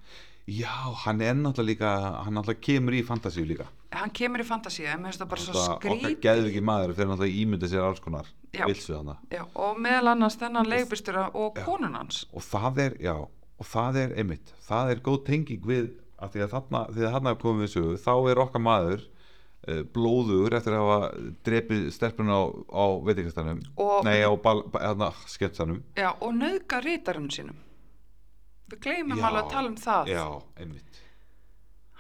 Já, 0.47 0.71
hann 1.03 1.21
er 1.27 1.35
náttúrulega 1.35 1.67
líka 1.67 1.89
hann 2.23 2.37
náttúrulega 2.39 2.63
kemur 2.63 2.95
í 2.95 3.03
fantasíu 3.03 3.47
líka 3.49 3.65
hann 3.97 4.13
kemur 4.15 4.45
í 4.45 4.47
fantasíu 4.47 4.87
en 4.87 5.01
mér 5.03 5.11
finnst 5.11 5.23
það 5.25 5.31
bara 5.33 5.43
svo 5.43 5.55
Þetta 5.57 5.73
okkar 5.75 5.97
skrít 5.99 6.21
geðviki 6.23 6.63
maður 6.63 6.93
fyrir 6.95 7.11
náttúrulega 7.11 7.41
ímynda 7.41 7.71
sér 7.73 7.87
alls 7.87 8.03
konar 8.05 8.29
Já. 8.55 8.63
vilsu 8.69 8.93
þarna 8.95 9.17
Já, 9.35 9.43
og 9.59 9.81
meðal 9.83 10.13
annars 10.13 10.39
þennan 10.39 10.71
leigubýrstura 10.71 11.25
og 11.35 11.59
konun 11.67 11.99
hans. 11.99 12.21
og 12.31 12.47
það 12.47 12.81
er, 12.85 12.97
já, 13.03 13.17
og 13.59 13.67
það 13.73 14.01
er 14.05 14.15
einmitt, 14.23 14.55
það 14.69 14.95
er 14.95 15.03
góð 15.11 15.21
tenging 15.27 15.67
við 15.67 15.91
að 16.17 16.33
því 16.37 16.47
að 16.47 16.55
þarna, 16.55 16.85
því 16.95 17.05
að 17.09 17.15
þarna 17.19 17.37
komum 17.43 17.67
við 17.67 17.75
sögu 17.75 17.99
þá 18.07 18.15
er 18.31 18.45
okkar 18.47 18.67
maður 18.71 19.03
uh, 19.03 19.83
blóður 19.99 20.57
eftir 20.61 20.79
að 20.79 20.87
hafa 20.87 21.11
drepið 21.51 21.87
stelpun 21.99 22.31
á, 22.31 22.41
á 22.71 22.85
veitingastanum 23.03 23.61
Og, 23.75 23.99
nei, 24.07 24.23
á 24.23 24.31
hérna, 24.31 25.11
sketsanum 25.27 25.83
já, 25.99 26.13
og 26.15 26.37
nöðga 26.39 26.81
rítarinn 26.87 27.33
sínum. 27.35 27.59
Við 28.71 28.81
gleymum 28.83 29.21
alveg 29.23 29.45
að 29.45 29.51
tala 29.53 29.69
um 29.69 29.77
það. 29.77 30.09
já, 30.11 30.25
einmitt. 30.59 31.03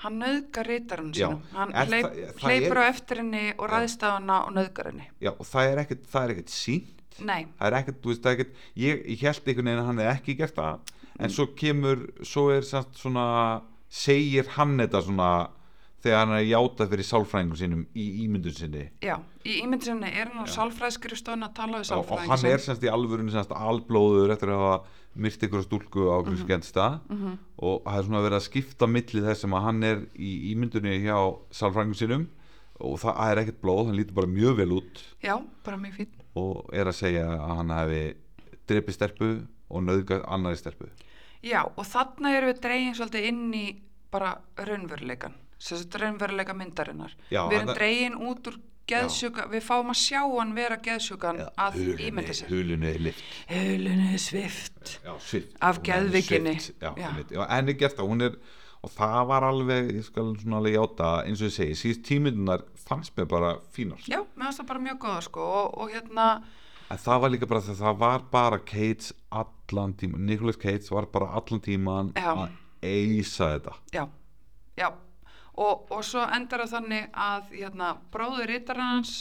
Hann 0.03 0.19
nöðga 0.21 0.63
rítarinn 0.67 1.13
Já, 1.17 1.29
sínum. 1.31 1.43
Hann 1.57 1.71
hleyp, 1.73 2.05
það- 2.05 2.33
það 2.37 2.43
hleypur 2.51 2.77
er- 2.77 2.83
á 2.83 2.91
eftir 2.93 3.17
henni 3.23 3.45
og 3.57 3.71
ræðst 3.71 4.03
á 4.05 4.09
hana 4.19 4.41
og 4.47 4.53
nöðgar 4.53 4.87
henni. 4.91 5.07
já, 5.23 5.31
og 5.31 5.47
það 5.47 5.73
er 5.73 5.79
ekkert, 5.85 6.03
það 6.13 6.25
er 6.25 6.35
ekkert 6.35 6.51
sínt 6.53 6.93
Nei, 7.25 7.47
það 7.59 7.67
er 7.67 7.73
ekkert, 7.79 8.01
þú 8.03 8.09
veist, 8.13 8.23
það 8.23 8.27
er 8.33 8.37
ekkert 8.37 8.55
ég, 8.77 9.07
ég 9.09 9.21
held 9.21 9.45
einhvern 9.47 9.65
veginn 9.65 9.81
að 9.81 9.87
hann 9.87 9.97
hefði 9.97 10.17
ekki 10.21 10.37
gert 10.37 10.55
það. 10.55 10.81
En 11.19 11.31
svo 11.31 11.47
kemur, 11.57 12.03
svo 12.23 12.51
er 12.53 12.61
svona, 12.61 13.63
segir 13.89 14.47
hann 14.49 14.77
þetta 14.77 15.01
svona 15.03 15.49
þegar 16.07 16.23
hann 16.23 16.35
er 16.35 16.41
að 16.41 16.51
játa 16.51 16.87
fyrir 16.91 17.09
sálfræðingum 17.09 17.59
sínum 17.61 17.83
í 17.97 18.05
ímyndun 18.25 18.57
sinni 18.57 18.85
já, 19.05 19.17
í 19.45 19.59
ímyndsinni 19.65 20.11
er 20.11 20.31
hann 20.33 20.47
á 20.47 20.55
sálfræðskrifstofun 20.55 21.47
að 21.47 21.57
tala 21.59 21.83
við 21.83 21.93
og, 21.97 22.13
og 22.15 22.23
hann 22.31 22.47
er 22.51 22.63
semst 22.65 22.87
í 22.87 22.93
alvörunni 22.93 23.35
semst 23.35 23.55
alblóður 23.57 24.35
eftir 24.35 24.53
að 24.55 24.63
hafa 24.65 25.03
myrt 25.17 25.47
ykkur 25.49 25.65
stúlku 25.65 26.09
á 26.13 26.15
okkur 26.21 26.37
mm 26.37 26.43
-hmm. 26.47 27.01
Mhm. 27.09 27.39
og 27.57 27.83
það 27.85 27.99
er 27.99 28.05
svona 28.05 28.25
verið 28.27 28.39
að 28.39 28.49
skipta 28.49 28.87
milli 28.87 29.21
þess 29.27 29.41
sem 29.41 29.55
að 29.55 29.63
hann 29.63 29.83
er 29.83 29.99
í 30.15 30.53
ímyndunni 30.53 31.01
hjá 31.05 31.19
sálfræðingum 31.51 32.01
sínum 32.01 32.27
og 32.81 32.99
það 33.01 33.31
er 33.31 33.39
ekkert 33.39 33.63
blóð, 33.63 33.87
hann 33.87 33.97
lítur 33.97 34.15
bara 34.15 34.27
mjög 34.27 34.57
vel 34.57 34.73
út 34.73 35.03
Já, 35.23 35.41
bara 35.65 35.77
mjög 35.77 35.95
fín. 35.97 36.09
og 36.35 36.71
er 36.73 36.87
að 36.87 36.93
segja 36.93 37.27
að 37.27 37.57
hann 37.57 37.71
hefði 37.71 38.15
dreipið 38.69 38.95
stelpu 38.95 39.47
og 39.71 39.83
nöðgat 39.83 40.25
annari 40.29 40.57
stelpu 40.57 40.87
Já, 41.43 41.63
og 41.77 41.85
þarna 41.87 42.33
erum 42.37 42.51
við 42.51 42.61
dregin 42.61 42.95
svolítið 42.95 43.29
inn 43.29 43.55
í 43.55 43.67
bara 44.11 44.37
raunveruleikan. 44.59 45.35
Raunveruleika 46.01 46.55
myndarinnar. 46.55 47.15
Já, 47.31 47.47
við 47.49 47.61
erum 47.61 47.75
dregin 47.75 48.17
út 48.29 48.51
úr 48.51 48.59
geðsjúka, 48.87 49.49
við 49.51 49.65
fáum 49.67 49.89
að 49.91 49.99
sjá 49.99 50.21
hann 50.23 50.53
vera 50.55 50.77
geðsjúkan 50.79 51.41
að 51.59 51.79
ímynda 52.07 52.35
sér. 52.37 52.53
hulunni 52.53 52.87
er 52.93 53.01
lift 53.03 53.25
Hulunni 53.51 54.13
er 54.15 54.21
svift. 54.23 55.01
já, 55.03 55.15
svift 55.19 55.57
Af 55.61 55.81
já, 55.83 56.93
Já. 56.95 57.09
já, 57.31 57.47
en 57.59 57.69
er 57.69 57.73
gert 57.75 57.97
það, 57.97 58.07
hún 58.13 58.23
er 58.23 58.37
og 58.87 58.93
það 58.95 59.27
var 59.27 59.43
alveg, 59.43 59.89
ég 59.97 60.05
skal 60.07 60.37
svona 60.39 60.61
alveg 60.61 60.77
játa 60.77 61.09
eins 61.27 61.41
og 61.43 61.49
ég 61.49 61.55
segi, 61.57 61.75
síðust 61.81 62.05
tímyndunar 62.07 62.63
fannst 62.87 63.17
mér 63.17 63.27
bara 63.27 63.57
fínar 63.75 63.99
Já, 64.07 64.21
mér 64.37 64.45
finnst 64.47 64.61
það 64.63 64.69
bara 64.71 64.85
mjög 64.85 65.01
góða 65.03 65.23
sko 65.27 65.47
og, 65.57 65.75
og 65.83 65.91
hérna, 65.97 66.27
en 66.95 67.03
það 67.03 67.21
var 67.25 67.35
líka 67.35 67.49
bara 67.51 67.65
þegar 67.67 67.81
það 67.81 67.99
var 68.05 68.27
bara 68.37 68.61
Cates 68.71 69.11
allan 69.35 69.97
tíman, 69.99 70.27
Nicolas 70.29 70.61
Cates 70.63 70.93
var 70.95 71.09
bara 71.11 71.33
allan 71.41 71.61
tíman 71.65 72.13
Já. 72.15 72.31
að 72.37 72.55
eisa 72.87 73.51
þetta 73.57 73.75
já, 73.97 74.07
já. 74.79 74.89
Og, 75.57 75.87
og 75.91 76.03
svo 76.05 76.21
endar 76.37 76.65
það 76.67 76.73
þannig 76.77 77.07
að 77.27 77.53
hérna, 77.57 77.91
bróður 78.13 78.51
rittarans, 78.51 79.13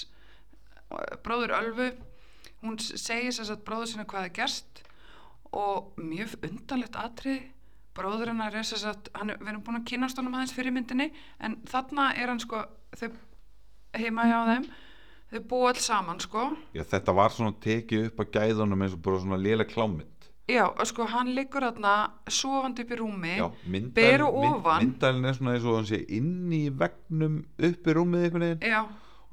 bróður 1.24 1.54
Ölfu, 1.62 1.90
hún 2.66 2.80
segir 2.82 3.32
sér 3.36 3.54
að 3.56 3.62
bróður 3.68 3.92
sinni 3.94 4.06
hvað 4.10 4.28
er 4.30 4.34
gerst. 4.40 4.82
Og 5.56 5.94
mjög 6.02 6.34
undarlegt 6.44 6.98
atrið 7.00 7.44
bróður 7.96 8.34
hennar 8.34 8.56
er 8.60 8.66
sér 8.68 8.90
hann, 9.16 9.30
er- 9.32 9.38
við 9.40 9.54
erum 9.54 9.62
búin 9.64 9.80
að 9.80 9.86
kynast 9.88 10.18
honum 10.20 10.34
aðeins 10.36 10.52
fyrir 10.58 10.74
myndinni 10.76 11.06
en 11.40 11.56
þarna 11.72 12.10
er 12.20 12.28
hann 12.28 12.42
sko 12.44 12.66
þau 13.00 13.08
heima 13.96 14.26
hjá 14.28 14.40
þeim 14.50 14.66
þau 15.32 15.40
búa 15.48 15.70
alls 15.72 15.86
saman 15.88 16.20
sko. 16.20 16.44
Já, 16.76 16.84
þetta 16.84 17.16
var 17.16 17.32
svona 17.32 17.56
tekið 17.64 18.10
upp 18.10 18.20
að 18.26 18.34
gæðunum 18.36 18.84
eins 18.84 18.98
og 18.98 19.02
bara 19.08 19.22
svona 19.24 19.40
léleg 19.40 19.72
klámynd 19.72 20.12
já, 20.48 20.66
sko 20.86 21.08
hann 21.10 21.32
liggur 21.36 21.66
þarna 21.66 21.94
sofandi 22.30 22.84
upp 22.86 22.92
í 22.94 23.00
rúmi 23.00 23.34
já, 23.40 23.48
ber 23.96 24.24
og 24.28 24.38
ofan. 24.44 24.84
myndalinn 24.86 25.26
er 25.30 25.38
svona 25.38 25.56
eins 25.56 25.66
og 25.66 25.80
hann 25.80 25.90
sé 25.90 26.02
inn 26.18 26.52
í 26.54 26.70
vegnum 26.70 27.40
upp 27.70 27.88
í 27.90 27.96
rúmið 27.98 28.28
einhvern 28.28 28.46
veginn. 28.46 28.62
Já, 28.62 28.84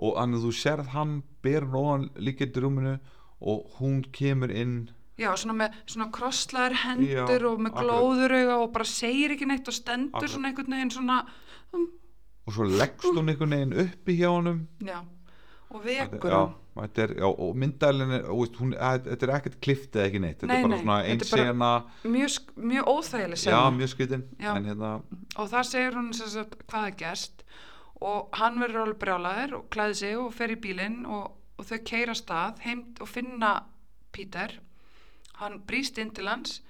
og 0.02 0.16
þannig 0.16 0.40
að 0.40 0.46
þú 0.46 0.52
sérð 0.62 0.90
hann 0.94 1.14
ber 1.44 1.66
hann 1.68 1.78
ofan 1.82 2.08
líka 2.16 2.48
í 2.48 2.64
rúminu 2.64 2.98
og 3.42 3.78
hún 3.78 4.02
kemur 4.14 4.50
inn. 4.54 4.76
Já, 5.20 5.30
svona 5.36 5.54
með 5.58 5.74
svona 5.86 6.08
krosslaðar 6.14 6.78
hendur 6.86 7.42
Já, 7.44 7.48
og 7.50 7.60
með 7.60 7.76
glóðurauga 7.76 8.56
og 8.62 8.72
bara 8.72 8.88
segir 8.88 9.34
ekki 9.34 9.46
neitt 9.50 9.68
og 9.68 9.76
stendur 9.76 10.16
Akkurat. 10.16 10.32
svona 10.32 10.48
einhvern 10.48 10.76
veginn 10.78 10.94
svona 10.94 11.18
um, 11.76 11.90
og 12.46 12.56
svo 12.56 12.64
leggst 12.66 13.04
hún 13.12 13.28
einhvern 13.28 13.52
veginn 13.54 13.76
uppi 13.84 14.16
hjá 14.18 14.30
honum. 14.32 14.64
Já, 14.80 15.02
og 15.70 15.84
vekur 15.84 16.32
hann 16.32 16.54
er, 16.72 17.14
já, 17.18 17.26
og 17.28 17.56
myndalinn 17.58 18.14
er, 18.16 18.24
þetta 19.04 19.26
er 19.26 19.34
ekkert 19.36 19.58
klift 19.60 19.96
eða 19.96 20.06
ekki 20.08 20.22
neitt 20.24 20.40
þetta 20.40 20.48
Nei, 20.52 20.56
er 20.56 20.68
bara 20.68 20.78
svona 20.80 20.96
einn 21.04 21.24
sena. 21.28 21.70
mjög, 22.04 22.38
mjög 22.56 22.88
óþægileg 22.94 23.36
já, 23.36 23.42
sena 23.44 23.70
mjög 23.76 23.92
skritin 23.92 24.24
Já. 24.40 24.54
hérna, 24.56 24.92
og 25.36 25.52
það 25.52 25.68
segir 25.68 25.98
hún 25.98 26.10
sem 26.16 26.32
sagt 26.32 26.66
hvað 26.70 26.88
er 26.88 26.98
gerst. 27.04 27.44
Og 28.02 28.32
hann 28.34 28.58
verður 28.58 28.86
alveg 28.86 28.98
brjálaður 28.98 29.52
og 29.60 29.68
klæði 29.70 29.94
sig 30.00 30.16
og 30.18 30.32
fer 30.34 30.50
í 30.50 30.58
bílinn 30.58 31.04
og, 31.06 31.36
og 31.60 31.68
þau 31.68 31.78
keira 31.86 32.16
stað 32.18 32.64
heim 32.64 32.86
og 32.98 33.08
finna 33.10 33.52
Pítur 34.12 34.58
hann 35.42 35.60
brýst 35.66 35.98
inn 36.00 36.10
til 36.14 36.28
hans. 36.28 36.60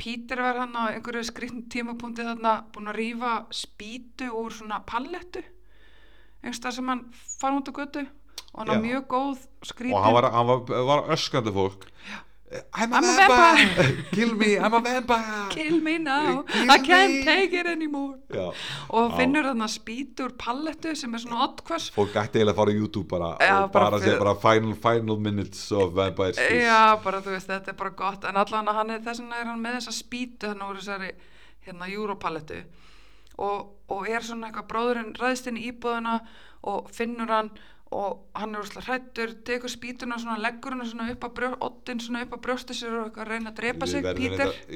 Pítur 0.00 0.42
var 0.42 0.58
hann 0.62 0.76
á 0.76 0.90
einhverju 0.90 1.22
skrifn 1.28 1.66
tímapunkti 1.70 2.24
þarna 2.26 2.54
búin 2.74 2.90
að 2.90 2.98
rífa 2.98 3.32
spýtu 3.54 4.30
úr 4.32 4.54
svona 4.54 4.80
pallettu. 4.88 5.42
Einhverstað 6.42 6.76
sem 6.78 6.88
hann 6.90 7.04
fann 7.38 7.58
út 7.60 7.70
á 7.70 7.72
götu 7.76 8.04
og 8.52 8.60
hann 8.60 8.68
var 8.68 8.82
mjög 8.84 9.06
góð 9.08 9.46
skrítin 9.64 9.94
og 9.96 10.04
hann 10.04 10.14
var, 10.14 10.30
hann 10.34 10.46
var, 10.46 10.84
var 10.92 11.08
öskrandi 11.16 11.52
fólk. 11.54 11.88
I'm 12.76 12.92
I'm 12.92 13.02
a 13.02 13.12
vampire. 13.16 14.04
kill 14.12 14.34
me, 14.36 14.58
I'm 14.60 14.74
a 14.74 14.80
vampire. 14.80 15.46
Kill 15.48 15.80
me 15.80 15.96
now, 15.96 16.42
Kill 16.42 16.70
I 16.70 16.76
can't 16.84 17.12
me. 17.14 17.24
take 17.24 17.54
it 17.60 17.66
anymore. 17.66 18.18
Já. 18.28 18.50
og 18.92 19.14
finnur 19.16 19.46
þarna 19.48 19.68
spýtur 19.72 20.34
pallettu 20.36 20.92
sem 20.94 21.14
er 21.16 21.22
svona 21.22 21.46
oddkvöss 21.46 21.86
fólk 21.96 22.12
ætti 22.20 22.42
eiginlega 22.42 22.52
að 22.52 22.60
fara 22.60 22.74
á 22.74 22.76
YouTube 22.76 23.08
bara 23.08 23.30
Já, 23.40 23.54
og 23.62 23.72
bara, 23.72 23.88
bara 23.88 24.02
segja 24.04 24.18
bara 24.20 24.34
final, 24.44 24.74
final 24.84 25.16
minutes 25.16 25.64
of 25.72 25.94
Vampire 25.96 26.36
Skills 26.36 26.66
Já, 26.66 26.82
bara 27.06 27.22
þú 27.24 27.32
veist, 27.38 27.48
þetta 27.48 27.72
er 27.72 27.80
bara 27.80 27.94
gott. 28.04 28.28
En 28.28 28.36
allan 28.44 28.68
að 28.68 28.80
hann 28.82 28.90
er 28.98 29.02
þess 29.08 29.24
vegna 29.24 29.40
er 29.40 29.48
hann 29.54 29.64
með 29.64 29.78
þessa 29.80 29.96
spýtu 30.02 30.52
hann 30.52 30.68
úr 30.68 30.76
þessari 30.82 31.10
hérna 31.64 31.88
Europaletu 31.88 32.60
og, 33.40 33.72
og 33.88 34.08
er 34.12 34.20
svona 34.28 34.50
eitthvað 34.50 34.68
bróðurinn 34.74 35.14
ræðst 35.16 35.48
inn 35.48 35.56
í 35.56 35.70
íbúðuna 35.72 36.18
og 36.68 36.92
finnur 36.92 37.32
hann 37.32 37.48
og 37.92 38.22
hann 38.38 38.54
er 38.54 38.62
úrslega 38.62 38.86
hrættur 38.86 39.32
tekur 39.46 39.68
spýtuna 39.72 40.16
svona, 40.20 40.38
leggur 40.40 40.72
hann 40.74 40.86
svona 40.88 41.10
upp 41.12 41.26
að 41.28 41.56
oddin 41.66 42.00
svona 42.00 42.22
upp 42.24 42.32
að 42.38 42.42
brjóstu 42.46 42.76
sér 42.76 42.94
og 43.02 43.18
reyna 43.28 43.50
að 43.52 43.58
drepa 43.60 43.86
sig, 43.86 44.02
Pítur 44.16 44.40
það- 44.40 44.72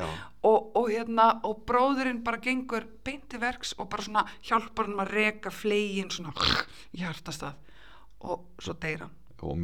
já. 0.00 0.08
og, 0.42 0.70
og 0.76 0.88
hérna 0.90 1.26
og 1.44 1.64
bróðurinn 1.68 2.22
bara 2.24 2.38
gengur 2.38 2.86
beinti 3.04 3.40
verks 3.40 3.74
og 3.78 3.90
bara 3.92 4.02
svona 4.02 4.24
hjálpar 4.42 4.88
hann 4.88 5.02
að 5.04 5.12
reka 5.12 5.50
flegin 5.50 6.10
svona 6.10 6.32
í 6.94 7.02
hjartastað. 7.04 7.54
Og 8.20 8.44
svo 8.60 8.74
deyr 8.80 9.00
hann. 9.06 9.14
Og 9.42 9.56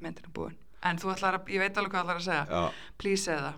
myndin 0.00 0.24
er 0.26 0.32
búin. 0.34 0.56
Er 0.82 0.90
en 0.90 0.98
þú 1.00 1.12
ætlar 1.14 1.38
að, 1.38 1.46
ég 1.48 1.60
veit 1.62 1.76
alveg 1.80 1.92
hvað 1.92 2.04
ætlar 2.04 2.18
að 2.20 2.26
segja. 2.26 2.64
Please 2.98 3.24
segja 3.24 3.40
það 3.40 3.54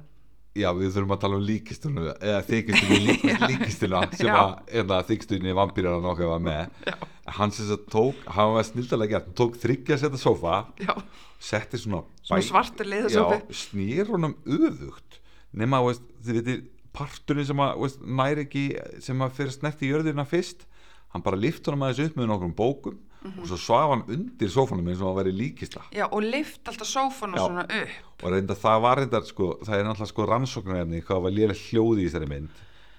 Já, 0.57 0.69
við 0.77 0.95
þurfum 0.95 1.15
að 1.17 1.21
tala 1.25 1.39
um 1.39 1.45
líkistunum 1.47 2.07
eða 2.15 2.39
þykistunum 2.47 3.03
lík, 3.09 3.25
líkistuna 3.51 4.03
sem 4.19 4.31
Já. 4.31 4.37
að 4.41 4.75
eða, 4.83 5.01
þykistunni 5.11 5.57
vampýrana 5.57 6.03
nokkuð 6.05 6.31
var 6.33 6.45
með. 6.47 6.95
Hann 7.37 7.53
sem 7.53 7.67
þess 7.67 7.77
að 7.77 7.85
tók, 7.93 8.23
hann 8.37 8.55
var 8.55 8.69
snildalega 8.69 9.17
gert 9.17 9.29
hann 9.29 9.39
tók 9.43 9.59
þryggja 9.63 9.99
setta 10.03 10.21
sófa 10.21 10.61
já, 10.81 10.95
setti 11.43 11.81
svona, 11.83 12.05
svona 12.23 12.47
svartur 12.47 12.87
já, 12.87 12.93
liðasófi 12.95 13.59
snýr 13.65 14.13
honum 14.15 14.37
öfugt 14.47 15.21
nema, 15.57 15.83
veist, 15.85 16.05
þið 16.25 16.41
veitir 16.41 16.63
parturinn 16.97 17.49
sem 17.49 17.61
að, 17.61 17.75
veist, 17.83 18.07
næri 18.23 18.47
ekki 18.47 18.65
sem 19.05 19.27
að 19.27 19.35
fyrir 19.41 19.57
snerti 19.57 19.91
jörðina 19.91 20.25
fyrst 20.29 20.65
hann 21.13 21.25
bara 21.27 21.41
lift 21.41 21.67
honum 21.69 21.85
aðeins 21.87 22.11
upp 22.11 22.21
með 22.21 22.31
nokkrum 22.31 22.55
bókum 22.57 23.01
Mhm. 23.27 23.41
og 23.43 23.47
svo 23.51 23.59
svaf 23.61 23.91
hann 23.93 24.05
undir 24.17 24.49
sófanum 24.53 24.89
eins 24.89 25.01
og 25.03 25.09
hann 25.11 25.19
væri 25.21 25.33
líkista 25.37 25.83
já, 25.93 26.07
og 26.11 26.23
lift 26.23 26.69
alltaf 26.69 26.89
sófana 26.89 27.37
Já. 27.37 27.47
svona 27.47 27.65
upp 27.67 28.25
og 28.25 28.33
reynda 28.33 28.55
það 28.55 28.81
var 28.87 28.97
reynda 28.99 29.21
sko, 29.27 29.49
það 29.65 29.79
er 29.79 29.85
náttúrulega 29.85 30.13
sko 30.13 30.27
rannsóknarefni 30.31 31.03
hvað 31.03 31.23
var 31.27 31.31
lélega 31.37 31.61
hljóði 31.67 32.03
í 32.05 32.09
þessari 32.09 32.29
mynd 32.29 32.49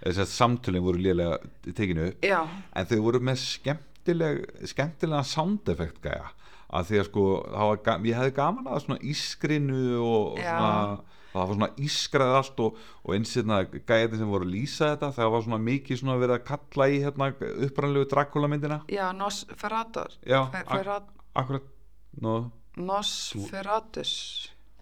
þess 0.04 0.20
að 0.24 0.34
samtölin 0.38 0.84
voru 0.86 1.00
lélega 1.02 1.38
tekinu 1.74 2.08
upp 2.12 2.22
já, 2.22 2.42
en 2.76 2.86
þau 2.86 3.00
voru 3.02 3.20
með 3.20 3.38
skemmtileg 3.42 4.44
skemmtilega 4.74 5.24
sound 5.24 5.70
effect 5.70 6.02
gæja 6.04 6.30
að 6.68 6.90
því 6.90 7.00
að 7.00 7.06
sko 7.08 7.26
var, 7.48 8.06
ég 8.06 8.18
hefði 8.20 8.34
gaman 8.36 8.68
að 8.68 8.82
svona 8.84 9.00
ískrinu 9.08 9.84
og, 10.04 10.34
og 10.34 10.42
Já. 10.42 10.58
svona 10.58 11.00
það 11.38 11.52
var 11.52 11.58
svona 11.60 11.88
ískraði 11.88 12.36
allt 12.42 12.62
og, 12.66 12.82
og 13.04 13.16
eins 13.18 13.34
hérna 13.38 13.62
gæði 13.68 14.20
sem 14.22 14.34
voru 14.34 14.48
að 14.48 14.54
lýsa 14.56 14.92
þetta 14.94 15.12
það 15.18 15.32
var 15.36 15.46
svona 15.48 15.62
mikið 15.68 16.02
svona 16.02 16.20
verið 16.22 16.36
að 16.38 16.46
kalla 16.52 16.90
í 16.90 17.00
hérna 17.06 17.30
upprannlegu 17.68 18.10
Dracula 18.12 18.52
myndina. 18.52 18.82
Já, 18.92 19.06
Nosferatus 19.16 20.20
Já, 20.26 20.40
Fer- 20.54 20.94
akkurat. 21.38 21.74
No, 22.22 22.38
Nosferatus 22.78 24.14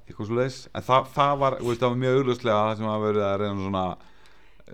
eitthvað 0.06 0.28
svo 0.30 0.38
leiðis 0.38 0.58
en 0.78 0.84
það, 0.86 1.08
það 1.16 1.38
var, 1.42 1.56
veist, 1.66 1.82
það 1.82 1.90
var 1.94 2.02
mjög 2.04 2.20
auglustlega 2.20 2.58
það 2.62 2.76
sem 2.80 2.90
að 2.92 3.06
verið 3.06 3.26
að 3.26 3.38
reyna 3.42 3.64
svona 3.64 3.86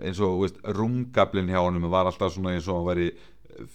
eins 0.02 0.20
og, 0.24 0.34
veist, 0.42 0.58
rúmgablin 0.76 1.52
hjá 1.52 1.60
honum 1.62 1.86
var 1.92 2.10
alltaf 2.10 2.34
svona 2.34 2.52
eins 2.56 2.68
og 2.68 2.78
hann 2.80 2.88
veri 2.90 3.08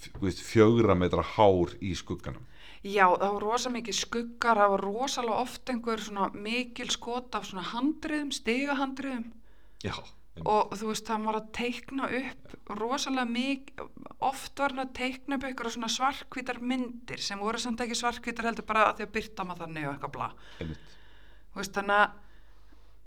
þú 0.06 0.22
veist, 0.26 0.44
fjögra 0.46 0.96
metra 0.98 1.26
hár 1.36 1.74
í 1.82 1.94
skugganum 1.98 2.46
já, 2.84 3.06
það 3.08 3.32
var 3.38 3.46
rosa 3.46 3.72
mikið 3.74 3.98
skuggar 3.98 4.62
það 4.62 4.74
var 4.76 4.86
rosalega 4.86 5.40
oft 5.46 5.72
einhver 5.74 6.04
svona 6.04 6.30
mikil 6.34 6.90
skot 6.94 7.36
af 7.38 7.48
svona 7.50 7.66
handriðum 7.72 8.32
stigahandriðum. 8.36 9.26
Já, 9.86 9.96
og 10.46 10.74
þú 10.78 10.92
veist, 10.92 11.10
hann 11.10 11.26
var 11.26 11.40
að 11.40 11.50
teikna 11.58 12.10
upp 12.20 12.76
rosalega 12.78 13.26
mikið 13.32 14.14
oft 14.28 14.60
var 14.60 14.74
hann 14.74 14.86
að 14.86 14.94
teikna 14.98 15.38
upp 15.38 15.48
eitthvað 15.48 15.76
svona 15.76 15.90
svarkvítar 15.94 16.62
myndir 16.62 17.22
sem 17.22 17.42
voru 17.42 17.62
samt 17.62 17.82
ekki 17.86 17.98
svarkvítar 17.98 18.50
heldur 18.50 18.66
bara 18.68 18.88
að 18.90 19.02
því 19.02 19.08
að 19.08 19.14
byrta 19.18 19.46
maður 19.46 19.66
þannig 19.66 19.88
og 19.88 19.98
eitthvað 19.98 20.38
einmitt. 20.62 20.96
Þú 21.54 21.62
veist, 21.62 21.78
þannig 21.78 22.02
að 22.02 22.16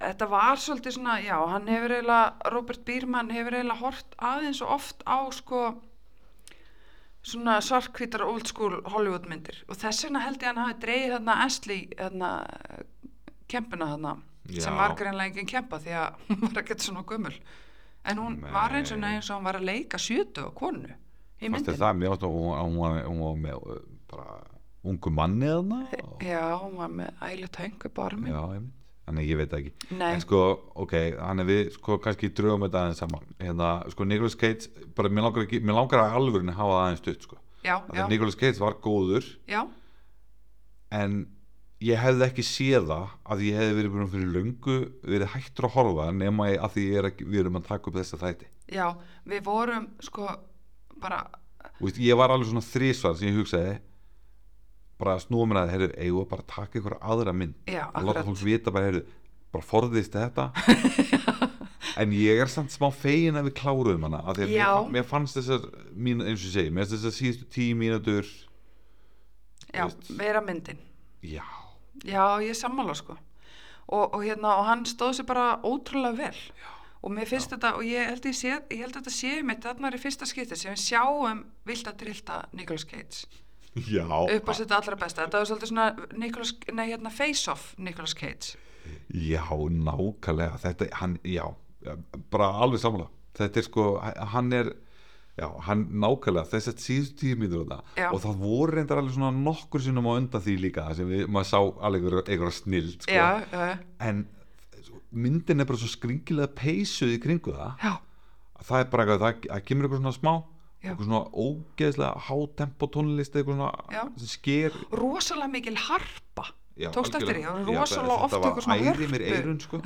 þetta 0.01 0.29
var 0.31 0.61
svolítið 0.65 0.97
svona, 0.97 1.19
já, 1.21 1.37
hann 1.53 1.69
hefur 1.71 1.95
eiginlega, 1.97 2.51
Robert 2.55 2.85
Biermann 2.87 3.33
hefur 3.35 3.57
eiginlega 3.59 3.83
hort 3.83 4.15
aðeins 4.31 4.63
og 4.65 4.75
oft 4.79 5.03
á 5.05 5.19
sko 5.35 5.65
svona 7.23 7.59
svarkvítar 7.61 8.23
old 8.25 8.47
school 8.49 8.79
Hollywood 8.89 9.27
myndir. 9.29 9.59
Og 9.69 9.77
þess 9.77 10.05
vegna 10.07 10.23
held 10.25 10.41
ég 10.41 10.49
að 10.49 10.55
hann 10.57 10.65
hafi 10.65 10.81
dreigið 10.85 11.15
þarna 11.17 11.35
Ashley, 11.45 11.81
þarna 11.99 12.31
kempuna 13.51 13.89
þarna, 13.93 14.15
Já. 14.51 14.61
sem 14.65 14.77
var 14.79 14.95
greinlega 14.99 15.31
engin 15.33 15.51
kempa 15.51 15.79
því 15.83 15.97
að 16.01 16.23
hún 16.31 16.47
var 16.55 16.63
ekkert 16.63 16.85
svona 16.87 17.05
gömul. 17.07 17.35
En 18.09 18.17
hún 18.23 18.39
var 18.41 18.73
eins 18.79 18.93
og 18.95 18.99
Nei. 19.03 19.17
eins 19.19 19.29
og 19.31 19.37
hún 19.41 19.45
var 19.51 19.59
að 19.61 19.67
leika 19.69 19.99
sjötu 20.01 20.47
á 20.49 20.51
konu 20.57 20.89
í 21.41 21.49
myndinu 21.53 21.77
það, 21.77 21.99
mér 22.01 22.15
að 22.17 22.25
hún, 22.33 22.55
hún, 22.57 22.79
var, 22.81 22.97
hún 23.05 23.21
var 23.21 23.37
með 23.45 23.67
uh, 23.75 23.83
bara 24.09 24.39
ungu 24.89 25.13
manni 25.13 25.49
þarna 25.51 25.81
og- 26.01 26.25
Já, 26.25 26.41
hún 26.63 26.79
var 26.81 26.89
með 26.97 27.11
ægilegt 27.29 27.59
höng 27.61 27.77
upp 27.91 28.01
á 28.01 28.03
armin 28.07 28.33
já, 28.33 28.41
einmitt 28.57 28.80
Þannig 29.09 29.31
ég 29.33 29.41
veit 29.41 29.55
ekki. 29.57 29.73
Nei. 29.97 30.13
En 30.15 30.23
sko, 30.23 30.41
ok, 30.85 30.95
hann 31.19 31.43
er 31.43 31.49
við 31.49 31.73
sko 31.75 31.99
kannski 32.03 32.31
drögum 32.37 32.67
þetta 32.67 32.85
aðeins 32.85 33.03
saman. 33.03 33.27
Hérna, 33.41 33.71
sko, 33.91 34.07
Nicolas 34.07 34.39
Cage 34.39 34.87
bara, 34.97 35.11
mér 35.11 35.27
langar, 35.27 35.47
ekki, 35.49 35.63
mér 35.65 35.81
langar 35.81 36.05
að 36.05 36.17
alvörinni 36.21 36.55
hafa 36.55 36.77
það 36.77 36.85
aðeins 36.85 37.03
stutt, 37.03 37.27
sko. 37.27 37.41
Já, 37.65 37.75
já, 37.97 38.05
Nicolas 38.13 38.39
Cage 38.39 38.63
var 38.63 38.79
góður. 38.85 39.27
Já, 39.51 39.65
en 41.01 41.21
ég 41.81 42.01
hefði 42.01 42.27
ekki 42.27 42.45
séð 42.45 42.89
það 42.91 43.13
að 43.33 43.45
ég 43.47 43.59
hefði 43.61 43.77
verið 43.79 43.93
búin 43.95 44.11
fyrir 44.13 44.33
löngu 44.35 44.79
verið 45.01 45.35
hættur 45.35 45.69
að 45.69 45.77
horfa 45.79 46.09
nema 46.13 46.49
að 46.53 46.75
því 46.77 46.87
er 47.01 47.09
ekki, 47.11 47.29
við 47.31 47.45
erum 47.45 47.61
að 47.61 47.69
taka 47.71 47.91
upp 47.91 48.01
þessa 48.01 48.21
þætti. 48.21 48.51
Já, 48.71 48.87
við 49.33 49.45
vorum 49.47 49.87
sko 50.05 50.27
bara 51.01 51.23
og 51.81 51.87
veist, 51.87 52.01
ég 52.03 52.19
var 52.21 52.33
alveg 52.35 52.51
svona 52.51 52.65
þrísvar 52.67 53.17
sem 53.17 53.31
ég 53.31 53.39
hugsaði 53.41 53.79
bara 55.01 55.17
snúa 55.23 55.47
mér 55.49 55.63
að 55.65 55.73
heyrðu, 55.75 55.91
eigum 55.97 56.21
við 56.23 56.29
bara 56.35 56.45
að 56.45 56.53
taka 56.55 56.81
ykkur 56.81 56.97
aðra 57.01 57.35
mynd? 57.37 57.57
Já, 57.71 57.85
og 57.91 58.07
láta 58.09 58.25
fólk 58.29 58.43
vita 58.45 58.75
bara, 58.75 58.91
heyrðu, 58.91 59.03
bara 59.55 59.69
forðist 59.73 60.17
þetta. 60.19 60.51
En 62.01 62.13
ég 62.15 62.39
er 62.41 62.49
samt 62.49 62.71
smá 62.73 62.87
fegin 62.95 63.37
að 63.37 63.49
við 63.49 63.55
kláruðum 63.59 64.05
hana 64.07 64.21
af 64.23 64.37
því 64.39 64.45
að 64.47 64.51
mér, 64.53 64.61
Já. 64.61 64.69
mér 64.95 65.07
fannst 65.09 65.37
þessar 65.37 65.65
mín, 65.93 66.21
eins 66.23 66.45
og 66.47 66.53
segi, 66.55 66.71
mér 66.73 66.87
fannst 66.87 66.95
þessar 66.95 67.15
síðustu 67.17 67.49
tíu 67.53 67.75
mínútur 67.77 68.29
já, 69.75 69.85
veist. 69.85 70.11
vera 70.21 70.41
myndin. 70.45 70.79
Já, 71.27 71.45
já, 72.07 72.23
ég 72.47 72.57
sammála 72.57 72.95
sko. 72.97 73.17
Og, 73.91 74.05
og 74.15 74.23
hérna, 74.23 74.55
og 74.61 74.69
hann 74.71 74.87
stóð 74.89 75.19
sér 75.19 75.29
bara 75.29 75.47
ótrúlega 75.67 76.17
vel. 76.23 76.39
Já. 76.61 76.71
og 77.01 77.13
mér 77.17 77.29
finnst 77.29 77.49
þetta 77.55 77.75
og 77.79 77.85
ég 77.89 78.11
held, 78.11 78.27
ég, 78.29 78.35
sé, 78.37 78.51
ég 78.71 78.81
held 78.85 78.93
að 78.93 78.99
þetta 79.01 79.13
sé 79.17 79.37
mitt 79.49 79.63
þarna 79.65 79.89
er 79.89 79.95
í 79.97 80.01
fyrsta 80.03 80.27
skipti 80.29 80.57
sem 80.61 80.75
við 80.75 80.83
sjáum 80.85 81.39
vilt 81.65 81.89
að 81.89 81.97
drillta 82.03 82.43
Nicolas 82.53 82.85
Cage. 82.85 83.25
já 83.25 83.40
upp 83.77 84.51
á 84.51 84.53
sitt 84.59 84.73
allra 84.75 84.99
besta, 84.99 85.27
þetta 85.27 85.41
var 85.41 85.49
svolítið 85.49 85.71
svona 85.71 85.87
Nicolas, 86.19 86.53
nei, 86.75 86.87
hérna, 86.91 87.13
face 87.15 87.51
off 87.53 87.73
Nicolas 87.79 88.15
Cage. 88.19 88.59
Já, 89.15 89.45
nákvæmlega. 89.71 90.59
Þetta, 90.65 90.91
hann, 90.99 91.19
já, 91.27 91.45
bara 92.33 92.51
alveg 92.65 92.83
sammála. 92.83 93.11
Þetta 93.39 93.61
er 93.61 93.67
sko, 93.67 93.85
hann 94.35 94.53
er 94.57 94.73
já, 95.39 95.47
hann 95.67 95.87
nákvæmlega 96.03 96.49
þess 96.51 96.73
að 96.73 96.83
síðustu 96.85 97.31
tíu 97.39 97.65
Já. 97.97 98.11
og 98.11 98.21
það 98.25 98.43
voru 98.43 98.77
reyndar 98.77 99.01
alveg 99.01 99.15
svona 99.15 99.33
nokkur 99.35 99.83
sinnum 99.85 100.09
á 100.11 100.13
undan 100.19 100.45
því 100.45 100.57
líka 100.67 100.89
sem 100.95 101.09
við, 101.09 101.27
maður 101.29 101.49
sá 101.51 101.59
alveg 101.87 102.07
einhverja 102.29 102.57
snild 102.59 103.03
sko. 103.03 103.13
já, 103.13 103.43
já, 103.53 103.79
en 104.01 104.27
myndin 105.11 105.61
er 105.61 105.69
bara 105.69 105.81
svo 105.81 105.91
skringilega 105.91 106.51
peysuð 106.55 107.17
í 107.17 107.21
kringu 107.23 107.55
það. 107.55 107.73
Já, 107.83 107.93
að 108.61 108.69
það 108.69 108.83
er 108.83 108.91
bara 108.93 109.07
eitthvað, 109.07 109.23
það, 109.25 109.47
það 109.49 109.65
kemur 109.69 109.87
eitthvað 109.87 110.03
svona 110.03 110.19
smá. 110.19 110.35
Eitthvað 110.81 111.07
svona 111.11 111.23
ógeðslega 111.45 112.23
hátempo 112.29 112.89
tónlist 112.95 113.35
eitthvað 113.37 113.59
svona 113.61 114.09
sker 114.33 114.73
rosalega 114.97 115.49
mikil 115.53 115.77
harpa 115.77 116.47
já, 116.81 116.89
Tókstu 116.95 117.19
eftir 117.21 117.37
því? 117.37 117.45
algjörlega. 117.45 117.51
Það 117.51 117.67
var 117.67 117.75
Já, 117.75 117.81
rosalega 117.85 118.17
þetta 118.25 118.41
var 118.41 118.51
eitthvað 118.51 118.65
svona 118.65 118.95
æri 118.95 119.07
mér 119.13 119.25
hörpu. 119.27 119.37
eirun 119.37 119.61
sko 119.61 119.83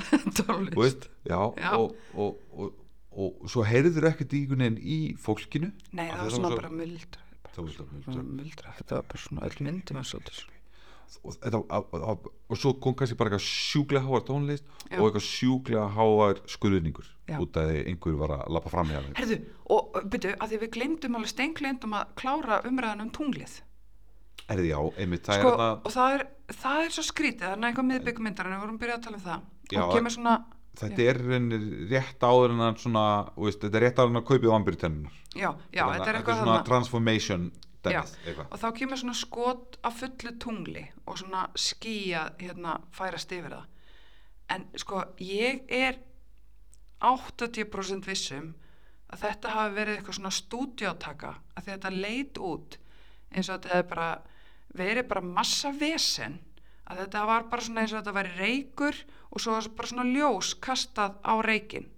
veist, 0.78 1.08
já, 1.26 1.40
Já. 1.58 1.70
Og, 1.78 1.96
og, 2.14 2.38
og, 2.54 2.72
og, 3.14 3.48
svo 3.50 3.64
heyrður 3.66 4.08
ekkert 4.12 4.32
í 4.34 4.42
einhvern 4.44 4.62
veginn 4.64 4.78
í 4.82 4.98
fólkinu 5.18 5.72
nei, 5.92 6.06
það 6.10 6.22
var 6.22 6.34
svona 6.36 6.52
svo- 6.52 6.60
bara 6.62 6.70
muldra 6.70 7.20
svona 7.54 8.22
þetta 8.78 8.98
var 9.00 9.04
bara 9.10 9.22
svona 9.26 9.48
öll 9.50 9.58
myndum 9.66 10.00
og, 11.24 11.36
þetta, 11.40 11.60
og, 11.60 11.94
og, 11.94 12.30
og 12.50 12.60
svo 12.60 12.72
kom 12.82 12.96
kannski 12.98 13.16
bara 13.18 13.32
eitthvað 13.32 13.46
sjúklega 13.46 14.04
háar 14.06 14.24
tónlist 14.28 14.64
Já. 14.88 14.98
og 14.98 15.06
eitthvað 15.08 15.26
sjúklega 15.28 15.84
háar 15.96 16.40
skurðningur 16.50 17.10
Já. 17.28 17.36
út 17.40 17.58
af 17.60 17.68
því 17.70 17.84
einhver 17.90 18.18
var 18.20 18.34
að 18.38 18.42
lappa 18.56 18.72
fram 18.72 18.90
þeim 18.92 19.12
Herðu, 19.20 19.38
og 19.76 20.00
byrju, 20.12 20.34
að 20.38 20.52
því 20.52 20.60
við 20.64 20.72
glemdum 20.78 21.18
alveg 21.18 21.32
steinglendum 21.32 21.96
að 21.98 22.10
klára 22.20 22.60
umræðan 22.68 23.06
um 23.06 23.12
tunglið. 23.14 23.60
Erði 24.52 24.72
já, 24.74 24.80
einmitt, 25.00 25.24
það 25.24 25.40
sko, 25.40 25.52
er 25.54 25.62
það 25.62 25.74
og 25.74 25.94
það 25.94 26.16
er, 26.16 26.26
það 26.58 26.82
er 26.82 26.96
svo 26.96 27.06
skrítið 27.06 27.46
það 27.46 27.54
er 27.54 27.68
eitthvað 27.70 27.90
miðbyggmyndar 27.90 28.50
en 28.50 28.54
við 28.54 28.64
vorum 28.66 28.80
byrjað 28.82 28.98
að 28.98 29.06
tala 29.06 29.20
um 29.20 29.24
það. 29.24 29.46
Já, 29.72 29.80
og 29.80 29.94
kemur 29.94 30.12
svona, 30.12 30.34
þetta 30.80 31.06
er 31.08 31.20
rétt 31.94 32.26
áður 32.28 32.52
en 32.52 32.64
að 32.66 32.80
svona, 32.82 33.04
veist, 33.38 33.62
þetta 33.62 33.80
er 33.80 33.86
rétt 33.86 34.02
áður 34.02 34.12
en 34.12 34.20
að 34.20 34.26
kaupið 34.28 34.50
já, 35.72 35.84
þetta 35.88 36.10
er 36.10 36.18
eitthvað 36.18 36.40
svona 36.42 36.58
þarna. 36.58 36.66
transformation 36.68 37.46
eitthvað. 37.92 38.46
og 38.50 38.60
þá 38.62 38.66
kemur 38.78 39.00
svona 39.00 39.16
skot 39.18 39.78
af 39.82 40.00
fullu 40.00 40.34
tungli 40.40 40.84
og 41.06 41.18
svona 41.20 41.46
skýja 41.58 42.24
hérna 42.40 42.78
færast 42.94 43.32
yfir 43.32 43.56
það. 43.56 43.70
En 44.54 44.66
sko 44.80 45.04
ég 45.20 45.64
er 45.68 45.98
80% 47.04 48.06
vissum 48.08 48.52
að 49.12 49.26
þetta 49.26 49.54
hafi 49.54 49.76
verið 49.78 49.98
eitthvað 49.98 50.18
svona 50.18 50.34
stúdíótaka 50.34 51.34
að 51.54 51.68
þetta 51.70 51.92
leit 51.94 52.38
út 52.38 52.78
eins 53.34 53.48
og 53.48 53.58
þetta 53.58 53.74
hefði 53.74 53.88
bara 53.90 54.08
verið 54.74 55.08
bara 55.10 55.24
massa 55.38 55.72
vesen 55.74 56.38
að 56.90 57.04
þetta 57.04 57.24
var 57.28 57.48
bara 57.50 57.66
svona 57.66 57.84
eins 57.84 57.94
og 57.94 58.00
þetta 58.00 58.16
væri 58.18 58.34
reykur 58.38 59.00
og 59.30 59.42
svo 59.42 59.56
var 59.56 59.68
bara 59.78 59.90
svona 59.90 60.08
ljós 60.10 60.54
kastað 60.62 61.18
á 61.22 61.34
reykin 61.44 61.88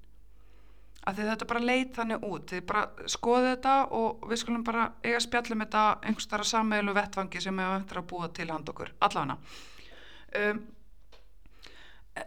að 1.07 1.21
þetta 1.23 1.47
bara 1.53 1.63
leit 1.63 1.93
þannig 1.97 2.25
út. 2.27 2.47
Þið 2.51 2.63
bara 2.67 3.09
skoðið 3.17 3.51
þetta 3.53 3.75
og 3.99 4.25
við 4.31 4.41
skulum 4.43 4.65
bara 4.67 4.87
eiga 5.05 5.21
spjallum 5.23 5.63
þetta 5.65 5.83
einhvers 6.03 6.31
þar 6.33 6.45
að 6.45 6.51
sammeðlu 6.53 6.95
vettfangi 6.97 7.43
sem 7.45 7.61
við 7.61 7.75
eftir 7.77 8.01
að 8.01 8.09
búa 8.13 8.29
til 8.35 8.49
hand 8.51 8.73
okkur. 8.73 8.91
Allavega 9.07 9.37
um, 10.41 10.61
e- 12.17 12.27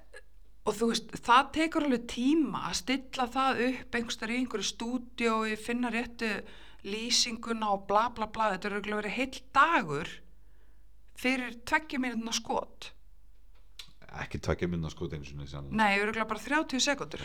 og 0.69 0.77
þú 0.77 0.89
veist 0.93 1.11
það 1.25 1.51
tekur 1.57 1.87
alveg 1.89 2.05
tíma 2.13 2.63
að 2.69 2.77
stilla 2.83 3.27
það 3.35 3.61
upp 3.67 3.97
einhvers 3.99 4.19
þar 4.21 4.33
í 4.33 4.39
einhverju 4.43 4.69
stúdíói 4.69 5.57
finna 5.59 5.91
réttu 5.93 6.29
lýsinguna 6.87 7.73
og 7.75 7.83
bla 7.89 8.05
bla 8.15 8.29
bla. 8.31 8.53
Þetta 8.53 8.69
er 8.69 8.77
örugglega 8.77 9.01
verið 9.01 9.17
heill 9.17 9.41
dagur 9.55 10.13
fyrir 11.19 11.57
tveggja 11.67 11.99
mínútna 11.99 12.31
skot. 12.31 12.93
Ekki 14.23 14.39
tvekja 14.41 14.69
minna 14.71 14.89
sko 14.89 15.05
einu 15.11 15.27
sinni 15.27 15.45
sann- 15.47 15.67
nei, 15.75 15.99
örugglega 15.99 16.25
bara 16.31 16.39
30 16.41 16.79
sekundur 16.81 17.21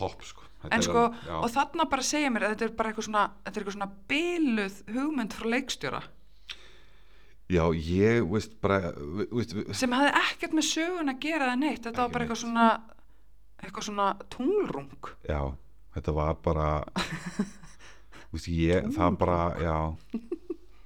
topp 0.00 0.24
sko. 0.26 0.46
En 0.68 0.76
er 0.76 0.84
sko, 0.84 1.06
já. 1.24 1.36
og 1.40 1.48
þarna 1.54 1.86
bara 1.88 2.04
segja 2.04 2.30
mér 2.32 2.44
að 2.44 2.54
þetta 2.54 2.66
er 2.66 2.72
bara 2.76 2.90
eitthvað 2.90 3.06
svona, 3.06 3.26
þetta 3.44 3.52
er 3.54 3.62
eitthvað 3.62 3.76
svona 3.78 3.92
byluð 4.12 4.80
hugmynd 4.96 5.36
frá 5.36 5.46
leikstjóra. 5.54 6.00
Já, 7.50 7.64
ég, 7.74 8.20
veist, 8.30 8.52
bara 8.62 8.92
veist, 9.32 9.56
sem 9.74 9.94
hafði 9.96 10.10
ekkert 10.20 10.52
með 10.54 10.66
sögun 10.68 11.10
að 11.10 11.24
gera 11.24 11.48
það 11.48 11.62
neitt, 11.64 11.80
þetta 11.86 12.04
var 12.04 12.12
bara 12.14 12.26
eitthvað 12.26 12.42
svona 12.44 12.66
eitthvað 13.60 13.86
svona 13.88 14.06
tunglrung. 14.32 15.10
Já, 15.26 15.40
þetta 15.96 16.14
var 16.20 16.38
bara 16.44 16.68
veist, 18.30 18.46
ég, 18.52 18.86
það 18.94 19.18
bara 19.24 19.40
já, 19.64 19.76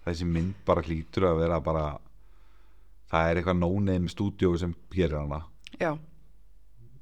þessi 0.07 0.31
mynd 0.31 0.57
bara 0.65 0.87
hlýtur 0.87 1.29
að 1.29 1.43
vera 1.43 1.61
bara 1.65 1.85
það 3.13 3.29
er 3.29 3.41
eitthvað 3.41 3.61
no-name 3.61 4.11
stúdíó 4.13 4.55
sem 4.61 4.73
gerir 4.95 5.21
hana. 5.21 5.45
Já, 5.77 5.93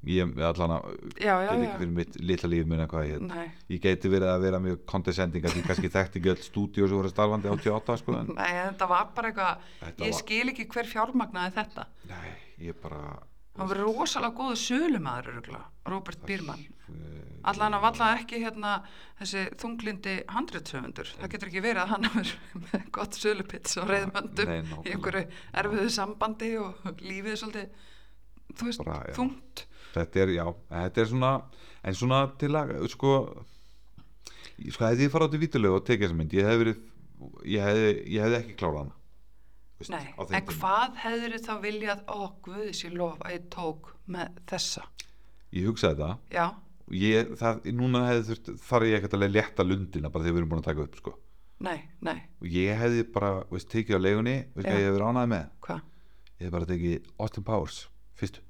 ég 0.03 0.33
allan 0.43 0.73
að 0.75 0.87
já, 1.23 1.33
já, 1.45 1.49
get 1.53 1.63
ekki 1.63 1.77
fyrir 1.79 1.93
mitt 1.97 2.15
litla 2.19 2.49
líf 2.51 2.65
minna 2.67 2.87
hvað 2.91 3.05
ég 3.07 3.27
heit 3.31 3.51
ég 3.75 3.81
geti 3.85 4.09
verið 4.11 4.31
að 4.33 4.41
vera 4.47 4.59
mjög 4.59 4.81
condescending 4.91 5.45
að 5.47 5.57
ég 5.61 5.67
kannski 5.69 5.91
þekkti 5.93 6.19
ekki 6.19 6.31
öll 6.33 6.41
stúdíó 6.43 6.87
sem 6.89 6.97
voru 6.99 7.11
starfandi 7.13 7.51
88 7.53 7.97
sko 8.01 8.17
en 8.19 8.33
nei, 8.35 8.49
þetta 8.67 8.89
var 8.91 9.11
bara 9.15 9.31
eitthvað 9.31 9.93
ég 9.93 10.09
var- 10.11 10.19
skil 10.19 10.47
ekki 10.51 10.67
hver 10.73 10.89
fjármagnaði 10.91 11.53
þetta. 11.59 11.85
Nei, 12.09 12.33
ég 12.67 12.75
bara 12.83 13.03
hann 13.53 13.69
verið 13.69 13.85
rosalega 13.93 14.33
góðu 14.33 14.55
sölumæður 14.57 15.59
Robert 15.85 16.23
Biermann. 16.25 16.63
eh, 16.89 17.21
allan 17.43 17.73
að 17.77 17.81
valla 17.83 18.07
ekki 18.17 18.39
hérna 18.43 18.71
þessi 19.19 19.43
þunglindi 19.61 20.13
handritsöfundur 20.31 21.09
það 21.19 21.29
getur 21.35 21.47
ekki 21.51 21.61
verið 21.63 21.81
að 21.83 21.91
hann 21.93 22.05
er 22.19 22.31
með 22.59 22.87
gott 22.91 23.15
sölupits 23.19 23.77
og 23.79 23.87
reyðmöndum 23.91 24.51
í 24.83 24.91
einhverju 24.95 25.27
erfiðu 25.53 25.89
sambandi 25.95 26.51
og 26.59 26.81
lífið 27.03 27.31
er 27.35 27.39
svolítið 27.43 27.69
þú 28.57 28.67
veist, 28.69 28.83
þungt 29.17 29.63
þetta 29.93 30.23
er, 30.23 30.33
já, 30.37 30.45
þetta 30.71 31.03
er 31.03 31.11
svona 31.11 31.33
en 31.83 31.97
svona 31.99 32.19
til 32.41 32.51
að, 32.57 32.73
sko 32.93 33.13
sko, 34.71 34.87
hefði 34.87 35.07
ég 35.07 35.13
farið 35.13 35.29
á 35.29 35.33
til 35.33 35.41
vítulegu 35.41 35.77
og 35.77 35.87
tekið 35.87 36.07
þessa 36.07 36.19
mynd, 36.19 36.35
ég 36.37 36.49
hefði 36.49 36.75
ég 37.47 37.65
hefði, 37.67 37.87
ég 38.13 38.25
hefði 38.25 38.37
ekki 38.39 38.57
klárað 38.59 38.83
hana. 38.83 38.99
Veist, 39.79 39.91
Nei, 39.91 40.03
en 40.13 40.29
tíma. 40.29 40.57
hvað 40.59 40.99
hefur 41.03 41.37
þá 41.47 41.53
viljað 41.63 42.03
guðis 42.45 42.83
ég 42.85 42.93
lof 42.97 43.23
að 43.23 43.35
ég 43.35 43.47
tók 43.53 43.89
með 44.13 44.37
þessa? 44.51 44.85
Ég 45.53 45.67
hugsaði 45.69 45.99
það. 46.01 46.13
Já, 46.33 46.45
ég, 46.99 47.33
það, 47.39 47.67
núna 47.73 48.05
hefði 48.09 48.25
þurft 48.29 48.51
þarf 48.67 48.89
ég 48.89 48.97
ekkert 48.99 49.17
að 49.17 49.27
létta 49.31 49.67
lundina 49.67 50.11
bara 50.13 50.25
þegar 50.25 50.35
við 50.37 50.43
erum 50.43 50.53
búin 50.53 50.63
að 50.63 50.69
taka 50.69 50.87
upp 50.87 50.99
sko. 51.01 51.17
nei, 51.63 51.79
nei, 52.03 52.17
og 52.41 52.47
ég 52.51 52.79
hefði 52.79 53.03
bara, 53.13 53.33
veist, 53.51 53.69
tekið 53.71 53.95
á 53.95 54.01
leigunni 54.03 54.37
veist 54.53 54.67
hvað 54.67 54.79
ég 54.79 54.87
hefði 54.87 54.95
verið 54.97 55.09
ánæði 55.09 55.29
með? 55.33 55.45
Hvað? 55.63 55.83
Ég 56.33 56.41
hefði 56.41 56.55
bara 56.57 56.69
tekið 56.73 57.11
Austin 57.23 57.45
Powers 57.47 57.77
fyrstu 58.19 58.43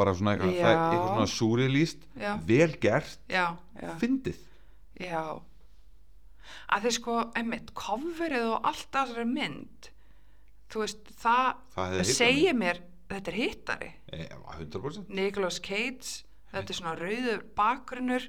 bara 0.00 0.16
svona 0.16 0.34
eitthvað, 0.34 0.56
það, 0.56 0.80
eitthvað 0.80 1.12
svona 1.14 1.30
súrilíst 1.34 2.08
vel 2.48 2.72
gert, 2.82 3.20
fyndið. 4.02 4.42
Já. 5.00 5.22
Að 6.70 6.86
þið 6.86 6.96
sko, 6.96 7.16
einmitt, 7.38 7.72
coverið 7.78 8.48
og 8.50 8.68
allt 8.70 8.88
þessari 8.94 9.26
mynd 9.30 9.90
þú 10.70 10.84
veist, 10.84 11.14
það, 11.20 11.46
Það 11.74 12.00
segir 12.10 12.58
mér 12.58 12.82
þetta 13.10 13.32
er 13.32 13.38
hittari. 13.38 13.92
E, 14.14 14.26
100% 14.58 15.14
Nicolas 15.18 15.58
Cage, 15.62 16.20
þetta 16.52 16.74
er 16.74 16.78
svona 16.78 16.96
rauður 16.98 17.42
bakgrunnur 17.58 18.28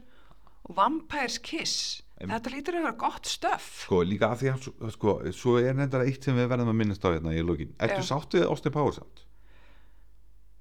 og 0.65 0.77
Vampire's 0.77 1.37
Kiss. 1.43 2.01
Em- 2.21 2.29
þetta 2.29 2.53
lítur 2.53 2.77
að 2.77 2.83
vera 2.85 2.97
gott 3.01 3.25
stöf 3.29 3.67
sko 3.81 4.03
líka 4.05 4.27
af 4.29 4.41
því 4.41 4.49
að 4.53 4.91
sko, 4.93 5.13
svo 5.33 5.55
er 5.57 5.73
nefndar 5.73 6.03
eitt 6.05 6.27
sem 6.27 6.37
við 6.37 6.51
verðum 6.51 6.69
að 6.69 6.77
minnast 6.77 7.05
á 7.05 7.09
hérna 7.09 7.33
í 7.33 7.41
lókin 7.41 7.71
ertu 7.81 7.97
Já. 7.97 8.09
sátt 8.11 8.35
við 8.37 8.45
Austin 8.45 8.75
Powers 8.75 8.99
samt? 8.99 9.20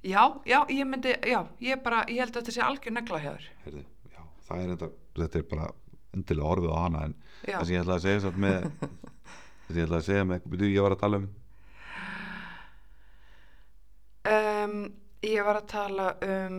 Já, 0.02 0.22
já, 0.48 0.58
ég 0.68 0.86
myndi, 0.88 1.14
já, 1.26 1.40
ég 1.60 1.82
bara 1.84 2.04
ég 2.08 2.22
held 2.22 2.34
að 2.34 2.40
þetta 2.40 2.56
sé 2.56 2.64
algjör 2.64 2.96
negla 2.96 3.20
hjá 3.22 3.30
þér. 3.34 3.84
Já, 4.10 4.22
það 4.48 4.62
er 4.62 4.72
þetta, 4.74 4.90
þetta 5.20 5.40
er 5.40 5.48
bara 5.50 5.70
endilega 6.16 6.52
orðið 6.54 6.74
á 6.74 6.78
hana 6.80 7.02
en 7.08 7.16
það 7.44 7.64
sem 7.64 7.74
ég 7.74 7.84
ætla 7.84 7.96
að 7.96 8.06
segja 8.06 8.22
samt 8.24 8.40
með 8.42 8.64
það 9.64 9.70
sem 9.70 9.80
ég 9.80 9.86
ætla 9.86 10.00
að 10.00 10.08
segja 10.08 10.28
með, 10.30 10.46
byrju 10.54 10.70
ég 10.74 10.86
var 10.86 10.96
að 10.96 11.02
tala 11.04 11.20
um 11.20 11.28
um, 14.30 14.78
ég 15.26 15.46
var 15.46 15.60
að 15.60 15.68
tala 15.70 16.08
um 16.26 16.58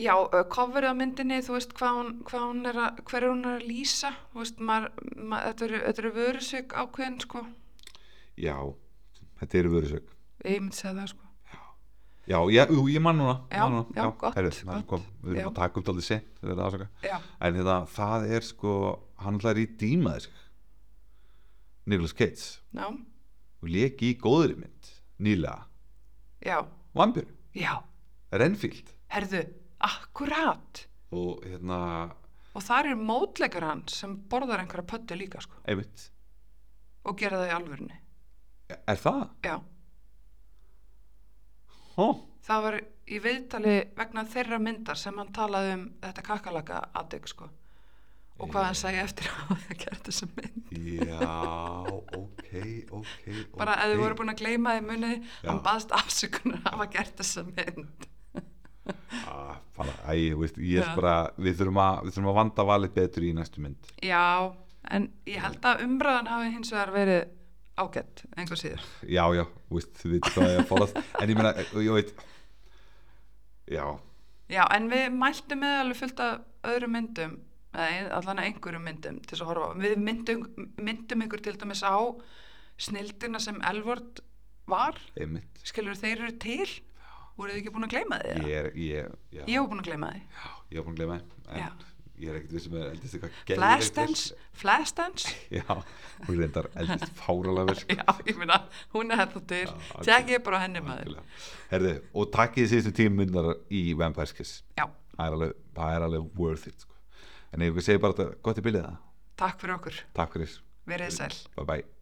já, 0.00 0.14
coverið 0.52 0.92
á 0.92 1.00
myndinni 1.00 1.42
þú 1.44 1.58
veist 1.58 1.76
hvað 1.76 2.00
hún, 2.00 2.10
hvað 2.30 2.48
hún 2.48 2.72
er 2.72 2.80
að 2.86 3.04
hver 3.10 3.22
er 3.22 3.30
hún 3.32 3.46
að 3.52 3.68
lýsa? 3.68 4.12
Þú 4.32 4.42
veist, 4.42 4.58
maður, 4.70 4.90
maður, 5.16 5.46
þetta 5.46 5.68
eru, 5.68 5.84
þetta 5.86 6.04
eru 6.04 6.16
vörusök 6.16 6.76
ákveðin 6.82 7.20
sko, 7.24 7.44
já, 8.40 8.56
þetta 9.42 9.62
eru 9.62 9.76
verið 9.76 9.96
sög 9.96 10.12
ég 10.46 10.60
myndi 10.60 10.80
segja 10.80 10.96
það 11.00 11.14
sko 11.14 11.25
já, 12.26 12.38
ég, 12.50 12.72
ég 12.92 13.02
man 13.02 13.16
núna 13.20 13.34
Já, 13.50 13.62
man 13.64 13.72
núna. 13.78 13.94
já, 13.96 14.06
gott, 14.18 14.36
er 14.36 14.48
gott. 14.50 14.54
sko, 14.86 15.00
við 15.22 15.36
erum 15.36 15.42
Já. 15.42 15.46
að 15.50 15.58
taka 15.60 15.80
upp 15.80 15.88
aldrei 15.92 16.06
sent 16.06 16.24
já, 17.06 17.18
en 17.40 17.54
þetta, 17.60 17.76
það 17.96 18.26
er 18.36 18.46
sko 18.46 18.72
hann 19.22 19.38
ætlaði 19.38 19.62
í 19.66 19.70
dýmaði 19.80 20.20
sig 20.26 20.42
Nicolas 21.86 22.12
Cage. 22.18 22.46
Já, 22.74 22.86
og 23.62 23.68
leki 23.70 24.10
í 24.10 24.18
góðri 24.18 24.56
mynd 24.58 24.88
nýlega, 25.22 25.66
já, 26.42 26.58
Vampir 26.96 27.28
já. 27.54 27.76
Renfield. 28.32 28.90
Herðu, 29.14 29.44
akkurat. 29.86 30.82
Og 31.14 31.44
hérna, 31.46 31.78
og 32.56 32.64
það 32.66 32.88
er 32.90 32.98
mótleikar 32.98 33.62
hann 33.68 33.84
sem 33.88 34.16
borðar 34.28 34.64
einhverja 34.64 34.88
pöttu 34.90 35.14
líka 35.16 35.40
sko. 35.44 35.60
Einmitt. 35.68 36.08
Og 37.06 37.14
gera 37.20 37.38
það 37.38 37.52
í 37.52 37.54
alvörunni. 37.54 37.98
Er 38.74 38.98
það? 38.98 39.22
já, 39.46 39.54
Hó, 41.96 42.06
það 42.44 42.64
var 42.66 42.78
í 43.06 43.20
viðtali 43.22 43.76
vegna 43.96 44.24
þeirra 44.28 44.58
myndar 44.60 44.98
sem 45.00 45.16
hann 45.16 45.30
talaði 45.34 45.76
um 45.76 45.86
þetta 46.02 46.24
kakalaka 46.26 46.80
aðdeg 46.96 47.30
sko. 47.30 47.48
Og 48.36 48.50
hvað 48.52 48.66
hann 48.66 48.76
sagði 48.76 48.98
eftir 49.00 49.30
að 49.32 49.52
það 49.62 49.78
gert 49.80 50.10
þessa 50.10 50.26
mynd. 50.34 50.74
Já, 51.00 51.28
ok, 52.18 52.50
ok 52.98 53.22
bara 53.56 53.78
ef 53.80 53.94
þið 53.94 54.02
voru 54.02 54.18
búin 54.18 54.32
að 54.34 54.42
gleyma 54.42 54.74
því 54.76 54.82
muni 54.90 55.14
hann 55.46 55.62
baðst 55.64 55.94
afsökunar 55.96 56.60
að 56.60 56.68
hafa 56.74 56.88
gert 56.98 57.22
þessa 57.22 57.46
mynd. 57.48 58.06
Ah, 59.26 59.56
bara, 59.74 59.96
æ, 60.12 60.36
veist, 60.38 60.60
ég 60.60 60.84
er 60.84 60.92
bara 60.98 61.16
við 61.40 61.56
þurfum, 61.62 61.80
að, 61.82 62.04
við 62.04 62.14
þurfum 62.18 62.30
að 62.30 62.38
vanda 62.42 62.66
valið 62.68 62.92
betur 63.00 63.24
í 63.26 63.32
næstu 63.34 63.64
mynd. 63.64 63.88
Já, 64.04 64.52
en 64.92 65.08
ég 65.26 65.40
held 65.42 65.66
að 65.72 65.82
umræðan 65.86 66.30
hafi 66.30 66.52
hins 66.52 66.74
vegar 66.74 66.92
verið 66.94 67.24
ágætt, 67.76 68.24
einhver 68.36 68.60
síður. 68.60 68.84
Já, 69.04 69.24
já, 69.36 69.44
veist, 69.72 69.92
þið 70.00 70.14
veit 70.14 70.30
hvað 70.32 70.52
ég 70.52 70.62
að 70.62 70.70
fórast 70.70 71.00
en 71.20 71.32
ég 71.32 71.38
meina, 71.38 71.52
ég 71.60 71.96
veit 71.96 72.14
já, 73.68 73.84
já, 74.52 74.62
en 74.76 74.88
við 74.92 75.06
mæltum 75.16 75.62
með 75.64 75.82
alveg 75.82 76.00
fullt 76.00 76.24
af 76.24 76.72
öðrum 76.72 76.96
myndum 76.96 77.36
allan 77.76 78.40
að 78.40 78.48
einhverjum 78.48 78.86
myndum 78.86 79.18
til 79.26 79.36
að 79.38 79.48
horfa 79.50 79.68
við 79.82 79.98
myndum, 80.00 80.44
myndum 80.80 81.24
ykkur 81.26 81.42
til 81.44 81.56
dæmis 81.60 81.82
á 81.84 81.96
snildina 82.80 83.40
sem 83.40 83.58
Elvord 83.64 84.22
var. 84.68 84.96
Einmitt. 85.16 85.60
Skilur 85.66 85.96
þeir 85.98 86.24
eru 86.24 86.36
til. 86.42 86.68
Voruð 87.36 87.52
þið 87.52 87.60
ekki 87.60 87.74
búin 87.74 87.84
að 87.84 87.92
gleyma 87.92 88.18
eða? 88.24 88.46
ég 88.48 88.56
er, 88.62 88.70
ég, 88.80 89.16
ég 89.36 89.50
hef 89.52 89.68
búin 89.68 89.82
að 89.82 89.90
gleyma 89.90 90.08
já, 90.16 90.46
ég 90.72 90.78
er 90.80 90.86
búin 90.86 90.94
að 90.94 91.02
gleyma 91.02 91.18
en 91.52 91.82
ég 92.20 92.30
er 92.32 92.38
ekkert 92.38 92.52
vissum 92.56 92.76
að 92.78 92.84
eldist 92.90 93.16
eitthvað 93.18 93.56
Flashdance, 93.58 94.36
Flashdance 94.56 95.32
já, 95.58 95.64
hún 96.26 96.38
reyndar 96.40 96.68
eldist 96.80 97.10
fáralega 97.20 97.74
sko. 97.80 97.96
já, 97.98 98.04
ég 98.30 98.38
meina, 98.40 98.60
hún 98.94 99.12
er 99.12 99.22
þetta 99.24 99.42
til. 99.52 99.74
Tek 100.06 100.32
ég 100.36 100.44
bara 100.46 100.62
henni 100.64 100.80
maður. 100.84 101.18
Herði, 101.72 101.96
og 102.16 102.30
takkið 102.36 102.70
síðustu 102.72 102.94
tíma 103.00 103.20
myndar 103.22 103.50
í 103.68 103.82
Vampire 103.98 104.36
Kiss. 104.38 104.62
Já, 104.78 104.86
það 105.16 105.26
er 105.26 105.36
alveg, 105.40 105.58
það 105.80 105.96
er 105.98 106.06
alveg 106.08 106.30
worth 106.40 106.70
it 106.72 106.86
sko. 106.86 106.94
en 107.52 107.66
ég 107.68 107.82
segi 107.84 108.00
bara 108.02 108.16
þetta 108.16 108.40
gott 108.44 108.58
í 108.62 108.64
bylið 108.66 108.88
það 108.88 109.02
Takk 109.36 109.60
fyrir 109.60 109.74
okkur, 109.76 110.00
takk 110.16 110.32
fyrir, 110.38 110.56
verið 110.88 111.12
sæl. 111.18 111.34
bye 111.58 111.68
bye 111.68 111.95